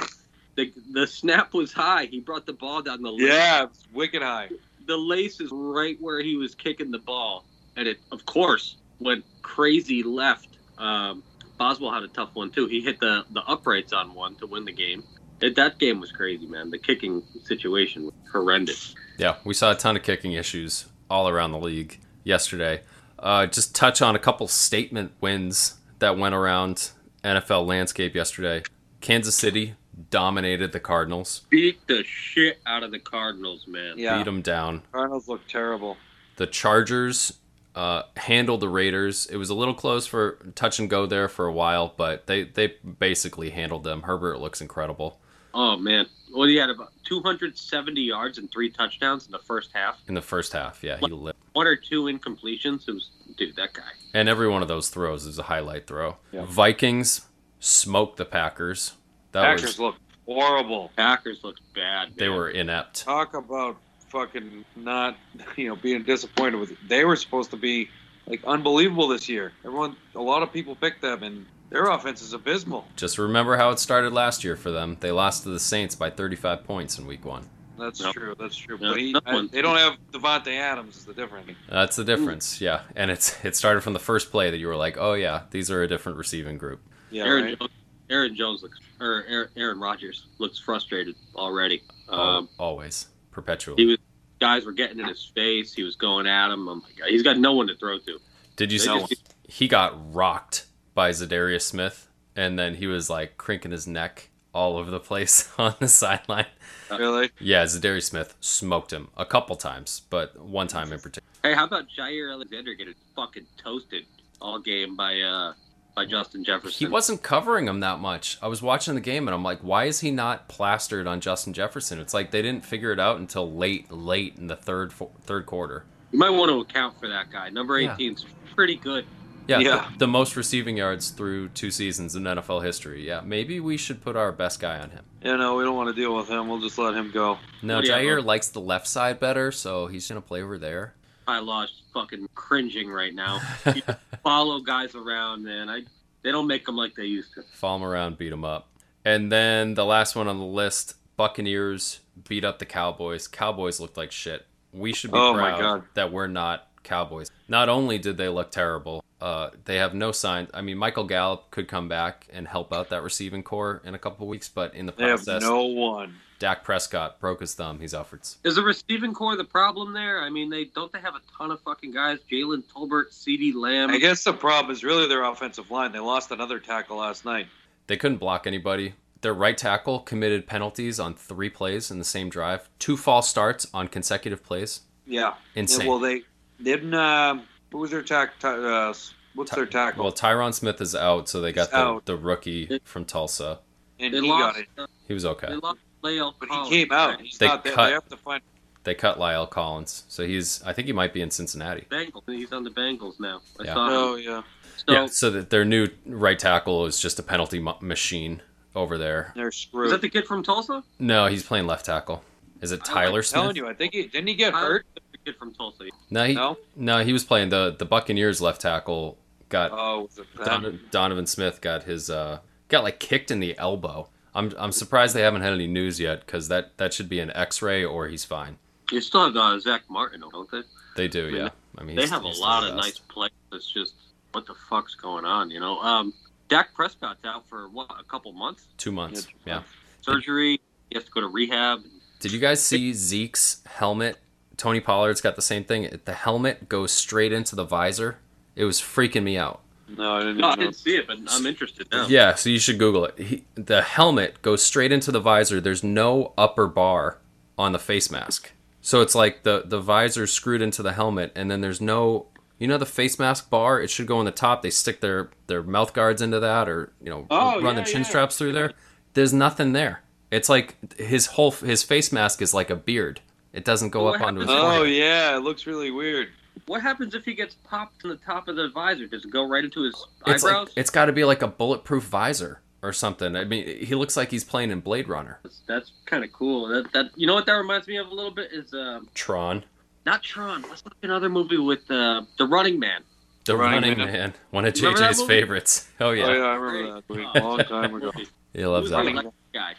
the 0.56 0.74
the 0.92 1.08
snap 1.08 1.54
was 1.54 1.72
high. 1.72 2.06
He 2.06 2.20
brought 2.20 2.46
the 2.46 2.54
ball 2.54 2.82
down 2.82 3.02
the 3.02 3.12
lace. 3.12 3.22
Yeah, 3.22 3.64
it's 3.66 3.88
wicked 3.94 4.22
high. 4.22 4.50
the 4.86 4.98
lace 4.98 5.40
is 5.40 5.50
right 5.52 5.98
where 6.02 6.22
he 6.22 6.36
was 6.36 6.56
kicking 6.56 6.92
the 6.92 7.00
ball, 7.00 7.46
and 7.76 7.88
it 7.88 8.00
of 8.12 8.26
course 8.26 8.78
went 9.00 9.24
crazy 9.42 10.04
left. 10.04 10.58
Um, 10.78 11.24
Boswell 11.58 11.92
had 11.92 12.04
a 12.04 12.08
tough 12.08 12.36
one 12.36 12.52
too. 12.52 12.68
He 12.68 12.82
hit 12.82 13.00
the 13.00 13.26
the 13.32 13.42
uprights 13.42 13.94
on 13.94 14.14
one 14.14 14.36
to 14.36 14.48
win 14.48 14.66
the 14.66 14.72
game. 14.74 15.04
It, 15.40 15.56
that 15.56 15.78
game 15.78 16.00
was 16.00 16.12
crazy, 16.12 16.48
man. 16.48 16.72
The 16.72 16.80
kicking 16.80 17.22
situation 17.44 18.06
was 18.06 18.14
horrendous. 18.32 18.96
Yeah, 19.20 19.36
we 19.44 19.54
saw 19.54 19.72
a 19.72 19.76
ton 19.76 19.96
of 19.96 20.04
kicking 20.04 20.34
issues 20.34 20.88
all 21.10 21.30
around 21.30 21.52
the 21.52 21.60
league 21.60 22.00
yesterday. 22.24 22.82
Uh, 23.20 23.46
just 23.46 23.76
touch 23.76 24.02
on 24.02 24.16
a 24.16 24.20
couple 24.20 24.48
statement 24.48 25.12
wins 25.22 25.76
that 26.00 26.18
went 26.18 26.36
around 26.36 26.92
NFL 27.28 27.66
landscape 27.66 28.16
yesterday. 28.16 28.64
Kansas 29.02 29.36
City 29.36 29.76
dominated 30.10 30.72
the 30.72 30.80
Cardinals, 30.80 31.42
Beat 31.50 31.86
the 31.88 32.04
shit 32.04 32.60
out 32.66 32.84
of 32.84 32.92
the 32.92 33.00
Cardinals, 33.00 33.68
man. 33.68 33.96
Yeah, 33.98 34.18
beat 34.18 34.26
them 34.26 34.42
down. 34.42 34.84
Cardinals 34.92 35.28
look 35.28 35.48
terrible. 35.48 35.98
The 36.38 36.48
Chargers 36.48 37.34
uh, 37.76 38.04
handled 38.16 38.62
the 38.62 38.70
Raiders. 38.70 39.26
It 39.28 39.38
was 39.38 39.50
a 39.50 39.56
little 39.56 39.74
close 39.74 40.08
for 40.08 40.38
touch 40.56 40.80
and 40.80 40.90
go 40.90 41.06
there 41.06 41.28
for 41.28 41.46
a 41.46 41.54
while, 41.54 41.94
but 41.98 42.28
they, 42.28 42.44
they 42.44 42.76
basically 43.00 43.50
handled 43.50 43.84
them. 43.84 44.04
Herbert 44.04 44.40
looks 44.40 44.62
incredible 44.62 45.20
Oh 45.60 45.76
man. 45.76 46.06
Well, 46.32 46.48
he 46.48 46.58
had 46.58 46.70
about 46.70 46.92
270 47.06 48.00
yards 48.00 48.38
and 48.38 48.52
three 48.52 48.70
touchdowns 48.70 49.26
in 49.26 49.32
the 49.32 49.40
first 49.40 49.72
half. 49.74 50.00
in 50.08 50.14
the 50.14 50.22
first 50.22 50.54
half. 50.54 50.84
Yeah, 50.84 50.98
he 50.98 51.08
lit. 51.08 51.36
One 51.54 51.66
or 51.66 51.76
two 51.76 52.04
incompletions. 52.04 52.88
It 52.88 52.92
was, 52.94 53.10
dude, 53.38 53.56
that 53.56 53.74
guy. 53.74 53.84
And 54.14 54.28
every 54.28 54.50
one 54.50 54.62
of 54.62 54.68
those 54.68 54.90
throws 54.90 55.26
is 55.26 55.40
a 55.40 55.44
highlight 55.44 55.88
throw. 55.88 56.18
Yeah. 56.32 56.46
Vikings 56.46 57.28
smoked 57.60 58.18
the 58.18 58.26
Packers. 58.26 58.94
That 59.32 59.44
Packers 59.44 59.64
was 59.64 59.80
look 59.80 59.96
horrible. 60.26 60.92
Packers 60.96 61.44
looked 61.44 61.62
bad. 61.74 62.14
they 62.16 62.28
man. 62.28 62.38
were 62.38 62.50
inept. 62.50 63.04
Talk 63.04 63.34
about 63.34 63.78
fucking 64.10 64.66
not, 64.76 65.18
you 65.56 65.70
know, 65.70 65.76
being 65.76 66.04
disappointed 66.04 66.60
with. 66.60 66.74
They 66.88 67.06
were 67.06 67.16
supposed 67.16 67.52
to 67.52 67.58
be 67.58 67.90
like 68.26 68.44
unbelievable 68.46 69.08
this 69.08 69.30
year. 69.30 69.54
Everyone, 69.64 69.96
a 70.16 70.22
lot 70.22 70.44
of 70.44 70.52
people 70.52 70.76
picked 70.76 71.02
them, 71.02 71.24
and 71.24 71.46
their 71.70 71.86
offense 71.86 72.22
is 72.22 72.34
abysmal. 72.34 72.86
Just 72.96 73.18
remember 73.18 73.58
how 73.58 73.70
it 73.72 73.80
started 73.80 74.14
last 74.14 74.44
year 74.44 74.56
for 74.56 74.72
them. 74.72 74.98
They 75.00 75.12
lost 75.12 75.44
to 75.44 75.50
the 75.50 75.60
Saints 75.60 75.96
by 75.96 76.10
35 76.10 76.64
points 76.64 76.98
in 76.98 77.06
week 77.08 77.26
1. 77.26 77.50
That's 77.78 78.02
No. 78.02 78.12
true. 78.12 78.36
That's 78.38 78.56
true. 78.56 78.78
No, 78.80 78.92
but 78.94 79.00
he, 79.00 79.12
no 79.14 79.20
I- 79.26 79.48
they 79.52 79.62
don't 79.62 79.78
have 79.78 79.94
Davante 80.12 80.56
Adams. 80.58 80.98
Is 80.98 81.06
the 81.06 81.14
difference? 81.14 81.52
That's 81.70 81.96
the 81.96 82.04
difference, 82.04 82.60
yeah. 82.62 82.82
And 82.96 83.12
it's 83.12 83.44
it 83.46 83.56
started 83.56 83.82
from 83.82 83.94
the 83.94 84.00
first 84.00 84.32
play 84.32 84.50
that 84.52 84.58
you 84.58 84.68
were 84.68 84.76
like, 84.76 84.98
oh 84.98 85.14
yeah, 85.14 85.44
these 85.52 85.70
are 85.72 85.84
a 85.84 85.88
different 85.88 86.18
receiving 86.18 86.58
group. 86.58 86.82
Yeah, 87.12 87.24
Aaron 87.26 87.44
right. 87.46 87.60
Jones, 87.60 87.72
Aaron 88.10 88.36
Jones 88.36 88.64
looks, 88.64 88.80
or 89.00 89.24
Aaron, 89.28 89.50
Aaron 89.56 89.80
Rodgers 89.80 90.26
looks 90.40 90.60
frustrated 90.60 91.16
already. 91.36 91.84
Um, 92.10 92.20
Al- 92.20 92.50
always, 92.60 93.08
perpetually. 93.32 93.82
he 93.84 93.88
was 93.90 93.98
guys 94.40 94.66
were 94.66 94.72
getting 94.72 95.00
in 95.00 95.08
his 95.08 95.32
face. 95.36 95.74
He 95.74 95.84
was 95.84 95.96
going 95.96 96.28
at 96.28 96.52
him. 96.52 96.68
Oh 96.68 96.76
my 96.76 96.90
god, 96.98 97.10
he's 97.10 97.24
got 97.24 97.38
no 97.38 97.54
one 97.54 97.68
to 97.68 97.76
throw 97.76 97.98
to. 98.00 98.20
Did 98.56 98.72
you 98.72 98.80
They 98.80 98.86
see? 98.86 99.06
just- 99.08 99.34
He 99.48 99.68
got 99.68 100.14
rocked 100.14 100.66
by 100.94 101.12
Za'Darius 101.12 101.62
Smith, 101.62 102.08
and 102.36 102.58
then 102.58 102.76
he 102.76 102.88
was 102.88 103.10
like 103.10 103.38
crinking 103.38 103.72
his 103.72 103.88
neck 103.88 104.30
all 104.54 104.78
over 104.78 104.90
the 104.92 105.00
place 105.00 105.50
on 105.58 105.76
the 105.80 105.88
sideline. 105.88 106.46
Really? 106.90 107.30
Yeah, 107.40 107.64
Za'Darius 107.64 108.04
Smith 108.04 108.36
smoked 108.40 108.92
him 108.94 109.10
a 109.18 109.26
couple 109.26 109.56
times, 109.56 110.02
but 110.10 110.40
one 110.40 110.68
time 110.68 110.92
in 110.94 111.00
particular. 111.00 111.28
Hey, 111.44 111.54
how 111.54 111.66
about 111.66 111.86
Jaire 111.90 112.32
Alexander 112.32 112.74
getting 112.74 112.96
fucking 113.16 113.46
toasted 113.62 114.06
all 114.42 114.60
game 114.60 114.96
by 114.96 115.20
uh 115.22 115.54
by 115.96 116.06
Justin 116.06 116.44
Jefferson? 116.44 116.88
He 116.88 116.92
wasn't 116.92 117.24
covering 117.24 117.68
him 117.68 117.80
that 117.82 118.00
much. 118.00 118.38
I 118.42 118.48
was 118.48 118.62
watching 118.62 118.96
the 118.96 119.02
game 119.02 119.28
and 119.28 119.34
I'm 119.36 119.44
like, 119.44 119.60
why 119.60 119.86
is 119.86 120.00
he 120.02 120.12
not 120.12 120.48
plastered 120.48 121.08
on 121.08 121.20
Justin 121.22 121.54
Jefferson? 121.54 122.00
It's 122.00 122.14
like 122.14 122.32
they 122.32 122.42
didn't 122.42 122.64
figure 122.66 122.92
it 122.92 123.00
out 123.00 123.18
until 123.20 123.52
late, 123.52 123.92
late 123.92 124.36
in 124.38 124.48
the 124.48 124.56
third 124.56 124.94
third 125.24 125.46
quarter. 125.46 125.86
You 126.12 126.20
might 126.20 126.30
want 126.30 126.50
to 126.52 126.60
account 126.62 127.00
for 127.00 127.08
that 127.10 127.32
guy. 127.32 127.50
Number 127.50 127.80
Yeah. 127.80 127.96
18's 127.98 128.26
pretty 128.56 128.76
good. 128.78 129.06
Yeah, 129.48 129.60
Yeah. 129.60 129.88
The, 129.94 130.00
the 130.00 130.08
most 130.08 130.36
receiving 130.36 130.78
yards 130.78 131.10
through 131.10 131.50
two 131.50 131.72
seasons 131.72 132.16
in 132.16 132.24
NFL 132.24 132.64
history. 132.64 133.06
Yeah, 133.08 133.22
maybe 133.24 133.60
we 133.60 133.78
should 133.78 134.02
put 134.02 134.16
our 134.16 134.32
best 134.32 134.60
guy 134.60 134.78
on 134.80 134.90
him. 134.92 135.06
Yeah, 135.24 135.36
no, 135.38 135.56
we 135.56 135.64
don't 135.64 135.76
want 135.76 135.90
to 135.90 136.00
deal 136.00 136.16
with 136.16 136.28
him. 136.28 136.48
We'll 136.48 136.60
just 136.62 136.78
let 136.78 136.94
him 136.94 137.12
go. 137.12 137.38
No, 137.62 137.76
What 137.76 137.82
do 137.86 137.88
you 137.88 137.94
have, 137.94 138.02
Jaire 138.04 138.24
likes 138.24 138.50
the 138.50 138.62
left 138.62 138.88
side 138.88 139.20
better, 139.20 139.52
so 139.52 139.88
he's 139.88 140.08
gonna 140.08 140.22
play 140.22 140.42
over 140.44 140.58
there. 140.58 140.94
I 141.28 141.40
lost 141.40 141.74
fucking 141.94 142.30
cringing 142.36 142.90
right 142.90 143.14
now. 143.14 143.40
Follow 144.24 144.60
guys 144.62 144.96
around, 144.96 145.44
man. 145.44 145.70
I 145.70 145.82
they 146.24 146.32
don't 146.32 146.48
make 146.48 146.66
them 146.66 146.76
like 146.78 146.96
they 146.96 147.06
used 147.06 147.34
to. 147.36 147.44
Follow 147.54 147.78
him 147.78 147.84
around, 147.84 148.18
beat 148.18 148.32
him 148.32 148.44
up. 148.46 148.70
And 149.06 149.32
then 149.32 149.74
the 149.76 149.86
last 149.86 150.16
one 150.16 150.28
on 150.28 150.38
the 150.40 150.46
list, 150.46 150.96
Buccaneers 151.16 152.00
beat 152.28 152.44
up 152.44 152.60
the 152.60 152.66
Cowboys. 152.66 153.28
Cowboys 153.28 153.80
looked 153.80 153.98
like 153.98 154.12
shit. 154.12 154.46
We 154.74 154.94
should 154.94 155.12
be 155.12 155.18
Oh 155.18 155.34
my 155.34 155.52
proud 155.52 155.60
God. 155.62 155.84
that 155.94 156.12
we're 156.12 156.28
not 156.28 156.68
Cowboys. 156.84 157.30
Not 157.48 157.70
only 157.70 157.98
did 157.98 158.18
they 158.18 158.30
look 158.30 158.52
terrible, 158.52 159.04
uh, 159.20 159.50
they 159.66 159.78
have 159.78 159.94
no 159.94 160.12
sign. 160.12 160.48
I 160.54 160.62
mean, 160.62 160.78
Michael 160.78 161.06
Gallup 161.06 161.50
could 161.52 161.68
come 161.68 161.88
back 161.88 162.28
and 162.32 162.48
help 162.48 162.72
out 162.72 162.90
that 162.90 163.02
receiving 163.04 163.44
corps 163.44 163.82
in 163.84 163.96
a 163.96 164.00
couple 164.00 164.28
weeks, 164.28 164.50
but 164.50 164.76
in 164.76 164.86
the 164.86 164.92
process, 164.92 165.26
They 165.26 165.34
have 165.34 165.42
no 165.42 165.64
one. 165.64 166.16
Dak 166.40 166.64
Prescott 166.64 167.20
broke 167.20 167.40
his 167.40 167.56
thumb. 167.56 167.80
He's 167.80 167.96
out 167.96 168.08
for 168.08 168.20
Is 168.44 168.56
the 168.56 168.62
receiving 168.62 169.14
corps 169.14 169.36
the 169.36 169.44
problem 169.44 169.94
there? 169.94 170.22
I 170.22 170.30
mean, 170.30 170.52
they 170.52 170.66
don't 170.66 170.92
they 170.92 171.00
have 171.00 171.16
a 171.16 171.22
ton 171.36 171.50
of 171.50 171.60
fucking 171.62 171.92
guys? 171.92 172.20
Jalen 172.32 172.64
Tolbert, 172.66 173.10
CeeDee 173.12 173.56
Lamb. 173.56 173.90
I 173.90 173.98
guess 173.98 174.24
the 174.24 174.34
problem 174.34 174.72
is 174.72 174.84
really 174.84 175.08
their 175.08 175.24
offensive 175.24 175.72
line. 175.72 175.92
They 175.92 176.00
lost 176.00 176.30
another 176.32 176.60
tackle 176.60 176.98
last 176.98 177.26
night. 177.26 177.48
They 177.88 177.98
couldn't 177.98 178.18
block 178.18 178.46
anybody. 178.46 178.94
Their 179.22 179.34
right 179.34 179.58
tackle 179.58 180.02
committed 180.02 180.46
penalties 180.46 181.00
on 181.00 181.16
three 181.16 181.50
plays 181.50 181.90
in 181.90 181.98
the 181.98 182.06
same 182.06 182.30
drive. 182.30 182.70
Two 182.78 182.98
false 182.98 183.28
starts 183.28 183.66
on 183.74 183.88
consecutive 183.88 184.44
plays. 184.44 184.82
Yeah. 185.08 185.34
Insane. 185.56 185.88
Well, 185.88 186.00
they 186.00 186.22
didn't. 186.62 186.94
Um, 186.94 187.44
who 187.78 187.82
was 187.82 187.92
their 187.92 188.02
tack? 188.02 188.40
ta- 188.40 188.56
uh, 188.90 188.94
what's 189.36 189.52
their 189.52 189.68
tackle? 189.68 190.04
Well, 190.04 190.12
Tyron 190.14 190.52
Smith 190.52 190.82
is 190.82 190.96
out, 190.96 191.30
so 191.30 191.40
they 191.42 191.52
got 191.54 191.70
the, 191.70 191.78
out. 191.78 192.06
the 192.06 192.16
rookie 192.18 192.80
from 192.84 193.06
Tulsa. 193.06 193.60
and 194.00 194.12
they 194.14 194.20
he 194.22 194.28
lost. 194.28 194.56
got 194.56 194.62
it. 194.64 194.68
uh, 194.80 194.88
He 195.08 195.14
was 195.14 195.26
okay. 195.26 195.48
They 195.50 195.56
lost 195.58 195.80
Leo 196.02 196.34
But 196.40 196.50
he 196.50 196.70
came 196.70 196.92
out. 196.92 197.22
He's 197.22 197.38
They 197.38 197.46
not 197.46 197.64
there. 197.64 197.74
cut- 197.74 197.86
They 197.86 197.92
have 197.94 198.10
to 198.10 198.18
find. 198.18 198.42
They 198.84 198.96
cut 198.96 199.20
La'el 199.20 199.48
Collins, 199.50 200.06
so 200.08 200.26
he's. 200.26 200.64
I 200.64 200.74
think 200.74 200.88
he 200.88 200.94
might 200.94 201.14
be 201.14 201.22
in 201.22 201.30
Cincinnati. 201.30 201.86
Bengals. 201.92 202.24
He's 202.26 202.52
on 202.52 202.64
the 202.64 202.72
Bengals 202.72 203.20
now. 203.20 203.42
I 203.60 203.66
Yeah. 203.66 203.74
saw. 203.76 203.88
Oh 203.92 204.16
yeah. 204.16 204.42
So, 204.78 204.94
yeah, 204.94 205.06
so 205.08 205.30
that 205.30 205.50
their 205.52 205.66
new 205.66 205.88
right 206.08 206.40
tackle 206.40 206.86
is 206.88 207.00
just 207.00 207.20
a 207.20 207.24
penalty 207.24 207.60
mu- 207.60 207.74
machine 207.82 208.42
over 208.76 208.98
there. 208.98 209.34
They're 209.36 209.52
screwed. 209.52 209.88
is 209.88 209.92
that 209.92 210.02
the 210.02 210.10
kid 210.10 210.26
from 210.26 210.42
Tulsa? 210.44 210.84
No, 211.00 211.28
he's 211.28 211.44
playing 211.44 211.68
left 211.68 211.86
tackle. 211.86 212.24
Is 212.62 212.72
it 212.72 212.84
Tyler 212.84 213.20
I'm 213.20 213.24
telling 213.26 213.56
you, 213.56 213.68
I 213.68 213.74
think 213.74 213.94
he 213.94 214.08
didn't 214.08 214.28
he 214.28 214.34
get 214.36 214.52
Tyler- 214.54 214.70
hurt. 214.70 214.86
Kid 215.28 215.36
from 215.38 215.54
Tulsa. 215.54 215.84
No, 216.10 216.24
he, 216.24 216.34
No. 216.34 216.58
no, 216.76 217.04
he 217.04 217.12
was 217.12 217.26
playing 217.26 217.50
the 217.50 217.76
the 217.78 217.86
Buccaneers 217.86 218.40
left 218.42 218.62
tackle. 218.62 219.18
Got 219.50 219.72
Oh, 219.74 220.10
it 220.18 220.92
Donovan 220.92 221.26
Smith 221.28 221.60
got 221.62 221.84
his 221.84 222.10
uh 222.10 222.40
got 222.70 222.84
like 222.84 223.00
kicked 223.00 223.30
in 223.30 223.40
the 223.42 223.58
elbow. 223.58 224.08
I'm 224.34 224.54
I'm 224.58 224.72
surprised 224.72 225.16
they 225.16 225.22
haven't 225.22 225.42
had 225.42 225.52
any 225.54 225.68
news 225.68 226.00
yet 226.00 226.26
because 226.26 226.48
that 226.48 226.78
that 226.78 226.94
should 226.94 227.10
be 227.10 227.20
an 227.20 227.32
X-ray 227.32 227.84
or 227.84 228.08
he's 228.08 228.24
fine. 228.24 228.58
You 228.92 229.02
still 229.02 229.26
have 229.26 229.36
uh, 229.36 229.60
Zack 229.60 229.84
Martin, 229.90 230.22
don't 230.32 230.50
they? 230.50 230.62
They 230.96 231.08
do, 231.10 231.28
I 231.28 231.32
mean, 231.32 231.36
yeah. 231.36 231.50
I 231.78 231.84
mean, 231.84 231.96
They 231.98 232.08
have 232.08 232.24
a 232.24 232.28
lot 232.28 232.64
of 232.64 232.76
nice 232.76 233.00
players. 233.00 233.32
It's 233.52 233.70
just 233.70 233.94
what 234.32 234.46
the 234.46 234.56
fuck's 234.70 234.96
going 234.96 235.26
on, 235.26 235.52
you 235.52 235.60
know? 235.60 235.78
Um, 235.82 236.14
Dak 236.48 236.74
Prescott's 236.74 237.26
out 237.26 237.46
for 237.50 237.68
what 237.68 237.92
a 238.00 238.04
couple 238.06 238.32
months 238.32 238.68
two 238.78 238.94
months. 238.94 239.28
Yeah. 239.46 239.64
surgery. 240.02 240.62
He 240.90 240.96
has 240.96 241.04
to 241.04 241.12
go 241.12 241.20
to 241.20 241.28
rehab. 241.28 241.82
Did 242.22 242.32
you 242.32 242.40
guys 242.40 242.64
see 242.64 242.94
Zeke's 242.94 243.62
helmet? 243.66 244.18
Tony 244.58 244.80
Pollard's 244.80 245.22
got 245.22 245.36
the 245.36 245.42
same 245.42 245.64
thing. 245.64 246.00
The 246.06 246.14
helmet 246.14 246.68
goes 246.68 246.92
straight 246.92 247.32
into 247.32 247.56
the 247.56 247.64
visor. 247.64 248.18
It 248.56 248.66
was 248.66 248.82
freaking 248.82 249.24
me 249.24 249.38
out. 249.38 249.62
No, 249.88 250.16
I 250.16 250.20
didn't. 250.20 250.38
No, 250.38 250.50
I 250.50 250.56
didn't 250.56 250.76
see 250.76 250.98
it, 250.98 251.08
but 251.08 251.18
I'm 251.30 251.46
interested 251.46 251.88
now. 251.92 252.08
Yeah, 252.08 252.36
so 252.36 252.50
you 252.50 252.60
should 252.60 252.78
Google 252.80 253.06
it. 253.06 253.18
He, 253.20 253.44
the 253.56 253.82
helmet 253.84 254.42
goes 254.42 254.62
straight 254.64 254.92
into 254.92 255.12
the 255.12 255.20
visor. 255.22 255.62
There's 255.62 255.84
no 255.84 256.34
upper 256.38 256.68
bar 256.68 257.20
on 257.58 257.72
the 257.72 257.80
face 257.80 258.12
mask. 258.12 258.52
So 258.82 259.02
it's 259.02 259.16
like 259.16 259.44
the 259.44 259.64
the 259.66 259.80
visor's 259.80 260.34
screwed 260.34 260.62
into 260.62 260.82
the 260.84 260.94
helmet, 260.94 261.32
and 261.36 261.50
then 261.50 261.62
there's 261.62 261.80
no, 261.80 262.26
you 262.58 262.68
know, 262.68 262.78
the 262.78 262.86
face 262.86 263.18
mask 263.20 263.50
bar. 263.50 263.80
It 263.82 263.90
should 263.90 264.08
go 264.08 264.18
on 264.18 264.26
the 264.26 264.32
top. 264.32 264.62
They 264.62 264.70
stick 264.72 265.00
their 265.02 265.30
their 265.48 265.64
mouth 265.64 265.94
guards 265.94 266.22
into 266.22 266.40
that, 266.42 266.68
or 266.68 266.92
you 267.02 267.10
know, 267.10 267.26
Oh, 267.30 267.62
run 267.62 267.76
yeah, 267.78 267.84
the 267.84 267.90
chin 267.90 268.02
yeah. 268.02 268.08
straps 268.08 268.38
through 268.38 268.54
there. 268.54 268.74
There's 269.14 269.34
nothing 269.34 269.72
there. 269.72 270.02
It's 270.32 270.50
like 270.50 270.76
his 271.00 271.28
whole 271.28 271.52
his 271.52 271.84
face 271.84 272.12
mask 272.12 272.42
is 272.42 272.54
like 272.54 272.70
a 272.70 272.76
beard. 272.76 273.22
It 273.54 273.66
doesn't 273.66 273.90
go 273.90 274.06
Well, 274.06 274.14
up 274.16 274.20
what 274.22 274.28
onto 274.30 274.42
his 274.42 274.50
happens- 274.50 274.78
Oh 274.80 274.84
yeah, 274.84 275.36
it 275.36 275.40
looks 275.40 275.66
really 275.66 275.92
weird. 275.92 276.30
What 276.66 276.82
happens 276.82 277.16
if 277.16 277.24
he 277.24 277.34
gets 277.34 277.56
popped 277.64 278.04
in 278.04 278.10
the 278.10 278.18
top 278.18 278.48
of 278.48 278.56
the 278.56 278.70
visor? 278.70 279.08
Does 279.08 279.24
it 279.24 279.32
go 279.32 279.48
right 279.48 279.64
into 279.64 279.84
his 279.84 279.94
It's 280.26 280.44
eyebrows? 280.44 280.68
like 280.68 280.78
it's 280.78 280.90
got 280.90 281.06
to 281.06 281.14
be 281.14 281.24
like 281.24 281.42
a 281.42 281.48
bulletproof 281.48 282.04
visor 282.04 282.62
or 282.84 282.92
something. 282.94 283.36
I 283.36 283.46
mean, 283.46 283.86
he 283.86 283.96
looks 283.96 284.18
like 284.18 284.32
he's 284.32 284.44
playing 284.44 284.72
in 284.72 284.82
Blade 284.82 285.08
Runner. 285.08 285.40
that's 285.44 285.62
that's 285.68 285.92
kind 286.06 286.24
of 286.24 286.34
cool. 286.34 286.68
That 286.68 286.92
that 286.94 287.12
you 287.16 287.26
know 287.28 287.36
what 287.36 287.46
that 287.46 287.54
reminds 287.54 287.88
me 287.88 287.98
of 287.98 288.08
a 288.08 288.14
little 288.14 288.32
bit 288.32 288.52
is 288.52 288.74
um 288.74 289.08
Tron, 289.14 289.64
not 290.06 290.24
Tron. 290.24 290.64
What's 290.64 290.84
another 291.04 291.30
movie 291.30 291.58
with 291.58 291.90
uh, 291.90 292.24
the 292.38 292.46
Running 292.48 292.80
Man? 292.80 293.02
the 293.46 293.56
Running 293.56 293.82
Running, 293.92 293.98
Man. 294.00 294.08
Man, 294.12 294.34
one 294.52 294.66
of 294.66 294.76
Remember 294.76 295.00
JJ's 295.00 295.22
favorites. 295.24 295.88
Oh 296.02 296.12
yeah, 296.12 296.26
Oh 296.26 296.34
yeah, 296.34 296.44
I 296.44 296.56
remember 296.56 296.94
that 296.96 297.04
movie 297.10 297.28
a 297.36 297.40
long 297.44 297.60
time 297.60 297.96
ago. 297.96 298.12
he 298.54 298.66
loves 298.66 298.90
that. 298.90 299.06
the 299.06 299.32
guy? 299.54 299.74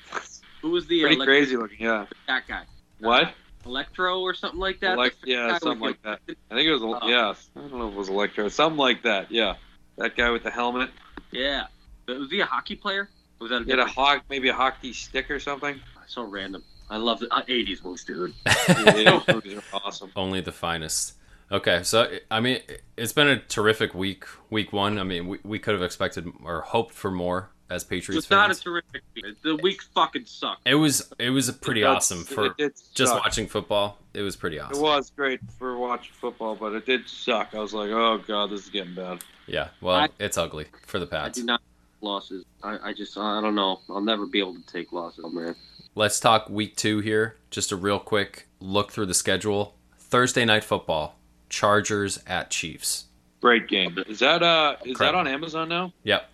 Who 0.62 0.70
was 0.70 0.86
the 0.86 1.00
Pretty 1.02 1.16
elect- 1.16 1.28
crazy 1.28 1.56
looking. 1.56 1.78
Yeah. 1.80 2.06
that 2.28 2.48
guy? 2.48 2.62
What? 3.00 3.34
Electro 3.68 4.20
or 4.20 4.34
something 4.34 4.58
like 4.60 4.80
that. 4.80 4.98
Elec- 4.98 5.12
yeah, 5.24 5.58
something 5.58 5.80
with 5.80 5.96
like 6.04 6.18
the- 6.26 6.36
I 6.50 6.54
think 6.56 6.68
it 6.68 6.72
was. 6.72 6.82
Oh. 6.82 7.08
Yeah, 7.08 7.34
I 7.56 7.68
don't 7.68 7.78
know 7.78 7.88
if 7.88 7.94
it 7.94 7.96
was 7.98 8.08
Electro. 8.08 8.48
Something 8.48 8.78
like 8.78 9.02
that. 9.02 9.30
Yeah. 9.30 9.54
That 9.98 10.16
guy 10.16 10.30
with 10.30 10.42
the 10.44 10.50
helmet. 10.50 10.90
Yeah. 11.30 11.66
But 12.06 12.18
Was 12.18 12.30
he 12.30 12.40
a 12.40 12.46
hockey 12.46 12.76
player? 12.76 13.08
Was 13.40 13.50
that 13.50 13.62
a 13.62 13.64
He 13.64 13.70
had 13.70 13.78
a 13.80 13.82
different? 13.86 13.94
hawk, 13.96 14.24
maybe 14.30 14.48
a 14.48 14.54
hockey 14.54 14.92
stick 14.92 15.30
or 15.30 15.38
something. 15.38 15.78
so 16.06 16.22
random. 16.24 16.64
I 16.90 16.96
love 16.96 17.20
the 17.20 17.28
uh, 17.32 17.42
'80s 17.42 17.84
movies, 17.84 18.04
dude. 18.04 18.32
Yeah, 18.68 19.20
those 19.26 19.28
movies 19.34 19.58
are 19.58 19.80
awesome. 19.84 20.10
Only 20.16 20.40
the 20.40 20.52
finest. 20.52 21.14
Okay, 21.52 21.82
so 21.82 22.10
I 22.30 22.40
mean, 22.40 22.60
it's 22.96 23.12
been 23.12 23.28
a 23.28 23.38
terrific 23.38 23.94
week. 23.94 24.24
Week 24.50 24.72
one. 24.72 24.98
I 24.98 25.02
mean, 25.04 25.28
we, 25.28 25.38
we 25.44 25.58
could 25.58 25.74
have 25.74 25.82
expected 25.82 26.26
or 26.44 26.62
hoped 26.62 26.94
for 26.94 27.10
more 27.10 27.50
as 27.70 27.84
Patriots 27.84 28.24
It's 28.24 28.30
not 28.30 28.50
a 28.50 28.54
terrific. 28.54 29.02
week. 29.14 29.24
The 29.42 29.56
week 29.56 29.82
fucking 29.94 30.24
sucked. 30.26 30.62
It 30.66 30.74
was 30.74 31.12
it 31.18 31.30
was 31.30 31.50
pretty 31.50 31.82
That's- 31.82 31.96
awesome 32.10 32.24
for 32.24 32.54
it 32.58 32.80
just 32.94 33.14
watching 33.14 33.46
football. 33.46 33.98
It 34.14 34.22
was 34.22 34.36
pretty 34.36 34.58
awesome. 34.58 34.78
It 34.78 34.82
was 34.82 35.10
great 35.10 35.40
for 35.58 35.76
watching 35.76 36.12
football, 36.20 36.56
but 36.56 36.72
it 36.74 36.86
did 36.86 37.08
suck. 37.08 37.54
I 37.54 37.58
was 37.60 37.74
like, 37.74 37.90
oh 37.90 38.18
god, 38.26 38.50
this 38.50 38.62
is 38.64 38.68
getting 38.70 38.94
bad. 38.94 39.22
Yeah, 39.46 39.68
well, 39.80 39.96
I- 39.96 40.08
it's 40.18 40.38
ugly 40.38 40.66
for 40.86 40.98
the 40.98 41.08
I 41.16 41.28
do 41.30 41.44
not 41.44 41.60
losses. 42.00 42.44
I, 42.62 42.78
I 42.90 42.92
just 42.92 43.16
I 43.18 43.40
don't 43.40 43.54
know. 43.54 43.80
I'll 43.88 44.00
never 44.00 44.26
be 44.26 44.38
able 44.38 44.54
to 44.54 44.66
take 44.66 44.92
losses, 44.92 45.24
man. 45.32 45.54
Let's 45.94 46.20
talk 46.20 46.48
week 46.48 46.76
two 46.76 47.00
here. 47.00 47.36
Just 47.50 47.72
a 47.72 47.76
real 47.76 47.98
quick 47.98 48.46
look 48.60 48.92
through 48.92 49.06
the 49.06 49.14
schedule. 49.14 49.74
Thursday 49.98 50.44
night 50.44 50.64
football. 50.64 51.16
Chargers 51.48 52.20
at 52.26 52.50
Chiefs. 52.50 53.06
Great 53.40 53.68
game. 53.68 53.98
Is 54.06 54.18
that 54.20 54.42
uh 54.42 54.76
is 54.84 54.96
Crap. 54.96 55.12
that 55.12 55.18
on 55.18 55.26
Amazon 55.26 55.68
now? 55.68 55.92
Yep. 56.04 56.28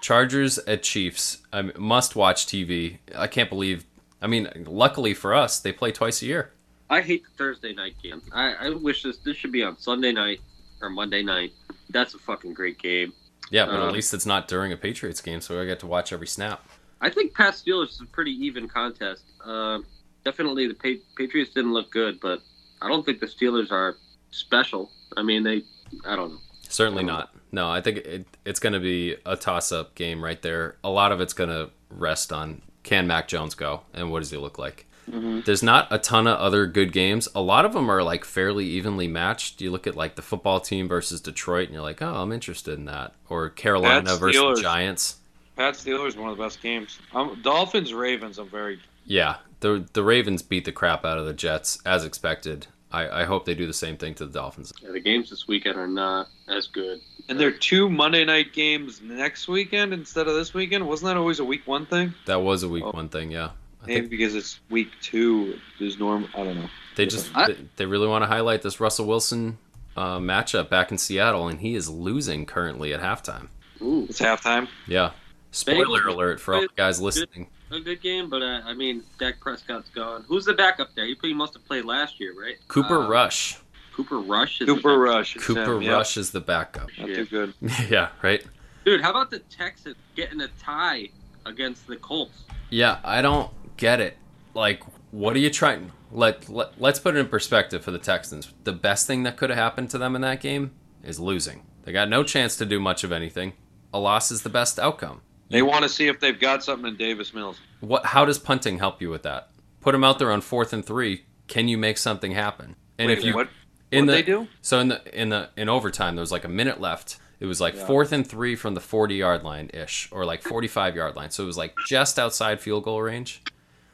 Chargers 0.00 0.58
at 0.58 0.82
Chiefs. 0.82 1.38
I 1.52 1.62
mean, 1.62 1.72
must 1.76 2.16
watch 2.16 2.46
TV. 2.46 2.98
I 3.16 3.26
can't 3.26 3.48
believe. 3.50 3.84
I 4.20 4.26
mean, 4.26 4.48
luckily 4.66 5.14
for 5.14 5.34
us, 5.34 5.60
they 5.60 5.72
play 5.72 5.92
twice 5.92 6.22
a 6.22 6.26
year. 6.26 6.52
I 6.90 7.02
hate 7.02 7.22
the 7.24 7.30
Thursday 7.36 7.74
night 7.74 7.94
game. 8.02 8.22
I, 8.32 8.54
I 8.54 8.70
wish 8.70 9.02
this 9.02 9.18
this 9.18 9.36
should 9.36 9.52
be 9.52 9.62
on 9.62 9.78
Sunday 9.78 10.12
night 10.12 10.40
or 10.80 10.88
Monday 10.90 11.22
night. 11.22 11.52
That's 11.90 12.14
a 12.14 12.18
fucking 12.18 12.54
great 12.54 12.78
game. 12.78 13.12
Yeah, 13.50 13.66
but 13.66 13.80
Uh, 13.80 13.86
at 13.88 13.92
least 13.92 14.12
it's 14.14 14.26
not 14.26 14.48
during 14.48 14.72
a 14.72 14.76
Patriots 14.76 15.20
game, 15.20 15.40
so 15.40 15.60
I 15.60 15.64
get 15.66 15.80
to 15.80 15.86
watch 15.86 16.12
every 16.12 16.26
snap. 16.26 16.66
I 17.00 17.10
think 17.10 17.34
Pat 17.34 17.54
Steelers 17.54 17.90
is 17.90 18.00
a 18.00 18.06
pretty 18.06 18.32
even 18.32 18.68
contest. 18.68 19.22
Uh, 19.44 19.78
definitely 20.24 20.66
the 20.66 20.74
pa- 20.74 21.02
Patriots 21.16 21.52
didn't 21.52 21.72
look 21.72 21.90
good, 21.90 22.20
but 22.20 22.40
I 22.82 22.88
don't 22.88 23.04
think 23.06 23.20
the 23.20 23.26
Steelers 23.26 23.70
are 23.70 23.96
special. 24.30 24.90
I 25.16 25.22
mean, 25.22 25.42
they. 25.42 25.62
I 26.06 26.16
don't 26.16 26.32
know. 26.32 26.38
Certainly 26.68 27.04
not. 27.04 27.34
No, 27.50 27.70
I 27.70 27.80
think 27.80 27.98
it, 27.98 28.26
it's 28.44 28.60
going 28.60 28.74
to 28.74 28.80
be 28.80 29.16
a 29.24 29.36
toss-up 29.36 29.94
game 29.94 30.22
right 30.22 30.40
there. 30.42 30.76
A 30.84 30.90
lot 30.90 31.12
of 31.12 31.20
it's 31.20 31.32
going 31.32 31.50
to 31.50 31.70
rest 31.90 32.32
on 32.32 32.62
can 32.82 33.06
Mac 33.06 33.28
Jones 33.28 33.54
go 33.54 33.82
and 33.94 34.10
what 34.10 34.20
does 34.20 34.30
he 34.30 34.36
look 34.36 34.58
like. 34.58 34.86
There's 35.10 35.62
not 35.62 35.88
a 35.90 35.98
ton 35.98 36.26
of 36.26 36.38
other 36.38 36.66
good 36.66 36.92
games. 36.92 37.28
A 37.34 37.40
lot 37.40 37.64
of 37.64 37.72
them 37.72 37.90
are 37.90 38.02
like 38.02 38.24
fairly 38.24 38.66
evenly 38.66 39.08
matched. 39.08 39.60
You 39.60 39.70
look 39.70 39.86
at 39.86 39.96
like 39.96 40.16
the 40.16 40.22
football 40.22 40.60
team 40.60 40.86
versus 40.86 41.20
Detroit, 41.20 41.68
and 41.68 41.74
you're 41.74 41.82
like, 41.82 42.02
oh, 42.02 42.14
I'm 42.14 42.32
interested 42.32 42.78
in 42.78 42.84
that. 42.86 43.14
Or 43.28 43.48
Carolina 43.48 44.02
That's 44.02 44.18
versus 44.18 44.40
Steelers. 44.40 44.60
Giants. 44.62 45.16
Pat 45.56 45.74
Steelers 45.74 46.08
is 46.08 46.16
one 46.16 46.30
of 46.30 46.36
the 46.36 46.42
best 46.42 46.60
games. 46.60 46.98
Um, 47.14 47.40
Dolphins 47.42 47.94
Ravens. 47.94 48.38
I'm 48.38 48.50
very 48.50 48.80
Yeah, 49.06 49.36
the 49.60 49.86
the 49.94 50.02
Ravens 50.02 50.42
beat 50.42 50.66
the 50.66 50.72
crap 50.72 51.04
out 51.04 51.18
of 51.18 51.24
the 51.24 51.32
Jets 51.32 51.78
as 51.86 52.04
expected. 52.04 52.66
I, 52.92 53.22
I 53.22 53.24
hope 53.24 53.44
they 53.44 53.54
do 53.54 53.66
the 53.66 53.72
same 53.72 53.96
thing 53.96 54.14
to 54.16 54.26
the 54.26 54.32
Dolphins. 54.32 54.72
Yeah, 54.82 54.92
the 54.92 55.00
games 55.00 55.30
this 55.30 55.48
weekend 55.48 55.78
are 55.78 55.88
not 55.88 56.28
as 56.48 56.66
good. 56.66 57.00
And 57.28 57.38
there 57.38 57.48
are 57.48 57.52
two 57.52 57.88
Monday 57.88 58.24
night 58.24 58.52
games 58.52 59.00
next 59.02 59.48
weekend 59.48 59.92
instead 59.92 60.26
of 60.28 60.34
this 60.34 60.54
weekend. 60.54 60.86
Wasn't 60.86 61.08
that 61.08 61.16
always 61.16 61.38
a 61.40 61.44
week 61.44 61.66
one 61.66 61.86
thing? 61.86 62.14
That 62.26 62.40
was 62.42 62.62
a 62.62 62.68
week 62.68 62.84
Oh. 62.84 62.90
one 62.92 63.08
thing, 63.08 63.30
yeah. 63.30 63.50
I 63.82 63.86
Maybe 63.86 64.00
think 64.00 64.10
because 64.10 64.34
it's 64.34 64.60
week 64.70 64.88
two 65.02 65.58
is 65.78 65.98
normal. 65.98 66.28
I 66.34 66.44
don't 66.44 66.56
know. 66.56 66.68
they 66.96 67.06
just 67.06 67.30
I- 67.36 67.48
they, 67.48 67.56
they 67.76 67.86
really 67.86 68.08
want 68.08 68.22
to 68.22 68.26
highlight 68.26 68.62
this 68.62 68.80
Russell 68.80 69.06
Wilson 69.06 69.58
uh, 69.96 70.18
matchup 70.18 70.68
back 70.68 70.90
in 70.90 70.98
Seattle, 70.98 71.48
and 71.48 71.60
he 71.60 71.74
is 71.74 71.88
losing 71.88 72.44
currently 72.46 72.92
at 72.92 73.00
halftime. 73.00 73.48
Ooh, 73.80 74.06
It's 74.08 74.20
halftime. 74.20 74.68
Yeah. 74.86 75.10
Spoiler 75.50 76.00
Bengals- 76.00 76.06
alert 76.14 76.40
for 76.40 76.54
all 76.54 76.60
the 76.62 76.68
guys 76.76 77.00
listening. 77.00 77.46
a 77.70 77.80
good 77.80 78.00
game, 78.02 78.28
but 78.28 78.42
uh, 78.42 78.60
I 78.64 78.74
mean, 78.74 79.02
Dak 79.18 79.40
Prescott's 79.40 79.88
gone. 79.90 80.24
Who's 80.28 80.44
the 80.44 80.54
backup 80.54 80.94
there? 80.94 81.06
He 81.06 81.14
pretty 81.14 81.34
must 81.34 81.54
have 81.54 81.64
played 81.64 81.84
last 81.84 82.18
year, 82.20 82.34
right? 82.38 82.56
Cooper 82.68 83.02
Uh, 83.04 83.08
Rush. 83.08 83.58
Cooper 83.98 84.20
Rush. 84.20 84.60
Is 84.60 84.68
the 84.68 84.74
Cooper 84.74 84.96
Rush. 84.96 85.34
Cooper 85.34 85.76
him, 85.76 85.82
yeah. 85.82 85.92
Rush 85.94 86.16
is 86.16 86.30
the 86.30 86.40
backup. 86.40 86.88
Not 86.98 87.08
too 87.08 87.26
good. 87.26 87.52
yeah, 87.90 88.10
right. 88.22 88.44
Dude, 88.84 89.00
how 89.00 89.10
about 89.10 89.32
the 89.32 89.40
Texans 89.40 89.96
getting 90.14 90.40
a 90.40 90.46
tie 90.60 91.08
against 91.44 91.88
the 91.88 91.96
Colts? 91.96 92.44
Yeah, 92.70 93.00
I 93.02 93.22
don't 93.22 93.50
get 93.76 94.00
it. 94.00 94.16
Like, 94.54 94.84
what 95.10 95.34
are 95.34 95.40
you 95.40 95.50
trying? 95.50 95.90
Let, 96.12 96.48
let 96.48 96.80
let's 96.80 97.00
put 97.00 97.16
it 97.16 97.18
in 97.18 97.26
perspective 97.26 97.82
for 97.82 97.90
the 97.90 97.98
Texans. 97.98 98.52
The 98.62 98.72
best 98.72 99.08
thing 99.08 99.24
that 99.24 99.36
could 99.36 99.50
have 99.50 99.58
happened 99.58 99.90
to 99.90 99.98
them 99.98 100.14
in 100.14 100.22
that 100.22 100.40
game 100.40 100.70
is 101.02 101.18
losing. 101.18 101.62
They 101.82 101.90
got 101.90 102.08
no 102.08 102.22
chance 102.22 102.56
to 102.58 102.66
do 102.66 102.78
much 102.78 103.02
of 103.02 103.10
anything. 103.10 103.54
A 103.92 103.98
loss 103.98 104.30
is 104.30 104.42
the 104.42 104.48
best 104.48 104.78
outcome. 104.78 105.22
They 105.50 105.62
want 105.62 105.82
to 105.82 105.88
see 105.88 106.06
if 106.06 106.20
they've 106.20 106.38
got 106.38 106.62
something 106.62 106.86
in 106.86 106.96
Davis 106.96 107.34
Mills. 107.34 107.58
What? 107.80 108.06
How 108.06 108.24
does 108.24 108.38
punting 108.38 108.78
help 108.78 109.02
you 109.02 109.10
with 109.10 109.24
that? 109.24 109.50
Put 109.80 109.90
them 109.90 110.04
out 110.04 110.20
there 110.20 110.30
on 110.30 110.40
fourth 110.40 110.72
and 110.72 110.86
three. 110.86 111.24
Can 111.48 111.66
you 111.66 111.76
make 111.76 111.98
something 111.98 112.30
happen? 112.30 112.76
And 112.96 113.08
Wait, 113.08 113.18
if 113.18 113.24
you 113.24 113.34
what? 113.34 113.48
In 113.90 114.06
What'd 114.06 114.08
the 114.26 114.32
they 114.32 114.38
do? 114.40 114.48
so 114.60 114.78
in 114.80 114.88
the 114.88 115.18
in 115.20 115.28
the 115.30 115.50
in 115.56 115.68
overtime 115.68 116.14
there 116.16 116.22
was 116.22 116.32
like 116.32 116.44
a 116.44 116.48
minute 116.48 116.80
left. 116.80 117.18
It 117.40 117.46
was 117.46 117.60
like 117.60 117.74
Yeah. 117.76 117.86
fourth 117.86 118.12
and 118.12 118.26
three 118.26 118.56
from 118.56 118.74
the 118.74 118.80
forty 118.80 119.14
yard 119.16 119.44
line 119.44 119.70
ish, 119.72 120.08
or 120.10 120.24
like 120.24 120.42
forty 120.42 120.68
five 120.68 120.96
yard 120.96 121.16
line. 121.16 121.30
So 121.30 121.44
it 121.44 121.46
was 121.46 121.56
like 121.56 121.74
just 121.86 122.18
outside 122.18 122.60
field 122.60 122.84
goal 122.84 123.00
range. 123.00 123.42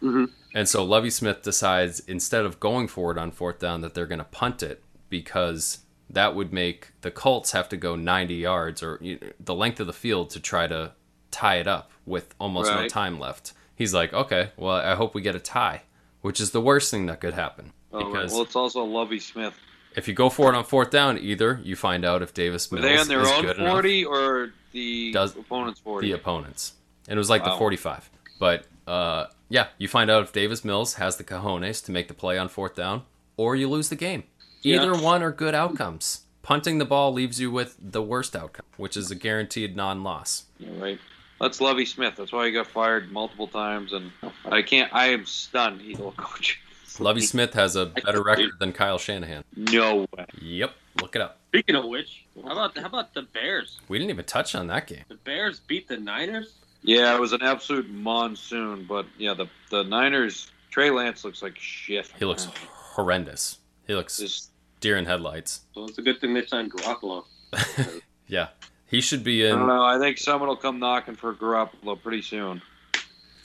Mhm. 0.03 0.31
And 0.55 0.69
so 0.69 0.83
Lovie 0.85 1.11
Smith 1.11 1.43
decides 1.43 2.01
instead 2.01 2.45
of 2.45 2.59
going 2.61 2.89
for 2.89 3.11
it 3.13 3.19
on 3.19 3.31
fourth 3.31 3.59
down 3.59 3.81
that 3.83 3.95
they're 3.95 4.07
going 4.07 4.19
to 4.19 4.25
punt 4.25 4.63
it 4.63 4.83
because 5.09 5.79
that 6.11 6.35
would 6.35 6.53
make 6.53 6.93
the 7.01 7.11
Colts 7.11 7.53
have 7.53 7.69
to 7.71 7.77
go 7.77 7.97
90 7.97 8.35
yards 8.35 8.83
or 8.83 8.99
you 9.01 9.19
know, 9.21 9.29
the 9.41 9.55
length 9.55 9.81
of 9.81 9.87
the 9.87 9.93
field 9.93 10.31
to 10.31 10.41
try 10.41 10.67
to 10.67 10.93
tie 11.31 11.57
it 11.57 11.67
up 11.67 11.91
with 12.07 12.35
almost 12.39 12.71
no 12.71 12.87
time 12.89 13.19
left. 13.19 13.53
He's 13.75 13.93
like, 13.95 14.13
okay, 14.13 14.51
well, 14.57 14.77
I 14.77 14.95
hope 14.95 15.15
we 15.15 15.23
get 15.23 15.35
a 15.35 15.41
tie, 15.41 15.83
which 16.21 16.41
is 16.41 16.51
the 16.53 16.61
worst 16.61 16.91
thing 16.91 17.07
that 17.07 17.21
could 17.21 17.35
happen. 17.35 17.73
Oh, 17.93 17.99
right. 17.99 18.13
Because 18.13 18.33
Well, 18.33 18.43
it's 18.43 18.55
also 18.57 18.85
Lovie 18.85 19.19
Smith. 19.21 19.55
If 19.97 20.09
you 20.09 20.15
go 20.15 20.29
for 20.29 20.53
it 20.53 20.57
on 20.57 20.65
fourth 20.65 20.91
down, 20.91 21.19
either 21.19 21.61
you 21.63 21.77
find 21.77 22.05
out 22.05 22.23
if 22.23 22.35
Davis 22.35 22.71
Were 22.71 22.79
Mills 22.79 22.93
they 22.93 22.99
on 23.01 23.09
their 23.09 23.21
is 23.23 23.29
own 23.31 23.43
good 23.43 23.59
enough, 23.59 23.85
or 24.11 24.53
the 24.73 25.13
Does- 25.13 25.37
opponent's 25.37 25.81
40? 25.81 26.07
the 26.09 26.13
opponents. 26.15 26.73
And 27.09 27.17
it 27.17 27.19
was 27.19 27.31
like 27.31 27.45
the 27.45 27.53
45. 27.57 28.11
But 28.39 28.67
uh, 28.87 29.27
yeah, 29.49 29.69
you 29.79 29.89
find 29.89 30.11
out 30.11 30.23
if 30.23 30.33
Davis 30.33 30.65
Mills 30.65 30.95
has 30.95 31.17
the 31.17 31.25
cojones 31.25 31.85
to 31.85 31.93
make 31.93 32.09
the 32.09 32.15
play 32.15 32.39
on 32.39 32.49
fourth 32.49 32.75
down, 32.75 33.03
or 33.37 33.55
you 33.57 33.69
lose 33.69 33.89
the 33.89 33.97
game. 33.97 34.25
Either 34.63 34.93
Yeah. 34.95 35.01
one 35.01 35.23
are 35.23 35.31
good 35.33 35.55
outcomes. 35.55 36.23
Punting 36.43 36.79
the 36.79 36.85
ball 36.85 37.13
leaves 37.13 37.41
you 37.41 37.51
with 37.51 37.77
the 37.81 38.03
worst 38.03 38.35
outcome, 38.37 38.67
which 38.77 38.97
is 38.97 39.11
a 39.11 39.15
guaranteed 39.15 39.77
non-loss. 39.77 40.45
All 40.67 40.75
right. 40.75 40.99
That's 41.41 41.61
Lovie 41.61 41.87
Smith. 41.87 42.15
That's 42.17 42.33
why 42.33 42.47
he 42.47 42.53
got 42.53 42.67
fired 42.67 43.11
multiple 43.13 43.49
times, 43.49 43.93
and 43.93 44.13
I 44.45 44.63
can't. 44.63 44.93
I 44.95 45.07
am 45.09 45.25
stunned. 45.27 45.81
He's 45.81 45.99
a 45.99 46.11
coach. 46.13 46.61
Lovie 47.01 47.21
Smith 47.23 47.55
has 47.55 47.77
a 47.77 47.87
better 47.87 48.23
record 48.23 48.53
than 48.59 48.73
Kyle 48.73 48.99
Shanahan. 48.99 49.45
No 49.57 50.07
way. 50.17 50.27
Yep, 50.41 50.73
look 51.01 51.17
it 51.17 51.23
up. 51.23 51.39
Speaking 51.49 51.75
of 51.77 51.85
which, 51.85 52.25
how 52.45 52.53
about 52.53 52.77
how 52.79 52.87
about 52.87 53.15
the 53.15 53.23
Bears? 53.23 53.81
We 53.89 53.99
didn't 53.99 54.11
even 54.11 54.25
touch 54.25 54.55
on 54.55 54.67
that 54.69 54.87
game. 54.87 55.05
The 55.09 55.15
Bears 55.17 55.61
beat 55.61 55.89
the 55.89 55.97
Niners. 55.97 56.53
Yeah, 56.83 57.15
it 57.15 57.21
was 57.21 57.33
an 57.33 57.43
absolute 57.43 57.89
monsoon, 57.91 58.85
but 58.89 59.07
yeah, 59.19 59.35
the 59.35 59.47
the 59.71 59.85
Niners. 59.85 60.51
Trey 60.71 60.91
Lance 60.91 61.25
looks 61.25 61.41
like 61.41 61.57
shit. 61.59 62.11
He 62.19 62.25
looks 62.25 62.47
horrendous. 62.69 63.59
He 63.87 63.95
looks 63.95 64.19
Just 64.19 64.51
deer 64.81 64.97
in 64.97 65.05
headlights. 65.05 65.61
So 65.73 65.85
it's 65.85 65.99
a 65.99 66.03
good 66.03 66.21
thing 66.21 66.35
they 66.35 66.45
signed 66.47 66.73
Garoppolo. 66.73 67.25
Yeah, 68.27 68.49
he 68.87 69.01
should 69.03 69.23
be 69.23 69.47
I 69.47 69.51
don't 69.51 69.61
in. 69.61 69.67
know. 69.69 69.85
I 69.85 69.99
think 69.99 70.17
someone 70.19 70.49
will 70.49 70.57
come 70.57 70.79
knocking 70.79 71.15
for 71.15 71.35
Garoppolo 71.35 72.01
pretty 72.03 72.23
soon. 72.23 72.63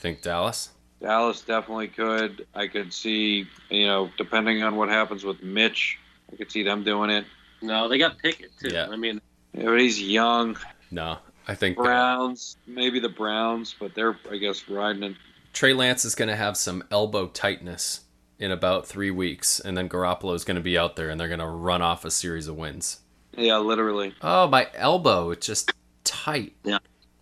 Think 0.00 0.22
Dallas. 0.22 0.70
Dallas 1.00 1.40
definitely 1.40 1.88
could. 1.88 2.46
I 2.54 2.66
could 2.66 2.92
see, 2.92 3.46
you 3.70 3.86
know, 3.86 4.10
depending 4.18 4.62
on 4.62 4.76
what 4.76 4.88
happens 4.88 5.24
with 5.24 5.42
Mitch, 5.42 5.98
I 6.32 6.36
could 6.36 6.50
see 6.52 6.62
them 6.62 6.84
doing 6.84 7.10
it. 7.10 7.24
No, 7.62 7.88
they 7.88 7.98
got 7.98 8.18
Pickett 8.18 8.50
too. 8.58 8.68
Yeah. 8.72 8.88
I 8.90 8.96
mean, 8.96 9.20
Yeah, 9.52 9.64
but 9.66 9.80
he's 9.80 10.00
young. 10.00 10.56
No, 10.90 11.18
I 11.48 11.54
think 11.54 11.76
that 11.76 11.84
Browns, 11.84 12.56
maybe 12.66 13.00
the 13.00 13.08
Browns, 13.08 13.74
but 13.78 13.94
they're, 13.94 14.16
I 14.30 14.36
guess, 14.36 14.68
riding 14.68 15.02
it. 15.02 15.16
Trey 15.52 15.72
Lance 15.72 16.04
is 16.04 16.14
going 16.14 16.28
to 16.28 16.36
have 16.36 16.56
some 16.56 16.84
elbow 16.90 17.26
tightness 17.28 18.02
in 18.38 18.50
about 18.50 18.86
three 18.86 19.10
weeks, 19.10 19.60
and 19.60 19.76
then 19.76 19.88
Garoppolo 19.88 20.34
is 20.34 20.44
going 20.44 20.54
to 20.56 20.60
be 20.62 20.78
out 20.78 20.96
there, 20.96 21.10
and 21.10 21.20
they're 21.20 21.28
going 21.28 21.40
to 21.40 21.46
run 21.46 21.82
off 21.82 22.04
a 22.04 22.10
series 22.10 22.46
of 22.48 22.56
wins. 22.56 23.00
Yeah, 23.36 23.58
literally. 23.58 24.14
Oh, 24.22 24.48
my 24.48 24.68
elbow! 24.74 25.30
It's 25.30 25.46
just 25.46 25.72
tight. 26.04 26.54
yeah, 26.64 26.78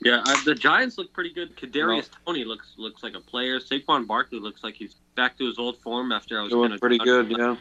uh, 0.06 0.36
the 0.44 0.54
Giants 0.54 0.96
look 0.98 1.12
pretty 1.12 1.32
good. 1.32 1.56
Kadarius 1.56 2.08
Toney 2.24 2.44
looks 2.44 2.72
looks 2.76 3.02
like 3.02 3.14
a 3.14 3.20
player. 3.20 3.58
Saquon 3.60 4.06
Barkley 4.06 4.38
looks 4.40 4.62
like 4.62 4.74
he's 4.74 4.94
back 5.16 5.36
to 5.38 5.46
his 5.46 5.58
old 5.58 5.78
form 5.78 6.12
after 6.12 6.38
I 6.38 6.42
was 6.42 6.52
Doing 6.52 6.78
pretty 6.78 6.98
good, 6.98 7.30
yeah. 7.30 7.56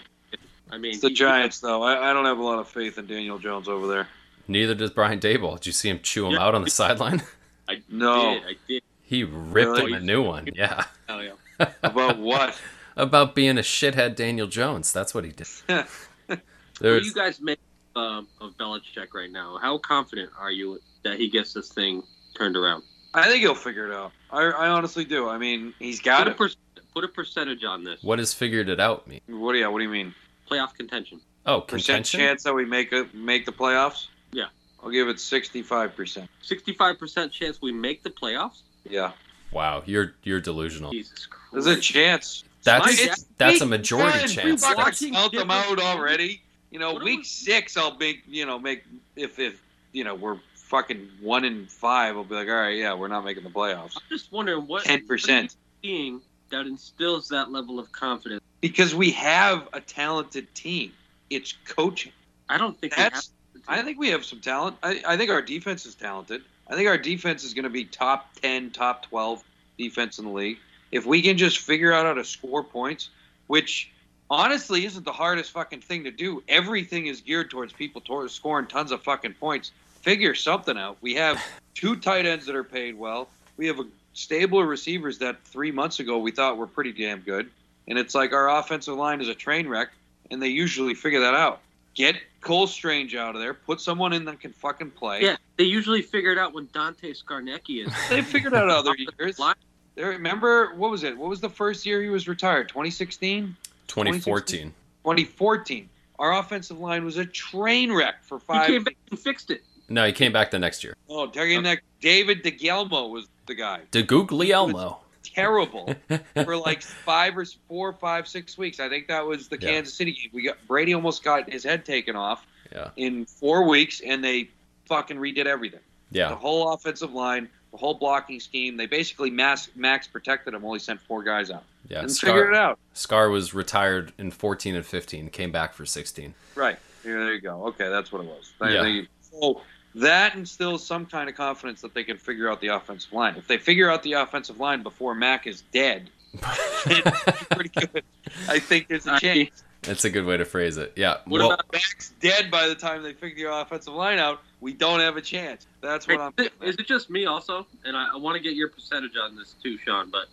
I 0.70 0.78
mean, 0.78 0.92
It's 0.92 1.02
the 1.02 1.10
he- 1.10 1.16
Giants, 1.16 1.60
though. 1.62 1.82
I, 1.82 2.10
I 2.10 2.14
don't 2.14 2.26
have 2.26 2.38
a 2.40 2.44
lot 2.44 2.60
of 2.60 2.68
faith 2.68 2.98
in 2.98 3.08
Daniel 3.08 3.40
Jones 3.40 3.68
over 3.70 3.88
there. 3.88 4.08
Neither 4.50 4.76
does 4.76 4.92
Brian 4.92 5.20
Daboll. 5.20 5.56
Did 5.56 5.68
you 5.68 5.72
see 5.72 5.90
him 5.90 6.00
chew 6.04 6.26
him 6.28 6.34
Yeah. 6.34 6.44
out 6.44 6.56
on 6.56 6.64
the 6.64 6.70
sideline? 6.70 7.22
I 7.70 7.82
No. 7.90 8.34
did. 8.34 8.44
I 8.44 8.56
did. 8.68 8.84
he 9.02 9.24
ripped 9.24 9.70
Really? 9.78 9.92
him 9.94 9.98
a 9.98 10.00
new 10.06 10.22
one. 10.22 10.48
Yeah, 10.54 10.84
Oh 11.10 11.20
yeah. 11.20 11.32
About 11.84 12.18
what? 12.20 12.60
about 12.98 13.36
being 13.36 13.58
a 13.58 13.62
shithead 13.62 14.16
Daniel 14.16 14.48
Jones. 14.48 14.92
That's 14.92 15.14
what 15.14 15.24
he 15.26 15.32
did. 15.32 15.48
What 16.28 16.40
do 16.80 17.00
you 17.00 17.14
guys 17.14 17.40
make 17.42 17.60
um, 17.96 18.28
of 18.40 18.56
Belichick 18.58 19.14
right 19.16 19.32
now? 19.32 19.58
How 19.60 19.80
confident 19.80 20.30
are 20.40 20.52
you 20.52 20.80
that 21.04 21.18
he 21.18 21.28
gets 21.28 21.54
this 21.54 21.70
thing 21.70 22.04
turned 22.38 22.56
around? 22.56 22.84
I 23.14 23.28
think 23.28 23.42
he'll 23.42 23.56
figure 23.56 23.88
it 23.90 23.94
out. 23.94 24.12
I, 24.32 24.44
I 24.44 24.70
honestly 24.70 25.06
do. 25.06 25.28
I 25.28 25.38
mean, 25.38 25.74
he's 25.80 26.00
got 26.02 26.24
Put 26.26 26.34
a, 26.34 26.36
per- 26.36 26.82
put 26.94 27.04
a 27.04 27.08
percentage 27.08 27.64
on 27.64 27.84
this. 27.84 28.04
what 28.04 28.18
does 28.18 28.34
figured 28.34 28.70
it 28.70 28.80
out 28.80 29.08
mean? 29.08 29.22
What 29.28 29.54
do 29.54 29.60
you? 29.60 29.70
What 29.72 29.80
do 29.80 29.84
you 29.84 29.90
mean? 29.90 30.14
Playoff 30.50 30.74
contention. 30.76 31.20
Oh, 31.46 31.62
Percent 31.62 32.06
contention. 32.06 32.20
chance 32.20 32.44
that 32.44 32.54
we 32.54 32.66
make 32.66 32.92
a, 32.92 33.08
make 33.14 33.46
the 33.46 33.52
playoffs? 33.52 34.08
Yeah. 34.32 34.46
I'll 34.84 34.92
give 34.92 35.08
it 35.08 35.20
sixty-five 35.20 35.96
percent. 35.96 36.30
Sixty-five 36.42 37.00
percent 37.00 37.32
chance 37.32 37.62
we 37.62 37.72
make 37.72 38.04
the 38.04 38.10
playoffs. 38.12 38.62
Yeah. 38.88 39.12
Wow, 39.52 39.82
you're 39.86 40.14
you're 40.24 40.42
delusional. 40.42 40.92
Jesus 40.92 41.26
Christ. 41.26 41.54
There's 41.66 41.66
a 41.78 41.80
chance. 41.82 42.44
That's 42.64 43.00
It's 43.02 43.26
that's 43.38 43.62
a 43.62 43.66
majority 43.66 44.20
one. 44.20 44.28
chance. 44.28 44.46
We 44.46 44.52
That's- 44.76 45.00
fucking 45.00 45.14
count 45.14 45.34
them 45.34 45.50
out 45.52 45.80
already. 45.80 46.42
You 46.70 46.80
know, 46.80 46.94
What 46.94 47.04
week 47.04 47.20
we- 47.20 47.24
six, 47.24 47.78
I'll 47.78 47.98
make 47.98 48.24
you 48.28 48.46
know 48.46 48.60
make 48.60 48.84
if 49.16 49.40
if 49.40 49.62
you 49.94 50.04
know 50.04 50.16
we're 50.16 50.38
fucking 50.68 51.10
one 51.22 51.46
in 51.46 51.66
five. 51.66 52.16
I'll 52.16 52.24
be 52.24 52.36
like, 52.36 52.48
all 52.48 52.56
right, 52.56 52.78
yeah, 52.78 52.94
we're 52.94 53.08
not 53.08 53.24
making 53.24 53.44
the 53.44 53.50
playoffs. 53.50 53.96
I'm 53.96 54.04
just 54.10 54.32
wondering 54.32 54.68
what 54.68 54.84
Ten 54.84 55.08
percent. 55.08 55.56
seeing 55.82 56.22
that 56.50 56.66
instills 56.66 57.30
that 57.30 57.52
level 57.52 57.80
of 57.80 57.92
confidence. 57.92 58.42
Because 58.62 58.94
we 58.94 59.12
have 59.12 59.68
a 59.74 59.80
talented 59.80 60.54
team. 60.54 60.92
It's 61.30 61.54
coaching. 61.66 62.12
I 62.50 62.58
don't 62.58 62.80
think 62.80 62.96
That's. 62.96 63.32
I 63.68 63.82
think 63.82 64.00
we 64.00 64.10
have 64.10 64.24
some 64.24 64.40
talent. 64.40 64.78
I, 64.82 65.02
I 65.06 65.18
think 65.18 65.30
our 65.30 65.42
defense 65.42 65.86
is 65.86 65.96
talented. 65.96 66.42
I 66.70 66.76
think 66.76 66.88
our 66.88 66.98
defense 66.98 67.44
is 67.44 67.54
going 67.54 67.64
to 67.64 67.70
be 67.70 67.86
top 67.86 68.34
ten, 68.42 68.72
top 68.72 69.06
twelve 69.06 69.44
defense 69.78 70.20
in 70.20 70.26
the 70.26 70.32
league. 70.32 70.58
If 70.92 71.06
we 71.06 71.22
can 71.22 71.38
just 71.38 71.60
figure 71.60 71.92
out 71.92 72.06
how 72.06 72.14
to 72.14 72.24
score 72.24 72.64
points, 72.64 73.10
which 73.48 73.92
honestly 74.30 74.86
isn't 74.86 75.04
the 75.06 75.12
hardest 75.12 75.52
fucking 75.52 75.82
thing 75.82 76.04
to 76.06 76.12
do. 76.12 76.44
Everything 76.48 77.08
is 77.08 77.22
geared 77.22 77.50
towards 77.50 77.74
people 77.74 78.02
towards 78.02 78.34
scoring 78.34 78.68
tons 78.68 78.92
of 78.92 79.02
fucking 79.04 79.34
points. 79.34 79.72
Figure 80.08 80.36
something 80.36 80.78
out. 80.78 80.96
We 81.02 81.16
have 81.16 81.44
two 81.76 81.98
tight 81.98 82.26
ends 82.26 82.46
that 82.46 82.56
are 82.56 82.64
paid 82.64 82.98
well. 82.98 83.28
We 83.58 83.68
have 83.68 83.78
a 83.82 83.86
stable 84.14 84.62
of 84.62 84.68
receivers 84.70 85.18
that 85.18 85.44
three 85.44 85.70
months 85.70 86.00
ago 86.00 86.18
we 86.18 86.32
thought 86.32 86.56
were 86.56 86.66
pretty 86.66 86.94
damn 86.94 87.20
good. 87.20 87.50
And 87.90 88.00
it's 88.00 88.16
like 88.16 88.32
our 88.32 88.50
offensive 88.58 88.96
line 88.96 89.20
is 89.20 89.28
a 89.28 89.36
train 89.36 89.68
wreck, 89.68 89.90
and 90.32 90.42
they 90.42 90.48
usually 90.48 90.94
figure 90.94 91.20
that 91.20 91.34
out. 91.34 91.60
Get 91.94 92.16
Cole 92.40 92.68
Strange 92.68 93.16
out 93.16 93.36
of 93.36 93.42
there. 93.42 93.54
Put 93.54 93.82
someone 93.82 94.14
in 94.14 94.24
that 94.24 94.40
can 94.40 94.54
fucking 94.54 94.92
play. 94.92 95.24
Yeah, 95.24 95.36
they 95.58 95.66
usually 95.66 96.02
figure 96.02 96.32
it 96.32 96.38
out 96.38 96.54
when 96.54 96.70
Dante 96.72 97.12
Scarnecchia 97.12 97.88
is. 97.88 97.94
They 98.10 98.22
figured 98.22 98.54
out 98.54 98.70
other 98.70 98.96
years. 99.20 99.40
Line. 99.40 99.56
They 99.96 100.06
remember 100.06 100.74
what 100.76 100.90
was 100.90 101.04
it? 101.04 101.18
What 101.18 101.28
was 101.30 101.42
the 101.42 101.50
first 101.50 101.86
year 101.86 102.02
he 102.02 102.08
was 102.08 102.30
retired? 102.30 102.70
2016, 102.70 103.58
2014. 103.88 104.74
2014. 105.04 105.90
Our 106.18 106.40
offensive 106.40 106.80
line 106.80 107.04
was 107.04 107.18
a 107.18 107.26
train 107.26 107.92
wreck 107.92 108.24
for 108.24 108.40
five. 108.40 108.56
He 108.56 108.60
five. 108.62 108.68
came 108.68 108.84
back 108.86 108.96
and 109.12 109.20
fixed 109.20 109.52
it. 109.52 109.64
No, 109.90 110.06
he 110.06 110.12
came 110.14 110.32
back 110.34 110.52
the 110.52 110.60
next 110.60 110.84
year. 110.84 110.96
Oh, 111.10 111.28
taking 111.28 111.64
that 111.64 111.80
David 112.02 112.44
DeGelmo 112.44 113.10
was 113.10 113.28
the 113.46 113.56
guy. 113.56 113.82
DeGuglielmo. 113.92 114.98
Terrible 115.24 115.94
for 116.44 116.58
like 116.58 116.82
five 116.82 117.38
or 117.38 117.46
four, 117.68 117.94
five, 117.94 118.28
six 118.28 118.58
weeks. 118.58 118.80
I 118.80 118.90
think 118.90 119.08
that 119.08 119.26
was 119.26 119.48
the 119.48 119.58
Yeah. 119.60 119.70
Kansas 119.72 119.94
City 119.94 120.12
game. 120.14 120.30
We 120.34 120.44
got 120.44 120.58
Brady 120.68 120.94
almost 120.94 121.24
got 121.24 121.50
his 121.52 121.64
head 121.64 121.86
taken 121.86 122.16
off 122.16 122.46
Yeah. 122.72 122.90
in 122.96 123.26
four 123.26 123.68
weeks, 123.68 124.02
and 124.06 124.24
they 124.24 124.50
fucking 124.88 125.18
redid 125.18 125.46
everything. 125.46 125.82
Yeah, 126.12 126.30
The 126.30 126.36
whole 126.36 126.72
offensive 126.74 127.14
line, 127.14 127.50
the 127.72 127.78
whole 127.78 127.94
blocking 127.94 128.40
scheme. 128.40 128.78
They 128.78 128.86
basically 128.86 129.30
mass, 129.30 129.70
max 129.76 130.08
protected 130.08 130.54
him. 130.54 130.64
Only 130.64 130.80
sent 130.80 131.02
four 131.02 131.22
guys 131.24 131.52
out 131.52 131.64
Yeah. 131.90 132.00
and 132.00 132.10
figured 132.18 132.50
it 132.50 132.56
Scar, 132.56 132.56
out. 132.56 132.80
Scar 132.94 133.30
was 133.30 133.54
retired 133.54 134.14
in 134.18 134.32
14 134.32 134.76
and 134.76 134.86
15, 134.86 135.30
came 135.30 135.52
back 135.52 135.74
for 135.74 135.86
16. 135.86 136.34
Right. 136.56 136.78
Here, 137.04 137.20
there 137.24 137.34
you 137.34 137.42
go. 137.42 137.66
Okay, 137.68 137.90
that's 137.90 138.12
what 138.14 138.22
it 138.24 138.28
was. 138.30 138.54
Yeah. 138.62 138.82
they- 138.84 139.08
so 139.22 139.62
that 139.98 140.36
instills 140.36 140.86
some 140.86 141.06
kind 141.06 141.30
of 141.30 141.36
confidence 141.36 141.82
that 141.82 141.94
they 141.94 142.04
can 142.04 142.18
figure 142.18 142.50
out 142.50 142.62
the 142.62 142.68
offensive 142.68 143.12
line. 143.14 143.36
If 143.36 143.48
they 143.48 143.58
figure 143.58 143.90
out 143.90 144.04
the 144.04 144.14
offensive 144.14 144.60
line 144.60 144.84
before 144.84 145.16
Mac 145.16 145.48
is 145.48 145.62
dead, 145.72 146.10
pretty 146.42 147.70
good. 147.70 148.04
I 148.48 148.60
think 148.60 148.88
there's 148.88 149.08
a 149.08 149.14
I- 149.14 149.20
chance. 149.20 149.64
That's 149.84 150.04
a 150.04 150.10
good 150.10 150.26
way 150.26 150.36
to 150.36 150.44
phrase 150.44 150.76
it. 150.78 150.92
Yeah. 150.98 151.18
What 151.26 151.40
well, 151.40 151.52
about- 151.54 151.72
Mac's 151.72 152.10
dead 152.20 152.52
by 152.52 152.68
the 152.68 152.76
time 152.76 153.04
they 153.04 153.14
figure 153.14 153.48
the 153.48 153.56
offensive 153.56 153.94
line 153.94 154.18
out. 154.20 154.42
We 154.60 154.74
don't 154.74 155.00
have 155.00 155.16
a 155.18 155.22
chance. 155.22 155.66
That's 155.82 156.08
what 156.08 156.20
I'm. 156.20 156.34
Is 156.38 156.46
it- 156.48 156.54
is 156.62 156.76
it 156.76 156.88
just 156.88 157.10
me 157.10 157.26
also? 157.26 157.66
And 157.86 157.96
I, 157.96 158.10
I 158.14 158.18
want 158.18 158.36
to 158.36 158.42
get 158.44 158.54
your 158.56 158.70
percentage 158.70 159.14
on 159.22 159.36
this 159.38 159.56
too, 159.64 159.78
Sean. 159.78 160.10
But 160.10 160.26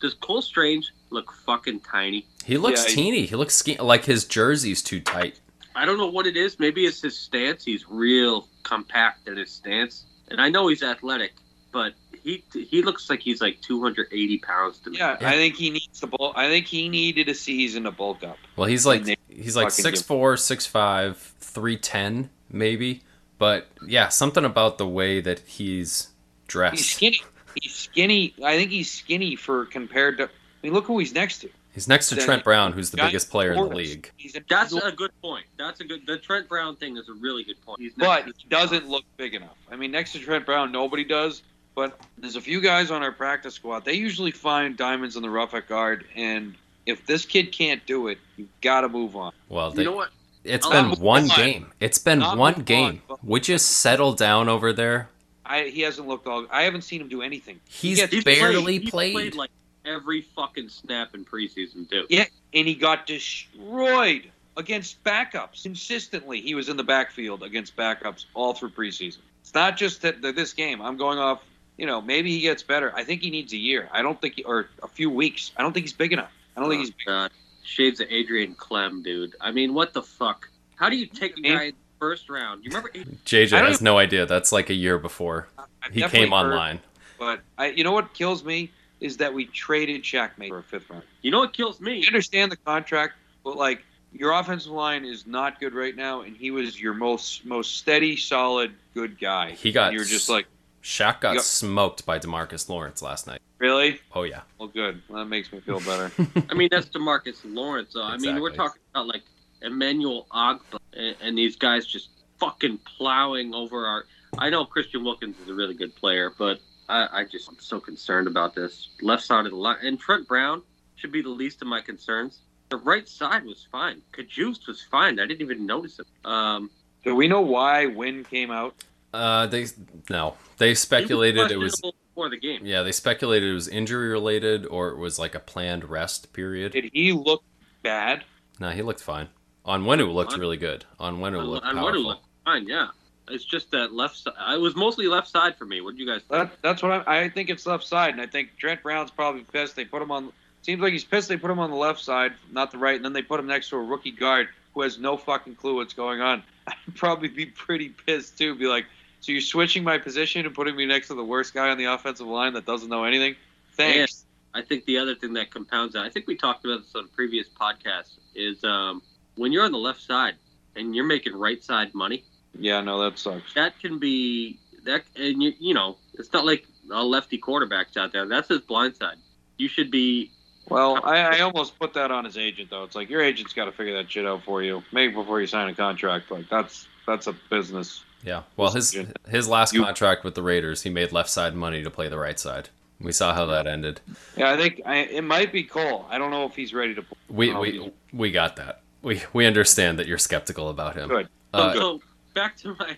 does 0.00 0.14
Cole 0.14 0.42
Strange 0.42 0.92
look 1.10 1.32
fucking 1.46 1.80
tiny? 1.80 2.26
he 2.44 2.58
looks 2.58 2.82
Yeah, 2.84 2.88
he- 2.90 2.94
teeny. 2.96 3.26
He 3.26 3.36
looks 3.36 3.54
ske- 3.54 3.80
like 3.80 4.04
his 4.04 4.24
jersey's 4.26 4.82
too 4.82 5.00
tight. 5.00 5.40
I 5.74 5.86
don't 5.86 5.96
know 5.96 6.08
what 6.08 6.26
it 6.26 6.36
is. 6.36 6.58
Maybe 6.58 6.84
it's 6.84 7.00
his 7.00 7.16
stance. 7.16 7.64
He's 7.64 7.88
real 7.88 8.46
compact 8.62 9.28
in 9.28 9.36
his 9.36 9.50
stance, 9.50 10.04
and 10.30 10.40
I 10.40 10.48
know 10.48 10.68
he's 10.68 10.82
athletic, 10.82 11.32
but 11.72 11.94
he 12.22 12.42
he 12.52 12.82
looks 12.82 13.10
like 13.10 13.20
he's 13.20 13.40
like 13.40 13.60
280 13.60 14.38
pounds 14.38 14.78
to 14.80 14.90
me. 14.90 14.98
Yeah, 14.98 15.16
Yeah. 15.20 15.28
I 15.28 15.32
think 15.32 15.56
he 15.56 15.70
needs 15.70 16.00
to 16.00 16.06
bulk. 16.06 16.34
I 16.36 16.48
think 16.48 16.66
he 16.66 16.88
needed 16.88 17.28
a 17.28 17.34
season 17.34 17.84
to 17.84 17.90
bulk 17.90 18.22
up. 18.22 18.38
Well, 18.56 18.68
he's 18.68 18.86
like 18.86 19.04
he's 19.28 19.56
like 19.56 19.70
fucking 19.70 19.92
6'4", 19.92 20.34
6'5", 20.36 21.16
310 21.16 22.30
maybe. 22.50 23.02
But 23.38 23.68
yeah, 23.86 24.08
something 24.08 24.44
about 24.44 24.78
the 24.78 24.86
way 24.86 25.20
that 25.20 25.40
he's 25.40 26.08
dressed. 26.46 26.76
He's 26.76 26.90
skinny. 26.90 27.22
He's 27.60 27.74
skinny. 27.74 28.34
I 28.44 28.56
think 28.56 28.70
he's 28.70 28.90
skinny 28.90 29.36
for 29.36 29.66
compared 29.66 30.18
to. 30.18 30.24
I 30.24 30.28
mean, 30.62 30.72
look 30.72 30.84
who 30.86 30.98
he's 30.98 31.12
next 31.12 31.38
to. 31.40 31.50
He's 31.72 31.88
next 31.88 32.10
to 32.10 32.16
Trent 32.16 32.44
Brown, 32.44 32.72
who's 32.72 32.90
the 32.90 32.98
biggest 32.98 33.30
player 33.30 33.52
in 33.52 33.68
the 33.68 33.74
league. 33.74 34.10
A, 34.36 34.40
That's 34.48 34.72
a 34.74 34.92
good 34.92 35.10
point. 35.22 35.46
That's 35.58 35.80
a 35.80 35.84
good. 35.84 36.06
The 36.06 36.18
Trent 36.18 36.48
Brown 36.48 36.76
thing 36.76 36.96
is 36.98 37.08
a 37.08 37.14
really 37.14 37.44
good 37.44 37.60
point. 37.64 37.80
He's 37.80 37.92
but 37.96 38.26
to- 38.26 38.32
he 38.36 38.48
doesn't 38.48 38.88
look 38.88 39.04
big 39.16 39.34
enough. 39.34 39.56
I 39.70 39.76
mean, 39.76 39.90
next 39.90 40.12
to 40.12 40.18
Trent 40.18 40.44
Brown, 40.44 40.70
nobody 40.70 41.04
does. 41.04 41.42
But 41.74 41.98
there's 42.18 42.36
a 42.36 42.40
few 42.42 42.60
guys 42.60 42.90
on 42.90 43.02
our 43.02 43.12
practice 43.12 43.54
squad. 43.54 43.86
They 43.86 43.94
usually 43.94 44.30
find 44.30 44.76
diamonds 44.76 45.16
in 45.16 45.22
the 45.22 45.30
rough 45.30 45.54
at 45.54 45.66
guard, 45.68 46.04
and 46.14 46.54
if 46.84 47.06
this 47.06 47.24
kid 47.24 47.50
can't 47.52 47.84
do 47.86 48.08
it, 48.08 48.18
you've 48.36 48.50
got 48.60 48.82
to 48.82 48.90
move 48.90 49.16
on. 49.16 49.32
Well, 49.48 49.72
You 49.74 49.84
know 49.84 49.92
what? 49.92 50.10
it's 50.44 50.66
I'll 50.66 50.90
been 50.90 51.00
one 51.00 51.30
on. 51.30 51.36
game. 51.36 51.72
It's 51.80 51.96
been 51.96 52.18
Not 52.18 52.36
one 52.36 52.54
game. 52.64 53.00
on, 53.08 53.16
Would 53.22 53.48
you 53.48 53.56
settle 53.56 54.12
down 54.12 54.50
over 54.50 54.74
there? 54.74 55.08
I 55.46 55.64
he 55.68 55.80
hasn't 55.80 56.06
looked 56.06 56.26
all. 56.26 56.46
I 56.50 56.64
haven't 56.64 56.82
seen 56.82 57.00
him 57.00 57.08
do 57.08 57.22
anything. 57.22 57.58
He's 57.70 57.96
gets- 57.96 58.12
He's 58.12 58.22
barely 58.24 58.78
he's 58.78 58.90
played. 58.90 59.34
like 59.34 59.50
every 59.84 60.22
fucking 60.22 60.68
snap 60.68 61.14
in 61.14 61.24
preseason 61.24 61.88
too. 61.88 62.06
Yeah, 62.08 62.24
and 62.54 62.66
he 62.66 62.74
got 62.74 63.06
destroyed 63.06 64.30
against 64.56 65.02
backups 65.04 65.62
consistently. 65.62 66.40
He 66.40 66.54
was 66.54 66.68
in 66.68 66.76
the 66.76 66.84
backfield 66.84 67.42
against 67.42 67.76
backups 67.76 68.26
all 68.34 68.54
through 68.54 68.70
preseason. 68.70 69.18
It's 69.40 69.54
not 69.54 69.76
just 69.76 70.02
that 70.02 70.22
that 70.22 70.36
this 70.36 70.52
game. 70.52 70.80
I'm 70.80 70.96
going 70.96 71.18
off. 71.18 71.42
You 71.76 71.86
know, 71.86 72.00
maybe 72.00 72.30
he 72.30 72.40
gets 72.40 72.62
better. 72.62 72.92
I 72.94 73.02
think 73.02 73.22
he 73.22 73.30
needs 73.30 73.52
a 73.54 73.56
year. 73.56 73.88
I 73.92 74.02
don't 74.02 74.20
think, 74.20 74.34
he, 74.34 74.44
or 74.44 74.68
a 74.82 74.88
few 74.88 75.08
weeks. 75.08 75.52
I 75.56 75.62
don't 75.62 75.72
think 75.72 75.84
he's 75.84 75.94
big 75.94 76.12
enough. 76.12 76.30
I 76.54 76.60
don't 76.60 76.68
think 76.68 76.80
oh, 76.80 76.82
he's. 76.82 76.90
Big. 76.90 77.06
God. 77.06 77.30
Shades 77.64 78.00
of 78.00 78.08
Adrian 78.10 78.54
Klemm, 78.54 79.02
dude. 79.02 79.34
I 79.40 79.52
mean, 79.52 79.72
what 79.72 79.94
the 79.94 80.02
fuck? 80.02 80.48
How 80.76 80.90
do 80.90 80.96
you 80.96 81.06
take 81.06 81.38
a 81.38 81.40
guy 81.40 81.62
in 81.64 81.70
the 81.70 81.98
first 81.98 82.28
round? 82.28 82.64
You 82.64 82.70
remember? 82.70 82.90
JJ 82.90 83.52
I 83.52 83.60
don't 83.60 83.70
has 83.70 83.80
no 83.80 83.98
idea. 83.98 84.26
That's 84.26 84.52
like 84.52 84.68
a 84.68 84.74
year 84.74 84.98
before 84.98 85.48
I've 85.56 85.92
he 85.92 86.00
definitely 86.00 86.26
came 86.26 86.32
heard, 86.36 86.52
online. 86.52 86.80
But 87.18 87.40
I, 87.56 87.68
you 87.68 87.84
know 87.84 87.92
what 87.92 88.14
kills 88.14 88.44
me 88.44 88.70
is 89.02 89.16
that 89.18 89.32
we 89.34 89.46
traded 89.46 90.02
Shaq 90.02 90.30
Mason 90.38 90.50
for 90.52 90.58
a 90.58 90.62
fifth 90.62 90.88
round. 90.88 91.02
You 91.22 91.30
know 91.30 91.40
what 91.40 91.52
kills 91.52 91.80
me? 91.80 92.02
I 92.04 92.06
understand 92.06 92.52
the 92.52 92.56
contract, 92.56 93.14
but 93.44 93.56
like 93.56 93.84
your 94.12 94.32
offensive 94.32 94.72
line 94.72 95.04
is 95.04 95.26
not 95.26 95.58
good 95.60 95.74
right 95.74 95.96
now, 95.96 96.22
and 96.22 96.36
he 96.36 96.50
was 96.50 96.80
your 96.80 96.94
most 96.94 97.44
most 97.44 97.76
steady, 97.78 98.16
solid, 98.16 98.74
good 98.94 99.18
guy. 99.18 99.52
He 99.52 99.72
got 99.72 99.88
And 99.88 99.94
you're 99.96 100.04
just 100.04 100.28
like, 100.28 100.46
Shaq 100.82 101.20
got 101.20 101.34
Yep. 101.34 101.42
smoked 101.42 102.06
by 102.06 102.18
DeMarcus 102.18 102.68
Lawrence 102.68 103.02
last 103.02 103.26
night. 103.26 103.40
really? 103.58 104.00
Oh 104.14 104.22
yeah. 104.22 104.42
Well, 104.58 104.68
good. 104.68 105.02
Well, 105.08 105.18
that 105.18 105.28
makes 105.28 105.52
me 105.52 105.60
feel 105.60 105.80
better. 105.80 106.12
I 106.50 106.54
mean, 106.54 106.68
that's 106.70 106.86
DeMarcus 106.86 107.40
Lawrence. 107.44 107.92
Though. 107.94 108.02
I 108.04 108.16
mean, 108.18 108.40
we're 108.40 108.50
talking 108.50 108.82
about 108.94 109.06
like 109.08 109.22
Emmanuel 109.62 110.26
Ogbah 110.32 110.78
and, 110.94 111.16
and 111.20 111.38
these 111.38 111.56
guys 111.56 111.86
just 111.86 112.10
fucking 112.38 112.78
plowing 112.96 113.54
over 113.54 113.86
our. 113.86 114.04
I 114.38 114.50
know 114.50 114.64
Christian 114.64 115.04
Wilkins 115.04 115.38
is 115.38 115.48
a 115.48 115.54
really 115.54 115.74
good 115.74 115.94
player, 115.94 116.32
but 116.38 116.58
I, 116.88 117.20
I 117.20 117.24
just 117.24 117.48
I'm 117.48 117.58
so 117.60 117.80
concerned 117.80 118.26
about 118.26 118.54
this 118.54 118.90
left 119.00 119.24
side 119.24 119.46
of 119.46 119.52
the 119.52 119.56
line. 119.58 119.78
And 119.82 119.98
Trent 119.98 120.26
Brown 120.28 120.62
should 120.96 121.12
be 121.12 121.22
the 121.22 121.28
least 121.28 121.62
of 121.62 121.68
my 121.68 121.80
concerns. 121.80 122.40
The 122.68 122.76
right 122.78 123.08
side 123.08 123.44
was 123.44 123.66
fine. 123.70 124.00
Kajust 124.12 124.66
was 124.66 124.82
fine. 124.82 125.18
I 125.20 125.26
didn't 125.26 125.42
even 125.42 125.66
notice 125.66 125.98
it. 125.98 126.06
Um, 126.28 126.70
Do 127.04 127.14
we 127.14 127.28
know 127.28 127.40
why 127.42 127.86
Wynn 127.86 128.24
came 128.24 128.50
out? 128.50 128.74
Uh, 129.12 129.46
they 129.46 129.66
no. 130.08 130.36
They 130.58 130.74
speculated 130.74 131.50
it 131.50 131.58
was 131.58 131.72
questionable 131.72 131.96
before 132.14 132.28
the 132.30 132.38
game. 132.38 132.60
yeah. 132.64 132.82
They 132.82 132.92
speculated 132.92 133.50
it 133.50 133.54
was 133.54 133.68
injury 133.68 134.08
related 134.08 134.64
or 134.66 134.88
it 134.90 134.96
was 134.96 135.18
like 135.18 135.34
a 135.34 135.40
planned 135.40 135.84
rest 135.84 136.32
period. 136.32 136.72
Did 136.72 136.90
he 136.94 137.12
look 137.12 137.42
bad? 137.82 138.24
No, 138.58 138.70
he 138.70 138.80
looked 138.82 139.00
fine. 139.02 139.28
Onwenu 139.66 140.12
looked 140.12 140.32
On- 140.32 140.40
really 140.40 140.56
good. 140.56 140.84
Onwenu 140.98 141.38
On, 141.40 141.46
looked 141.46 141.66
on 141.66 141.74
powerful. 141.76 142.00
Wadu 142.00 142.04
looked 142.06 142.26
fine. 142.44 142.66
Yeah, 142.66 142.88
it's 143.28 143.44
just 143.44 143.70
that 143.70 143.92
left 143.92 144.16
side. 144.16 144.34
It 144.54 144.60
was 144.60 144.76
mostly 144.76 145.06
left 145.06 145.28
side 145.28 145.56
for 145.56 145.64
me. 145.64 145.80
What 145.80 145.96
do 145.96 146.02
you 146.02 146.08
guys 146.08 146.22
think? 146.22 146.50
That, 146.50 146.62
that's 146.62 146.82
what 146.82 147.06
I, 147.06 147.24
I 147.24 147.28
think. 147.28 147.50
It's 147.50 147.66
left 147.66 147.84
side, 147.84 148.12
and 148.12 148.20
I 148.20 148.26
think 148.26 148.56
Trent 148.58 148.82
Brown's 148.82 149.10
probably 149.10 149.42
pissed. 149.42 149.76
They 149.76 149.84
put 149.84 150.02
him 150.02 150.10
on. 150.10 150.32
Seems 150.62 150.80
like 150.80 150.92
he's 150.92 151.04
pissed. 151.04 151.28
They 151.28 151.36
put 151.36 151.50
him 151.50 151.58
on 151.58 151.70
the 151.70 151.76
left 151.76 152.00
side, 152.00 152.32
not 152.50 152.70
the 152.70 152.78
right, 152.78 152.96
and 152.96 153.04
then 153.04 153.12
they 153.12 153.22
put 153.22 153.40
him 153.40 153.46
next 153.46 153.70
to 153.70 153.76
a 153.76 153.82
rookie 153.82 154.12
guard 154.12 154.48
who 154.74 154.82
has 154.82 154.98
no 154.98 155.16
fucking 155.16 155.56
clue 155.56 155.76
what's 155.76 155.94
going 155.94 156.20
on. 156.20 156.42
I'd 156.66 156.94
probably 156.94 157.28
be 157.28 157.46
pretty 157.46 157.88
pissed 157.88 158.38
too. 158.38 158.54
Be 158.54 158.66
like, 158.66 158.86
so 159.20 159.32
you're 159.32 159.40
switching 159.40 159.84
my 159.84 159.98
position 159.98 160.46
and 160.46 160.54
putting 160.54 160.76
me 160.76 160.86
next 160.86 161.08
to 161.08 161.14
the 161.14 161.24
worst 161.24 161.54
guy 161.54 161.68
on 161.68 161.78
the 161.78 161.84
offensive 161.86 162.26
line 162.26 162.54
that 162.54 162.66
doesn't 162.66 162.88
know 162.88 163.04
anything? 163.04 163.36
Thanks. 163.74 164.24
I 164.54 164.62
think 164.62 164.84
the 164.84 164.98
other 164.98 165.14
thing 165.14 165.32
that 165.34 165.50
compounds 165.50 165.94
that, 165.94 166.04
I 166.04 166.10
think 166.10 166.26
we 166.26 166.36
talked 166.36 166.64
about 166.64 166.82
this 166.82 166.94
on 166.94 167.04
a 167.04 167.08
previous 167.08 167.48
podcast, 167.48 168.10
is 168.34 168.62
um, 168.64 169.00
when 169.36 169.50
you're 169.50 169.64
on 169.64 169.72
the 169.72 169.78
left 169.78 170.02
side 170.02 170.34
and 170.76 170.94
you're 170.94 171.06
making 171.06 171.34
right 171.34 171.62
side 171.62 171.94
money, 171.94 172.24
Yeah, 172.58 172.80
no, 172.80 173.02
that 173.02 173.18
sucks. 173.18 173.54
that 173.54 173.78
can 173.80 173.98
be 173.98 174.58
that, 174.84 175.02
and 175.16 175.42
you 175.42 175.52
you 175.58 175.74
know, 175.74 175.96
it's 176.14 176.32
not 176.32 176.44
like 176.44 176.66
a 176.90 177.02
lefty 177.02 177.38
quarterback's 177.38 177.96
out 177.96 178.12
there. 178.12 178.26
That's 178.26 178.48
his 178.48 178.60
blind 178.60 178.96
side. 178.96 179.16
You 179.58 179.68
should 179.68 179.90
be. 179.90 180.30
Well, 180.68 181.00
I, 181.04 181.38
I 181.38 181.40
almost 181.40 181.78
put 181.78 181.92
that 181.94 182.10
on 182.10 182.24
his 182.24 182.36
agent 182.38 182.70
though. 182.70 182.84
It's 182.84 182.94
like 182.94 183.10
your 183.10 183.20
agent's 183.22 183.52
got 183.52 183.64
to 183.64 183.72
figure 183.72 183.94
that 183.94 184.10
shit 184.10 184.26
out 184.26 184.44
for 184.44 184.62
you, 184.62 184.82
maybe 184.92 185.12
before 185.14 185.40
you 185.40 185.46
sign 185.46 185.68
a 185.68 185.74
contract. 185.74 186.30
Like 186.30 186.48
that's 186.48 186.86
that's 187.06 187.26
a 187.26 187.34
business. 187.50 188.04
Yeah. 188.24 188.42
Well, 188.56 188.70
his 188.70 188.96
his 189.28 189.48
last 189.48 189.72
You- 189.74 189.82
contract 189.84 190.22
with 190.24 190.34
the 190.34 190.42
Raiders, 190.42 190.82
he 190.82 190.90
made 190.90 191.10
left 191.12 191.30
side 191.30 191.54
money 191.56 191.82
to 191.82 191.90
play 191.90 192.08
the 192.08 192.18
right 192.18 192.38
side. 192.38 192.68
We 193.00 193.10
saw 193.10 193.34
how 193.34 193.46
that 193.46 193.66
ended. 193.66 194.00
Yeah, 194.36 194.52
I 194.52 194.56
think 194.56 194.80
I, 194.86 194.98
it 194.98 195.24
might 195.24 195.50
be 195.52 195.64
Cole. 195.64 196.06
I 196.08 196.18
don't 196.18 196.30
know 196.30 196.44
if 196.44 196.54
he's 196.54 196.72
ready 196.72 196.94
to. 196.94 197.02
play. 197.02 197.16
We 197.28 197.52
we 197.54 197.92
we 198.12 198.30
got 198.30 198.54
that. 198.56 198.82
We 199.02 199.22
we 199.32 199.44
understand 199.46 199.98
that 199.98 200.06
you're 200.06 200.18
skeptical 200.18 200.68
about 200.68 200.94
him. 200.94 201.08
Good. 201.08 201.28
Uh, 201.52 201.74
so 201.74 202.00
back 202.34 202.56
to 202.58 202.74
my 202.78 202.96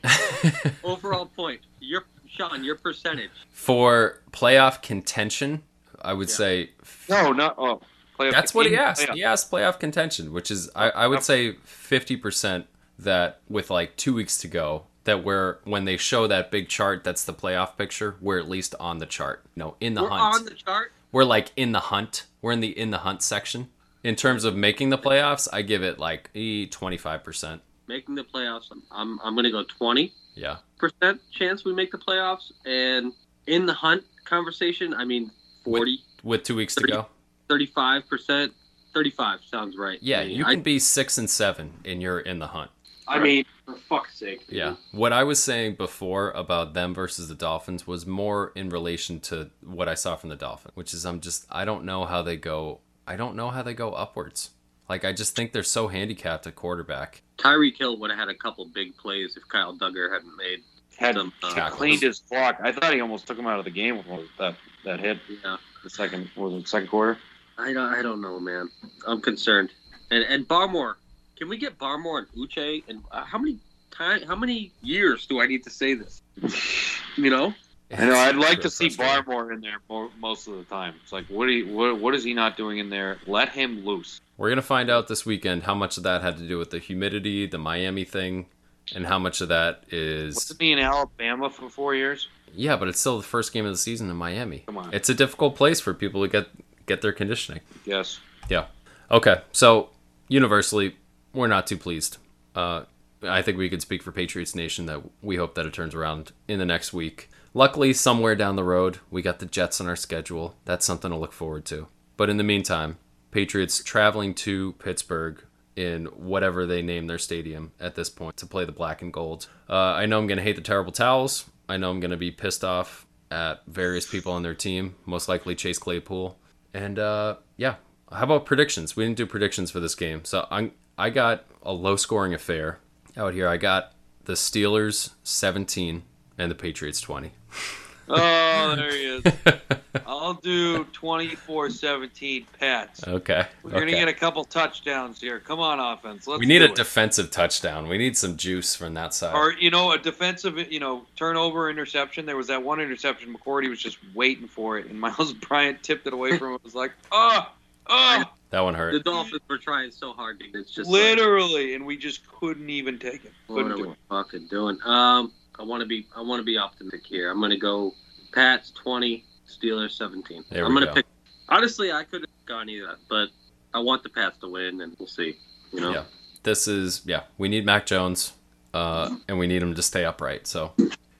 overall 0.85 1.26
point. 1.26 1.61
Your 1.80 2.05
Sean, 2.28 2.64
your 2.64 2.76
percentage. 2.76 3.30
for 3.51 4.20
playoff 4.32 4.82
contention, 4.82 5.62
I 6.03 6.12
would 6.14 6.28
Yeah. 6.28 6.35
say 6.35 6.70
No, 7.09 7.32
not 7.32 7.55
oh. 7.59 7.80
Playoff 8.18 8.30
That's 8.32 8.55
what 8.55 8.66
he 8.66 8.76
asked. 8.76 9.03
playoff. 9.03 9.14
He 9.14 9.24
asked 9.24 9.51
playoff 9.51 9.80
contention, 9.80 10.32
which 10.32 10.51
is 10.51 10.70
I, 10.76 10.91
I 10.91 11.07
would 11.09 11.22
say 11.24 11.53
fifty 11.64 12.16
percent 12.16 12.66
that 12.99 13.41
with 13.49 13.70
like 13.70 13.97
two 13.97 14.14
weeks 14.14 14.39
to 14.39 14.49
go, 14.49 14.85
that 15.03 15.24
we're 15.24 15.59
when 15.64 15.85
they 15.85 15.97
show 15.97 16.26
that 16.28 16.51
big 16.53 16.68
chart 16.68 17.03
that's 17.03 17.24
the 17.24 17.35
playoff 17.35 17.76
picture, 17.76 18.14
we're 18.20 18.39
at 18.39 18.49
least 18.49 18.74
on 18.78 18.99
the 18.99 19.07
chart. 19.07 19.45
No, 19.57 19.74
in 19.80 19.95
the 19.95 20.03
We're 20.05 20.11
hunt. 20.11 20.35
on 20.37 20.45
the 20.45 20.53
chart. 20.55 20.93
we're 21.11 21.24
like 21.24 21.51
in 21.57 21.72
the 21.72 21.80
hunt. 21.80 22.26
We're 22.41 22.53
in 22.53 22.61
the 22.61 22.76
in 22.78 22.91
the 22.93 22.99
hunt 22.99 23.20
section. 23.22 23.68
in 24.05 24.14
terms 24.14 24.45
of 24.45 24.55
making 24.55 24.91
the 24.91 24.99
playoffs, 24.99 25.49
I 25.53 25.62
give 25.62 25.82
it 25.82 25.99
like 25.99 26.30
eh, 26.37 26.66
twenty 26.70 26.97
five 26.97 27.24
percent. 27.24 27.62
Making 27.87 28.14
the 28.14 28.24
playoffs, 28.24 28.72
I'm 28.91 29.20
I'm 29.22 29.35
going 29.35 29.45
to 29.45 29.51
go 29.51 29.62
twenty 29.64 30.12
Yeah, 30.35 30.57
percent 30.78 31.20
chance 31.30 31.64
we 31.64 31.74
make 31.74 31.91
the 31.93 31.99
playoffs, 31.99 32.51
and 32.64 33.12
in 33.47 33.66
the 33.66 33.74
hunt 33.74 34.05
conversation, 34.24 34.95
I 34.95 35.05
mean 35.05 35.30
40, 35.64 35.99
with 36.22 36.43
two 36.45 36.57
weeks 36.57 36.74
to 36.76 36.87
go. 36.87 37.07
35 37.51 38.09
percent, 38.09 38.53
thirty 38.95 39.11
five 39.11 39.41
sounds 39.51 39.76
right. 39.76 39.99
Yeah, 40.01 40.20
I 40.20 40.24
mean, 40.26 40.37
you 40.37 40.45
I- 40.47 40.55
can 40.55 40.62
be 40.62 40.78
six 40.78 41.18
and 41.18 41.28
seven, 41.28 41.74
and 41.85 42.01
you're 42.01 42.20
in 42.20 42.39
the 42.39 42.47
hunt. 42.49 42.70
I 43.07 43.18
mean, 43.18 43.45
for 43.66 43.74
fuck's 43.76 44.18
sake. 44.18 44.45
Yeah. 44.49 44.76
What 44.93 45.12
I 45.12 45.24
was 45.24 45.43
saying 45.43 45.74
before 45.74 46.30
about 46.30 46.72
them 46.72 46.95
versus 46.95 47.28
the 47.28 47.35
Dolphins 47.35 47.87
was 47.87 48.07
more 48.07 48.51
in 48.55 48.70
relation 48.70 49.20
to 49.20 49.51
what 49.62 49.91
I 49.91 49.95
saw 49.95 50.16
from 50.16 50.30
the 50.30 50.37
Dolphins, 50.37 50.74
which 50.74 50.95
is 50.95 51.05
I'm 51.05 51.20
just 51.20 51.45
I 51.51 51.66
don't 51.66 51.85
know 51.85 52.07
how 52.07 52.22
they 52.22 52.37
go. 52.39 52.80
I 53.07 53.16
don't 53.16 53.37
know 53.37 53.51
how 53.51 53.62
they 53.62 53.74
go 53.74 53.93
upwards. 53.93 54.53
Like 54.89 55.05
I 55.05 55.12
just 55.12 55.35
think 55.35 55.53
they're 55.53 55.62
so 55.62 55.89
handicapped 55.89 56.47
at 56.47 56.55
quarterback. 56.55 57.22
Tyreek 57.39 57.78
Hill 57.78 57.99
would 57.99 58.11
have 58.11 58.18
had 58.18 58.28
a 58.28 58.35
couple 58.35 58.64
big 58.66 58.97
plays 58.97 59.37
if 59.37 59.47
Kyle 59.49 59.74
Dugger 59.74 60.12
hadn't 60.12 60.37
made 60.37 60.61
Had 60.97 61.14
some. 61.16 61.32
Uh, 61.43 61.55
Tackles. 61.55 61.78
cleaned 61.78 62.03
his 62.03 62.20
block. 62.20 62.59
I 62.62 62.70
thought 62.72 62.93
he 62.95 63.01
almost 63.01 63.26
took 63.26 63.39
him 63.39 63.47
out 63.47 63.59
of 63.59 63.64
the 63.64 63.70
game 63.70 63.97
with 63.97 64.28
that 64.39 64.57
that 64.85 65.01
hit. 65.01 65.18
yeah, 65.43 65.57
The 65.82 65.91
second 65.91 66.30
was 66.37 66.55
it 66.55 66.68
second 66.68 66.89
quarter? 66.89 67.18
I 67.57 67.72
don't, 67.72 67.95
I 67.95 68.03
don't 68.03 68.20
know, 68.20 68.39
man. 68.41 68.68
I'm 69.07 69.20
concerned. 69.20 69.70
And 70.11 70.22
and 70.24 70.47
Barmore, 70.47 70.95
can 71.37 71.49
we 71.49 71.57
get 71.57 71.78
Barmore 71.78 72.18
and 72.18 72.28
Uche? 72.32 72.82
And 72.89 73.03
uh, 73.11 73.24
how 73.24 73.39
many 73.39 73.59
time? 73.91 74.22
How 74.22 74.37
many 74.37 74.70
years 74.82 75.26
do 75.26 75.41
I 75.41 75.47
need 75.47 75.64
to 75.64 75.70
say 75.70 75.95
this? 75.95 76.22
You 77.16 77.30
know, 77.30 77.55
I 77.97 78.07
know. 78.07 78.16
I'd 78.16 78.35
like 78.35 78.61
to 78.62 78.70
see. 78.70 78.89
Barmore 78.89 79.53
in 79.55 79.61
there 79.61 79.76
more, 79.89 80.11
most 80.18 80.49
of 80.49 80.57
the 80.57 80.64
time. 80.64 80.95
It's 81.01 81.12
like, 81.12 81.26
what, 81.28 81.47
do 81.47 81.53
you, 81.53 81.72
what 81.72 82.01
what 82.01 82.12
is 82.16 82.24
he 82.24 82.35
not 82.35 82.57
doing 82.57 82.78
in 82.78 82.91
there? 82.91 83.18
Let 83.28 83.51
him 83.51 83.85
loose. 83.85 84.20
We're 84.37 84.49
gonna 84.49 84.62
find 84.62 84.91
out 84.91 85.09
this 85.09 85.24
weekend 85.24 85.62
how 85.64 85.74
much 85.74 85.97
of 85.97 86.03
that 86.03 86.22
had 86.22 86.37
to 86.39 86.49
do 86.49 86.59
with 86.59 86.70
the 86.70 86.78
humidity, 86.78 87.47
the 87.47 87.59
Miami 87.59 88.05
thing, 88.05 88.47
and 88.95 89.07
how 89.07 89.18
much 89.18 89.41
of 89.41 89.49
that 89.49 89.85
is 89.91 90.35
Wasn't 90.35 90.61
he 90.61 90.72
in 90.72 90.78
Alabama 90.78 91.49
for 91.51 91.68
four 91.70 91.95
years? 91.95 92.28
yeah, 92.55 92.76
but 92.76 92.89
it's 92.89 93.01
still 93.01 93.16
the 93.16 93.24
first 93.24 93.53
game 93.53 93.64
of 93.64 93.72
the 93.72 93.78
season 93.78 94.09
in 94.11 94.16
Miami. 94.16 94.64
Come 94.66 94.78
on. 94.78 94.93
It's 94.95 95.09
a 95.09 95.14
difficult 95.14 95.57
place 95.57 95.80
for 95.80 95.95
people 95.95 96.22
to 96.22 96.28
get 96.28 96.49
get 96.87 97.01
their 97.03 97.12
conditioning. 97.12 97.61
Yes. 97.85 98.20
Yeah. 98.49 98.66
Okay. 99.11 99.41
So 99.53 99.91
universally, 100.28 100.97
we're 101.32 101.47
not 101.49 101.66
too 101.66 101.76
pleased. 101.78 102.18
Uh, 102.55 102.85
I 103.22 103.41
think 103.43 103.57
we 103.57 103.68
could 103.70 103.80
speak 103.82 104.03
for 104.03 104.12
Patriots 104.12 104.55
Nation 104.55 104.87
that 104.87 105.01
we 105.22 105.37
hope 105.37 105.55
that 105.55 105.64
it 105.66 105.72
turns 105.72 105.95
around 105.95 106.32
in 106.47 106.59
the 106.59 106.66
next 106.66 106.93
week. 106.93 107.30
Luckily, 107.55 107.93
somewhere 107.93 108.35
down 108.35 108.57
the 108.57 108.64
road, 108.64 108.99
we 109.11 109.22
got 109.22 109.39
the 109.39 109.47
Jets 109.47 109.80
on 109.80 109.89
our 109.89 109.97
schedule. 109.97 110.57
That's 110.64 110.85
something 110.85 111.11
to 111.11 111.16
look 111.16 111.32
forward 111.32 111.64
to. 111.66 111.87
But 112.16 112.28
in 112.28 112.37
the 112.37 112.45
meantime, 112.45 112.99
Patriots 113.35 113.82
traveling 113.82 114.32
to 114.32 114.74
Pittsburgh 114.74 115.43
in 115.74 116.05
whatever 116.05 116.66
they 116.66 116.82
name 116.82 117.09
their 117.09 117.18
stadium 117.18 117.72
at 117.80 117.97
this 117.97 118.09
point 118.09 118.37
to 118.37 118.47
play 118.47 118.64
the 118.64 118.70
black 118.70 119.03
and 119.03 119.12
gold. 119.12 119.49
Uh, 119.68 119.74
I 119.74 120.07
know 120.07 120.20
I'm 120.20 120.28
going 120.28 120.39
to 120.39 120.45
hate 120.45 120.55
the 120.55 120.62
terrible 120.62 120.93
towels. 120.93 121.51
I 121.68 121.76
know 121.76 121.91
I'm 121.91 121.99
going 121.99 122.12
to 122.12 122.16
be 122.16 122.30
pissed 122.30 122.62
off 122.62 123.09
at 123.32 123.62
various 123.66 124.07
people 124.07 124.30
on 124.30 124.45
their 124.45 124.55
team, 124.55 124.95
most 125.05 125.28
likely 125.28 125.57
Chase 125.57 125.78
Claypool. 125.78 126.39
And 126.72 126.97
uh, 126.97 127.39
yeah, 127.57 127.74
how 128.12 128.22
about 128.22 128.47
predictions? 128.47 128.95
We 128.95 129.05
didn't 129.05 129.16
do 129.16 129.26
predictions 129.26 129.72
for 129.72 129.80
this 129.80 129.97
game, 129.97 130.24
so 130.24 130.47
I'm, 130.49 130.70
I 130.97 131.11
got 131.11 131.45
a 131.61 131.72
low 131.72 131.97
scoring 131.97 132.35
affair 132.35 132.78
out 133.16 133.35
here. 133.35 133.49
I 133.49 133.57
got 133.57 133.95
the 134.26 134.35
Steelers 134.35 135.11
17 135.24 136.05
and 136.39 136.51
the 136.53 136.55
Patriots 136.55 137.01
20. 137.01 137.32
Oh, 138.09 138.76
there 138.76 138.90
he 138.92 139.05
is. 139.05 139.24
I'll 140.07 140.34
do 140.34 140.84
24-17 140.86 142.44
Pats. 142.59 143.07
Okay. 143.07 143.46
We're 143.62 143.70
gonna 143.70 143.90
get 143.92 144.09
a 144.09 144.12
couple 144.12 144.44
touchdowns 144.44 145.20
here. 145.20 145.38
Come 145.40 145.61
on, 145.61 145.80
offense. 145.80 146.26
Let's 146.26 146.40
we 146.40 146.46
need 146.46 146.62
a 146.62 146.66
it. 146.66 146.74
defensive 146.74 147.30
touchdown. 147.30 147.88
We 147.88 147.96
need 147.98 148.16
some 148.16 148.36
juice 148.36 148.74
from 148.74 148.94
that 148.94 149.14
side. 149.14 149.34
or 149.34 149.52
you 149.52 149.70
know 149.70 149.92
a 149.92 149.98
defensive 149.98 150.59
you 150.72 150.80
know 150.80 151.07
turnover 151.16 151.70
interception. 151.70 152.26
There 152.26 152.36
was 152.36 152.48
that 152.48 152.62
one 152.62 152.80
interception. 152.80 153.34
McCourty 153.34 153.68
was 153.70 153.78
just 153.80 153.98
waiting 154.14 154.48
for 154.48 154.78
it, 154.78 154.86
and 154.86 155.00
Myles 155.05 155.32
Bryant 155.32 155.82
tipped 155.82 156.07
it 156.07 156.12
away 156.12 156.36
from 156.36 156.48
him. 156.48 156.55
It 156.55 156.64
was 156.64 156.74
like, 156.74 156.92
oh, 157.12 157.52
oh, 157.86 158.24
that 158.50 158.61
one 158.61 158.74
hurt. 158.74 158.92
the. 158.92 159.00
Dolphins 159.00 159.40
were 159.48 159.59
trying 159.59 159.90
so 159.92 160.12
hard. 160.12 160.40
to 160.40 160.46
It's 160.59 160.72
just 160.72 160.90
like, 160.90 161.00
literally, 161.02 161.74
and 161.74 161.86
we 161.86 161.96
just 161.96 162.26
couldn't 162.28 162.70
even 162.70 162.98
take 162.98 163.24
it. 163.24 163.32
what 163.46 163.62
Couldn't 163.62 163.72
are 163.72 163.86
we 163.86 163.90
it. 163.92 163.96
fucking 164.09 164.46
doing? 164.48 164.78
Um, 164.84 165.32
I 165.59 165.62
want 165.62 165.80
to 165.80 165.86
be 165.86 166.07
I 166.16 166.20
want 166.22 166.40
to 166.40 166.44
be 166.44 166.59
optimistic 166.59 167.07
here. 167.07 167.30
I'm 167.30 167.40
gonna 167.40 167.57
go 167.57 167.94
Pats 168.32 168.70
20, 168.72 169.24
Steelers 169.48 169.92
17. 169.92 170.44
There 170.50 170.64
I'm 170.64 170.74
we 170.74 170.80
gonna 170.80 170.86
go. 170.86 170.94
pick. 170.94 171.07
Honestly, 171.48 171.92
I 171.92 172.05
could 172.05 172.22
have 172.22 172.30
gone 172.46 172.68
either, 172.68 172.96
but 173.09 173.28
I 173.72 173.78
want 173.78 174.02
the 174.02 174.09
Pats 174.09 174.38
to 174.38 174.48
win, 174.48 174.80
and 174.80 174.96
we'll 174.98 175.09
see. 175.09 175.36
You 175.72 175.80
know. 175.80 175.92
Yeah. 175.92 176.05
This 176.42 176.68
is 176.68 177.02
yeah. 177.05 177.22
We 177.38 177.48
need 177.48 177.64
Mac 177.64 177.86
Jones, 177.86 178.32
uh, 178.72 179.16
and 179.28 179.38
we 179.38 179.46
need 179.46 179.62
him 179.62 179.74
to 179.74 179.82
stay 179.82 180.05
upright. 180.05 180.46
So 180.46 180.72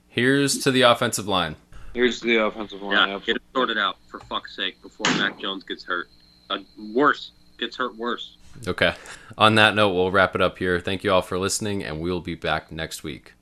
here's 0.07 0.59
to 0.59 0.71
the 0.71 0.83
offensive 0.83 1.27
line. 1.27 1.55
Here's 1.93 2.19
to 2.19 2.27
the 2.27 2.37
offensive 2.45 2.81
line. 2.81 2.93
Yeah, 2.93 3.15
absolutely. 3.15 3.25
get 3.25 3.35
it 3.37 3.41
sorted 3.53 3.77
out 3.77 3.97
for 4.07 4.19
fuck's 4.21 4.55
sake 4.55 4.81
before 4.81 5.05
Mac 5.17 5.39
Jones 5.39 5.63
gets 5.63 5.83
hurt. 5.83 6.09
Uh, 6.49 6.59
worse, 6.93 7.31
gets 7.57 7.77
hurt 7.77 7.95
worse. 7.95 8.37
Okay. 8.67 8.93
On 9.37 9.55
that 9.55 9.75
note, 9.75 9.93
we'll 9.93 10.11
wrap 10.11 10.35
it 10.35 10.41
up 10.41 10.57
here. 10.57 10.79
Thank 10.79 11.03
you 11.03 11.11
all 11.11 11.21
for 11.21 11.37
listening, 11.37 11.83
and 11.83 11.99
we'll 12.01 12.21
be 12.21 12.35
back 12.35 12.71
next 12.71 13.03
week. 13.03 13.33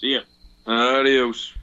acontecer. 0.00 0.26
Adeus. 0.66 1.59